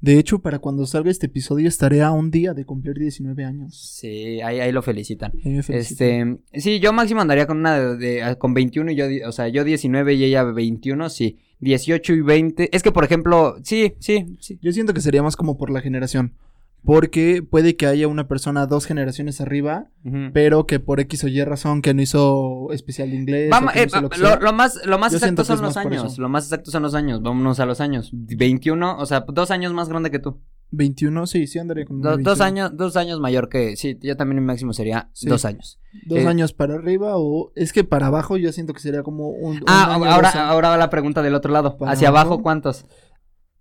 De 0.00 0.18
hecho, 0.18 0.40
para 0.40 0.58
cuando 0.58 0.86
salga 0.86 1.10
este 1.10 1.26
episodio 1.26 1.68
estaré 1.68 2.02
a 2.02 2.10
un 2.12 2.30
día 2.30 2.54
de 2.54 2.64
cumplir 2.64 2.98
19 2.98 3.44
años. 3.44 3.76
Sí, 3.98 4.40
ahí, 4.42 4.60
ahí 4.60 4.72
lo 4.72 4.82
felicitan. 4.82 5.32
Este, 5.68 6.36
sí, 6.54 6.80
yo 6.80 6.92
máximo 6.92 7.20
andaría 7.20 7.46
con 7.46 7.58
una 7.58 7.78
de, 7.78 7.96
de- 7.96 8.22
ah, 8.22 8.34
con 8.36 8.54
21 8.54 8.90
y 8.92 8.96
yo, 8.96 9.04
o 9.26 9.32
sea, 9.32 9.48
yo 9.48 9.64
19 9.64 10.14
y 10.14 10.24
ella 10.24 10.44
21, 10.44 11.08
sí. 11.10 11.38
18 11.60 12.12
y 12.14 12.20
20. 12.20 12.76
Es 12.76 12.82
que, 12.82 12.92
por 12.92 13.04
ejemplo, 13.04 13.56
sí, 13.62 13.94
sí, 13.98 14.26
sí. 14.40 14.58
Yo 14.60 14.72
siento 14.72 14.92
que 14.92 15.00
sería 15.00 15.22
más 15.22 15.36
como 15.36 15.56
por 15.56 15.70
la 15.70 15.80
generación. 15.80 16.34
Porque 16.84 17.42
puede 17.42 17.76
que 17.76 17.86
haya 17.86 18.08
una 18.08 18.28
persona 18.28 18.66
dos 18.66 18.84
generaciones 18.84 19.40
arriba, 19.40 19.86
pero 20.34 20.66
que 20.66 20.80
por 20.80 21.00
X 21.00 21.24
o 21.24 21.28
Y 21.28 21.42
razón 21.42 21.80
que 21.80 21.94
no 21.94 22.02
hizo 22.02 22.68
especial 22.72 23.10
de 23.10 23.16
inglés. 23.16 23.50
Vamos, 23.50 23.72
no 23.74 23.80
eh, 23.80 24.38
lo 24.40 24.52
más, 24.52 24.78
lo 24.84 24.98
más 24.98 25.14
exacto 25.14 25.44
son 25.44 25.62
los 25.62 25.76
años. 25.78 26.18
Lo 26.18 26.28
más 26.28 26.44
exacto 26.44 26.70
son 26.70 26.82
los 26.82 26.94
años. 26.94 27.22
Vámonos 27.22 27.58
a 27.60 27.66
los 27.66 27.80
años. 27.80 28.10
21, 28.12 28.98
o 28.98 29.06
sea, 29.06 29.24
dos 29.26 29.50
años 29.50 29.72
más 29.72 29.88
grande 29.88 30.10
que 30.10 30.18
tú. 30.18 30.40
21, 30.70 31.26
sí, 31.26 31.46
sí 31.46 31.58
andaría 31.60 31.84
con 31.84 32.00
Do- 32.00 32.16
dos 32.18 32.38
21. 32.38 32.44
años, 32.44 32.76
dos 32.76 32.96
años 32.96 33.20
mayor 33.20 33.48
que. 33.48 33.76
Sí, 33.76 33.96
yo 34.02 34.16
también 34.16 34.40
mi 34.40 34.46
máximo 34.46 34.72
sería 34.72 35.08
Sí. 35.12 35.28
dos 35.28 35.44
años. 35.44 35.78
Dos 36.06 36.18
eh, 36.18 36.26
años 36.26 36.52
para 36.52 36.74
arriba 36.74 37.12
o... 37.16 37.52
Es 37.54 37.72
que 37.72 37.84
para 37.84 38.08
abajo 38.08 38.36
yo 38.36 38.50
siento 38.50 38.72
que 38.72 38.80
sería 38.80 39.04
como 39.04 39.28
un... 39.28 39.58
un 39.58 39.62
Ah, 39.68 39.94
año, 39.94 40.04
ahora, 40.06 40.30
ahora 40.48 40.70
va 40.70 40.76
la 40.76 40.90
pregunta 40.90 41.22
del 41.22 41.34
otro 41.36 41.52
lado. 41.52 41.76
Para 41.78 41.92
Hacia 41.92 42.08
abajo. 42.08 42.42
¿cuántos? 42.42 42.86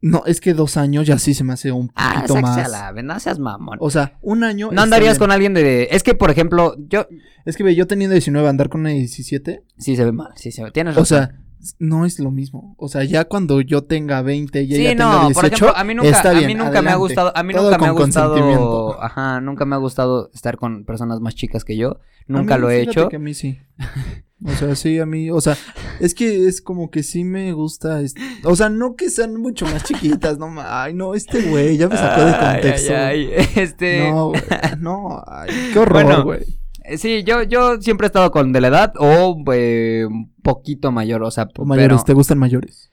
No, 0.06 0.24
es 0.26 0.42
que 0.42 0.54
dos 0.54 0.76
años 0.76 1.08
ya 1.08 1.18
sí 1.18 1.34
se 1.34 1.46
me 1.46 1.54
hace 1.54 1.72
un 1.72 1.90
Ah, 1.96 2.16
poquito 2.28 2.34
sáquese 2.34 2.60
a 2.60 2.64
más. 2.64 2.72
la 2.96 3.02
no 3.04 3.20
seas 3.22 3.40
mamón. 3.40 3.78
O 3.80 3.90
sea, 3.90 4.18
un 4.22 4.44
año... 4.44 4.70
no 4.74 4.82
andarías 4.82 5.14
bien. 5.14 5.20
con 5.20 5.32
alguien 5.32 5.54
de. 5.54 5.88
Es 5.92 6.04
que, 6.04 6.14
por 6.14 6.30
ejemplo, 6.30 6.76
yo. 6.90 7.08
Es 7.46 7.56
que 7.56 7.64
ve, 7.64 7.74
yo 7.74 7.88
teniendo 7.88 8.12
19, 8.14 8.48
andar 8.50 8.68
con 8.68 8.82
una 8.82 8.90
de 8.90 8.96
17... 8.98 9.64
Sí, 9.78 9.96
se 9.96 10.04
ve 10.04 10.12
mal, 10.12 10.32
sí, 10.36 10.52
se 10.52 10.62
ve. 10.64 10.72
Tienes 10.72 10.98
O 10.98 11.00
razón. 11.00 11.18
sea, 11.20 11.40
no 11.80 12.06
es 12.06 12.20
lo 12.20 12.32
mismo. 12.32 12.76
O 12.78 12.90
sea, 12.90 13.06
ya 13.06 13.24
cuando 13.24 13.62
yo 13.62 13.86
tenga 13.86 14.22
20 14.22 14.64
y 14.64 14.66
ella 14.76 14.76
Sí, 14.76 14.84
tenga 14.98 15.06
no, 15.06 15.20
18, 15.28 15.34
por 15.36 15.46
ejemplo, 15.46 15.78
a 15.78 15.84
mí 15.86 15.96
nunca, 15.96 16.10
está 16.10 16.30
a 16.32 16.34
mí 16.34 16.54
nunca 16.56 16.82
me 16.82 16.90
ha 16.92 16.96
gustado, 16.96 17.32
a 17.38 17.44
mí 17.44 17.54
Todo 17.54 17.64
nunca 17.72 17.78
me 17.78 17.88
ha 17.88 17.92
gustado, 17.92 19.02
ajá, 19.02 19.40
nunca 19.40 19.64
me 19.66 19.76
ha 19.76 19.80
gustado 19.80 20.30
estar 20.34 20.58
con 20.58 20.84
personas 20.84 21.22
más 21.22 21.34
chicas 21.36 21.64
que 21.64 21.78
yo, 21.78 21.92
A 21.92 22.00
nunca 22.28 22.56
mí, 22.56 22.62
lo 22.62 22.70
he 22.70 22.82
hecho. 22.82 23.08
que 23.08 23.16
a 23.16 23.20
mí 23.20 23.34
sí. 23.34 23.58
O 24.46 24.52
sea, 24.52 24.76
sí, 24.76 25.00
a 25.00 25.06
mí, 25.06 25.30
o 25.32 25.40
sea, 25.42 25.58
es 26.00 26.14
que 26.14 26.48
es 26.48 26.62
como 26.62 26.90
que 26.92 27.02
sí 27.04 27.24
me 27.24 27.54
gusta, 27.54 28.02
es- 28.02 28.16
o 28.44 28.56
sea, 28.56 28.70
no 28.70 28.96
que 28.96 29.10
sean 29.10 29.36
mucho 29.40 29.66
más 29.66 29.84
chiquitas, 29.84 30.38
no, 30.38 30.54
ay, 30.58 30.94
no, 30.94 31.14
este 31.14 31.42
güey 31.50 31.78
ya 31.78 31.88
me 31.88 31.96
sacó 31.98 32.26
de 32.26 32.32
contexto. 32.38 32.94
ay, 32.96 33.30
ay, 33.38 33.48
Este, 33.56 34.10
No, 34.10 34.30
güey, 34.30 34.42
no, 34.80 35.24
ay, 35.26 35.50
qué 35.72 35.80
horror, 35.80 36.24
güey. 36.24 36.42
eh, 36.84 36.98
sí, 36.98 37.24
yo, 37.24 37.44
yo 37.44 37.80
siempre 37.82 38.06
he 38.06 38.08
estado 38.10 38.32
con 38.32 38.52
de 38.52 38.60
la 38.62 38.68
edad 38.68 38.94
o 38.98 39.42
eh, 39.54 40.06
un 40.10 40.34
poquito 40.42 40.92
mayor, 40.92 41.24
o 41.24 41.32
sea, 41.32 41.48
O 41.58 41.64
mayores, 41.66 41.98
pero- 41.98 42.04
¿te 42.06 42.14
gustan 42.14 42.38
mayores? 42.38 42.90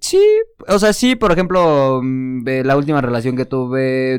Sí, 0.00 0.18
o 0.66 0.78
sea, 0.78 0.94
sí, 0.94 1.14
por 1.14 1.30
ejemplo, 1.32 2.00
mm, 2.02 2.44
la 2.64 2.74
última 2.78 3.02
relación 3.02 3.36
que 3.36 3.44
tuve 3.44 4.14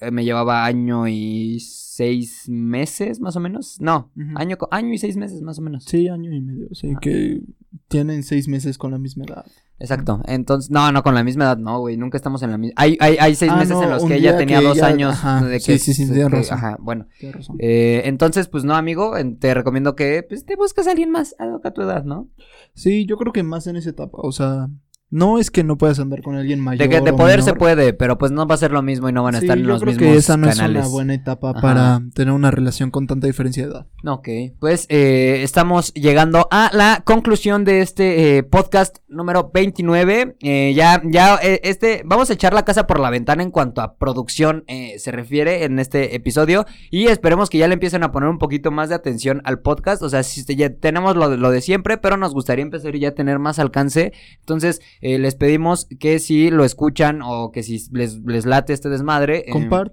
eh, 0.00 0.10
me 0.12 0.22
llevaba 0.24 0.64
año 0.64 1.08
y 1.08 1.58
seis 1.96 2.48
meses, 2.48 3.20
más 3.20 3.36
o 3.36 3.40
menos. 3.40 3.80
No, 3.80 4.10
año, 4.36 4.56
año 4.70 4.92
y 4.92 4.98
seis 4.98 5.16
meses, 5.16 5.42
más 5.42 5.58
o 5.58 5.62
menos. 5.62 5.84
Sí, 5.84 6.08
año 6.08 6.32
y 6.32 6.40
medio, 6.40 6.68
sí, 6.72 6.92
que 7.00 7.40
tienen 7.88 8.22
seis 8.22 8.48
meses 8.48 8.78
con 8.78 8.90
la 8.90 8.98
misma 8.98 9.24
edad. 9.24 9.46
Exacto. 9.78 10.22
Entonces, 10.26 10.70
no, 10.70 10.90
no, 10.92 11.02
con 11.02 11.14
la 11.14 11.24
misma 11.24 11.44
edad, 11.44 11.58
no, 11.58 11.80
güey, 11.80 11.96
nunca 11.96 12.16
estamos 12.16 12.42
en 12.42 12.50
la 12.52 12.58
misma. 12.58 12.74
Hay, 12.76 12.96
hay, 13.00 13.16
hay 13.18 13.34
seis 13.34 13.50
Ah, 13.52 13.56
meses 13.56 13.70
no, 13.76 13.82
en 13.82 13.90
los 13.90 14.04
que 14.04 14.14
ella 14.16 14.36
tenía 14.36 14.60
que 14.60 14.64
dos 14.66 14.76
ella- 14.78 14.86
años 14.86 15.12
ajá, 15.12 15.44
de 15.44 15.58
sí, 15.60 15.72
que... 15.72 15.78
sí, 15.78 15.94
sí, 15.94 16.08
que- 16.12 16.28
razón. 16.28 16.58
Ajá, 16.58 16.76
bueno. 16.80 17.06
Razón. 17.32 17.56
Eh, 17.58 18.02
entonces, 18.04 18.48
pues 18.48 18.64
no, 18.64 18.74
amigo, 18.74 19.12
te 19.38 19.52
recomiendo 19.54 19.94
que 19.96 20.24
pues, 20.28 20.44
te 20.46 20.56
busques 20.56 20.86
a 20.86 20.90
alguien 20.92 21.10
más 21.10 21.34
a 21.38 21.70
tu 21.72 21.82
edad, 21.82 22.04
¿no? 22.04 22.28
Sí, 22.74 23.04
yo 23.06 23.16
creo 23.16 23.32
que 23.32 23.42
más 23.42 23.66
en 23.66 23.76
esa 23.76 23.90
etapa, 23.90 24.18
o 24.20 24.32
sea, 24.32 24.68
no 25.14 25.38
es 25.38 25.50
que 25.50 25.62
no 25.62 25.78
puedas 25.78 26.00
andar 26.00 26.22
con 26.22 26.34
alguien 26.34 26.58
mayor 26.60 26.78
De 26.82 26.88
que 26.88 27.00
de 27.00 27.12
poder 27.12 27.42
se 27.42 27.54
puede, 27.54 27.92
pero 27.92 28.18
pues 28.18 28.32
no 28.32 28.46
va 28.46 28.56
a 28.56 28.58
ser 28.58 28.72
lo 28.72 28.82
mismo 28.82 29.08
y 29.08 29.12
no 29.12 29.22
van 29.22 29.36
a 29.36 29.38
Sí, 29.38 29.44
estar 29.46 29.56
en 29.58 29.64
yo 29.64 29.70
los 29.70 29.80
creo 29.82 29.92
mismos 29.92 30.10
que 30.12 30.16
esa 30.18 30.36
no 30.36 30.48
canales. 30.48 30.82
es 30.82 30.86
una 30.86 30.92
buena 30.92 31.14
etapa 31.14 31.50
Ajá. 31.50 31.60
para 31.60 32.00
tener 32.14 32.34
una 32.34 32.50
relación 32.50 32.90
con 32.90 33.06
tanta 33.06 33.26
diferencia 33.28 33.64
de 33.64 33.70
edad. 33.72 33.86
Ok, 34.06 34.28
pues 34.58 34.86
eh, 34.90 35.40
estamos 35.42 35.94
llegando 35.94 36.48
a 36.50 36.70
la 36.74 37.02
conclusión 37.04 37.64
de 37.64 37.80
este 37.80 38.38
eh, 38.38 38.42
podcast 38.42 38.98
número 39.08 39.50
29. 39.54 40.36
Eh, 40.40 40.72
ya, 40.74 41.00
ya, 41.04 41.36
eh, 41.42 41.60
este, 41.62 42.02
vamos 42.04 42.28
a 42.30 42.32
echar 42.34 42.52
la 42.52 42.64
casa 42.64 42.86
por 42.86 42.98
la 43.00 43.10
ventana 43.10 43.42
en 43.42 43.50
cuanto 43.50 43.80
a 43.82 43.96
producción 43.96 44.64
eh, 44.66 44.98
se 44.98 45.12
refiere 45.12 45.64
en 45.64 45.78
este 45.78 46.16
episodio 46.16 46.66
y 46.90 47.06
esperemos 47.06 47.50
que 47.50 47.58
ya 47.58 47.68
le 47.68 47.74
empiecen 47.74 48.02
a 48.02 48.10
poner 48.12 48.28
un 48.28 48.38
poquito 48.38 48.70
más 48.70 48.88
de 48.88 48.96
atención 48.96 49.40
al 49.44 49.60
podcast. 49.60 50.02
O 50.02 50.08
sea, 50.08 50.22
si 50.22 50.42
ya 50.56 50.70
tenemos 50.70 51.16
lo, 51.16 51.30
de- 51.30 51.36
lo 51.36 51.50
de 51.50 51.60
siempre, 51.60 51.96
pero 51.98 52.16
nos 52.16 52.34
gustaría 52.34 52.62
empezar 52.64 52.94
ya 52.96 53.08
a 53.10 53.14
tener 53.14 53.38
más 53.38 53.58
alcance. 53.58 54.12
Entonces, 54.40 54.80
eh, 55.06 55.18
les 55.18 55.34
pedimos 55.34 55.86
que 56.00 56.18
si 56.18 56.50
lo 56.50 56.64
escuchan 56.64 57.20
o 57.22 57.52
que 57.52 57.62
si 57.62 57.78
les, 57.92 58.20
les 58.24 58.46
late 58.46 58.72
este 58.72 58.88
desmadre, 58.88 59.44
eh, 59.46 59.52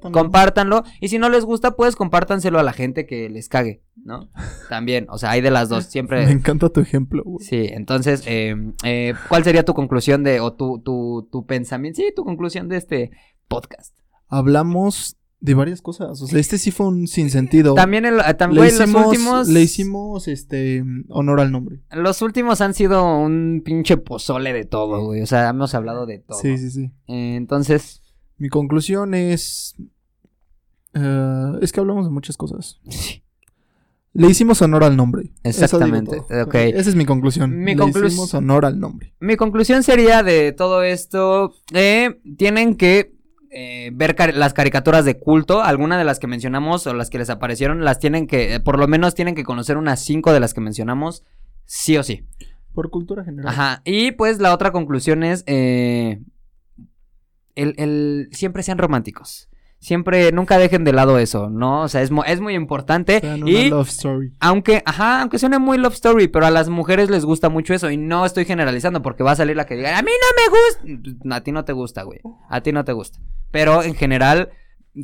Compártanlo. 0.09 0.83
Y 1.01 1.09
si 1.09 1.19
no 1.19 1.27
les 1.27 1.43
gusta, 1.43 1.75
pues 1.75 1.97
compártanselo 1.97 2.59
a 2.59 2.63
la 2.63 2.71
gente 2.71 3.05
que 3.05 3.29
les 3.29 3.49
cague, 3.49 3.83
¿no? 3.97 4.29
También, 4.69 5.07
o 5.09 5.17
sea, 5.17 5.31
hay 5.31 5.41
de 5.41 5.51
las 5.51 5.67
dos, 5.67 5.83
Me 5.83 5.91
siempre. 5.91 6.31
encanta 6.31 6.69
tu 6.69 6.79
ejemplo, 6.79 7.23
güey. 7.25 7.45
Sí, 7.45 7.67
entonces, 7.71 8.23
eh, 8.25 8.55
eh, 8.85 9.13
¿cuál 9.27 9.43
sería 9.43 9.65
tu 9.65 9.73
conclusión 9.73 10.23
de, 10.23 10.39
o 10.39 10.53
tu, 10.53 10.79
tu, 10.79 11.27
tu 11.29 11.45
pensamiento? 11.45 11.97
Sí, 12.01 12.13
tu 12.15 12.23
conclusión 12.23 12.69
de 12.69 12.77
este 12.77 13.11
podcast. 13.49 13.93
Hablamos 14.29 15.17
de 15.43 15.53
varias 15.55 15.81
cosas, 15.81 16.21
o 16.21 16.27
sea, 16.27 16.39
este 16.39 16.57
sí 16.59 16.69
fue 16.71 16.85
un 16.87 17.07
sinsentido. 17.07 17.73
También, 17.73 18.05
el, 18.05 18.19
eh, 18.19 18.37
tam- 18.37 18.51
le 18.53 18.67
hicimos, 18.67 18.93
los 18.93 19.05
últimos. 19.07 19.47
le 19.49 19.61
hicimos, 19.61 20.27
este, 20.27 20.83
honor 21.09 21.39
al 21.41 21.51
nombre. 21.51 21.79
Los 21.91 22.21
últimos 22.21 22.61
han 22.61 22.75
sido 22.75 23.03
un 23.17 23.63
pinche 23.65 23.97
pozole 23.97 24.53
de 24.53 24.65
todo, 24.65 25.03
güey. 25.03 25.21
O 25.21 25.25
sea, 25.25 25.49
hemos 25.49 25.73
hablado 25.73 26.05
de 26.05 26.19
todo. 26.19 26.37
Sí, 26.39 26.57
sí, 26.59 26.69
sí. 26.69 26.91
Eh, 27.07 27.35
entonces, 27.35 27.97
Mi 28.37 28.49
conclusión 28.49 29.13
es, 29.15 29.75
eh, 30.93 31.51
es 31.61 31.71
que 31.71 31.79
hablamos 31.79 32.05
de 32.05 32.11
muchas 32.11 32.37
cosas. 32.37 32.79
sí. 32.89 33.23
Le 34.13 34.27
hicimos 34.29 34.61
honor 34.61 34.83
al 34.83 34.97
nombre. 34.97 35.31
Exactamente, 35.41 36.17
todo. 36.27 36.43
ok. 36.43 36.55
Esa 36.55 36.89
es 36.89 36.95
mi 36.95 37.05
conclusión. 37.05 37.57
Mi 37.59 37.75
Le 37.75 37.85
hicimos 37.87 38.33
honor 38.33 38.65
al 38.65 38.77
nombre. 38.77 39.13
Mi 39.21 39.37
conclusión 39.37 39.83
sería 39.83 40.21
de 40.21 40.51
todo 40.51 40.83
esto, 40.83 41.53
eh, 41.73 42.19
tienen 42.37 42.75
que 42.75 43.15
eh, 43.51 43.91
ver 43.93 44.15
las 44.35 44.53
caricaturas 44.53 45.05
de 45.05 45.19
culto, 45.19 45.61
alguna 45.61 45.97
de 45.97 46.03
las 46.05 46.19
que 46.19 46.27
mencionamos 46.27 46.87
o 46.87 46.93
las 46.93 47.09
que 47.09 47.17
les 47.19 47.29
aparecieron, 47.29 47.83
las 47.83 47.99
tienen 47.99 48.25
que, 48.27 48.55
eh, 48.55 48.59
por 48.59 48.79
lo 48.79 48.87
menos 48.87 49.13
tienen 49.13 49.35
que 49.35 49.43
conocer 49.43 49.77
unas 49.77 49.99
cinco 50.03 50.31
de 50.33 50.39
las 50.39 50.53
que 50.53 50.61
mencionamos, 50.61 51.23
sí 51.65 51.97
o 51.97 52.03
sí. 52.03 52.25
Por 52.73 52.89
cultura 52.89 53.23
general. 53.25 53.49
Ajá, 53.49 53.81
y 53.83 54.11
pues 54.13 54.39
la 54.39 54.53
otra 54.53 54.71
conclusión 54.71 55.23
es, 55.23 55.43
eh, 55.47 56.21
el, 57.55 57.75
el- 57.77 58.29
siempre 58.31 58.63
sean 58.63 58.77
románticos. 58.77 59.49
Siempre, 59.81 60.31
nunca 60.31 60.59
dejen 60.59 60.83
de 60.83 60.93
lado 60.93 61.17
eso, 61.17 61.49
¿no? 61.49 61.81
O 61.81 61.87
sea, 61.87 62.03
es, 62.03 62.11
es 62.27 62.39
muy 62.39 62.53
importante. 62.53 63.19
Y 63.47 63.67
love 63.69 63.89
story. 63.89 64.31
aunque, 64.39 64.83
ajá, 64.85 65.21
aunque 65.21 65.39
suene 65.39 65.57
muy 65.57 65.79
love 65.79 65.95
story, 65.95 66.27
pero 66.27 66.45
a 66.45 66.51
las 66.51 66.69
mujeres 66.69 67.09
les 67.09 67.25
gusta 67.25 67.49
mucho 67.49 67.73
eso. 67.73 67.89
Y 67.89 67.97
no 67.97 68.23
estoy 68.23 68.45
generalizando 68.45 69.01
porque 69.01 69.23
va 69.23 69.31
a 69.31 69.35
salir 69.35 69.55
la 69.55 69.65
que 69.65 69.75
diga, 69.75 69.97
a 69.97 70.03
mí 70.03 70.11
no 70.11 70.43
me 70.93 70.97
gusta. 71.01 71.35
A 71.35 71.41
ti 71.41 71.51
no 71.51 71.65
te 71.65 71.73
gusta, 71.73 72.03
güey. 72.03 72.19
A 72.47 72.61
ti 72.61 72.71
no 72.71 72.85
te 72.85 72.93
gusta. 72.93 73.17
Pero 73.49 73.81
en 73.81 73.95
general, 73.95 74.49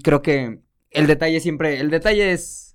creo 0.04 0.22
que 0.22 0.62
el 0.92 1.08
detalle 1.08 1.40
siempre, 1.40 1.80
el 1.80 1.90
detalle 1.90 2.32
es 2.32 2.68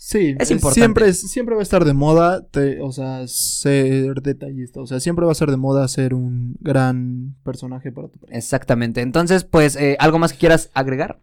Sí, 0.00 0.36
Es 0.38 0.52
importante. 0.52 0.80
Siempre, 0.80 1.12
siempre 1.12 1.54
va 1.56 1.60
a 1.60 1.64
estar 1.64 1.84
de 1.84 1.92
moda, 1.92 2.46
te- 2.46 2.80
o 2.82 2.92
sea, 2.92 3.26
ser 3.26 4.22
detallista. 4.22 4.80
O 4.80 4.86
sea, 4.86 5.00
siempre 5.00 5.24
va 5.26 5.32
a 5.32 5.34
ser 5.34 5.50
de 5.50 5.56
moda 5.56 5.88
ser 5.88 6.14
un 6.14 6.54
gran 6.60 7.34
personaje 7.42 7.90
para 7.90 8.06
tu. 8.06 8.20
Exactamente. 8.28 9.00
Entonces, 9.00 9.42
pues, 9.42 9.74
eh, 9.74 9.96
¿algo 9.98 10.20
más 10.20 10.32
que 10.32 10.38
quieras 10.38 10.70
agregar? 10.74 11.20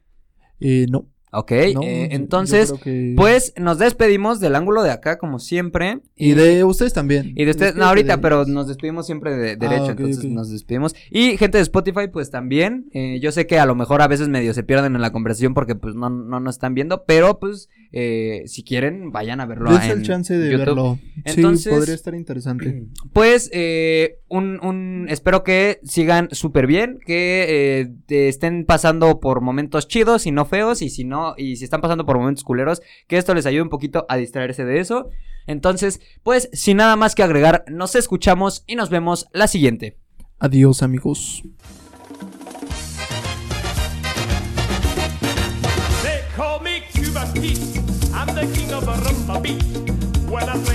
Eh, 0.59 0.85
no. 0.89 1.09
Ok, 1.37 1.51
no, 1.73 1.81
eh, 1.83 2.09
entonces, 2.11 2.73
que- 2.83 3.13
pues 3.17 3.53
nos 3.57 3.77
despedimos 3.77 4.39
del 4.39 4.55
ángulo 4.55 4.83
de 4.83 4.91
acá, 4.91 5.17
como 5.17 5.39
siempre. 5.39 5.99
Y 6.15 6.31
de 6.33 6.63
ustedes 6.63 6.93
también. 6.93 7.33
Y 7.35 7.45
de 7.45 7.51
ustedes, 7.51 7.75
no 7.75 7.85
ahorita, 7.85 8.15
de 8.17 8.21
pero 8.21 8.45
nos 8.45 8.67
despedimos 8.67 9.05
siempre 9.05 9.35
de 9.35 9.51
Ah, 9.51 9.55
derecho, 9.55 9.91
entonces 9.91 10.25
nos 10.25 10.49
despedimos. 10.51 10.95
Y 11.11 11.37
gente 11.37 11.57
de 11.57 11.63
Spotify, 11.63 12.07
pues 12.11 12.31
también. 12.31 12.85
eh, 12.93 13.19
yo 13.21 13.31
sé 13.31 13.47
que 13.47 13.59
a 13.59 13.65
lo 13.65 13.75
mejor 13.75 14.01
a 14.01 14.07
veces 14.07 14.27
medio 14.29 14.53
se 14.53 14.63
pierden 14.63 14.95
en 14.95 15.01
la 15.01 15.11
conversación 15.11 15.53
porque 15.53 15.75
pues 15.75 15.95
no, 15.95 16.09
no 16.09 16.39
nos 16.39 16.55
están 16.55 16.73
viendo, 16.73 17.03
pero 17.05 17.39
pues 17.39 17.69
eh, 17.91 18.43
si 18.47 18.63
quieren, 18.63 19.11
vayan 19.11 19.39
a 19.39 19.45
verlo 19.45 19.69
en 19.75 19.89
el 19.91 20.03
chance 20.03 20.37
de 20.37 20.51
YouTube. 20.51 20.65
verlo. 20.65 20.99
Entonces- 21.23 21.63
sí, 21.63 21.69
podría 21.69 21.95
estar 21.95 22.13
interesante. 22.15 22.83
Pues, 23.13 23.49
eh, 23.53 24.19
un, 24.27 24.59
un, 24.63 25.07
espero 25.09 25.43
que 25.43 25.79
sigan 25.83 26.27
súper 26.31 26.67
bien, 26.67 26.99
que 27.05 27.87
eh, 28.09 28.27
estén 28.27 28.65
pasando 28.65 29.21
por 29.21 29.39
momentos 29.39 29.87
chidos 29.87 30.25
y 30.25 30.31
no 30.31 30.43
feos, 30.45 30.81
y 30.81 30.89
si 30.89 31.05
no, 31.05 31.24
y 31.37 31.55
si 31.55 31.63
están 31.63 31.81
pasando 31.81 32.05
por 32.05 32.17
momentos 32.17 32.43
culeros, 32.43 32.81
que 33.07 33.17
esto 33.17 33.33
les 33.33 33.45
ayude 33.45 33.63
un 33.63 33.69
poquito 33.69 34.05
a 34.09 34.17
distraerse 34.17 34.65
de 34.65 34.79
eso. 34.79 35.09
Entonces, 35.47 36.01
pues, 36.23 36.49
sin 36.53 36.77
nada 36.77 36.95
más 36.95 37.15
que 37.15 37.23
agregar, 37.23 37.65
nos 37.67 37.95
escuchamos 37.95 38.63
y 38.67 38.75
nos 38.75 38.89
vemos 38.89 39.27
la 39.31 39.47
siguiente. 39.47 39.97
Adiós, 40.39 40.83
amigos. 40.83 41.43
They 46.03 46.21
call 46.35 46.61
me 46.61 46.83
Cuba 46.93 47.25
Pete. 47.33 47.79
I'm 48.13 48.33
the 48.35 48.47
king 48.53 48.71
of 48.73 48.85
the 48.85 48.93
rumba 48.93 49.41
beat. 49.41 49.63
When 50.29 50.43
I 50.49 50.57
play 50.63 50.74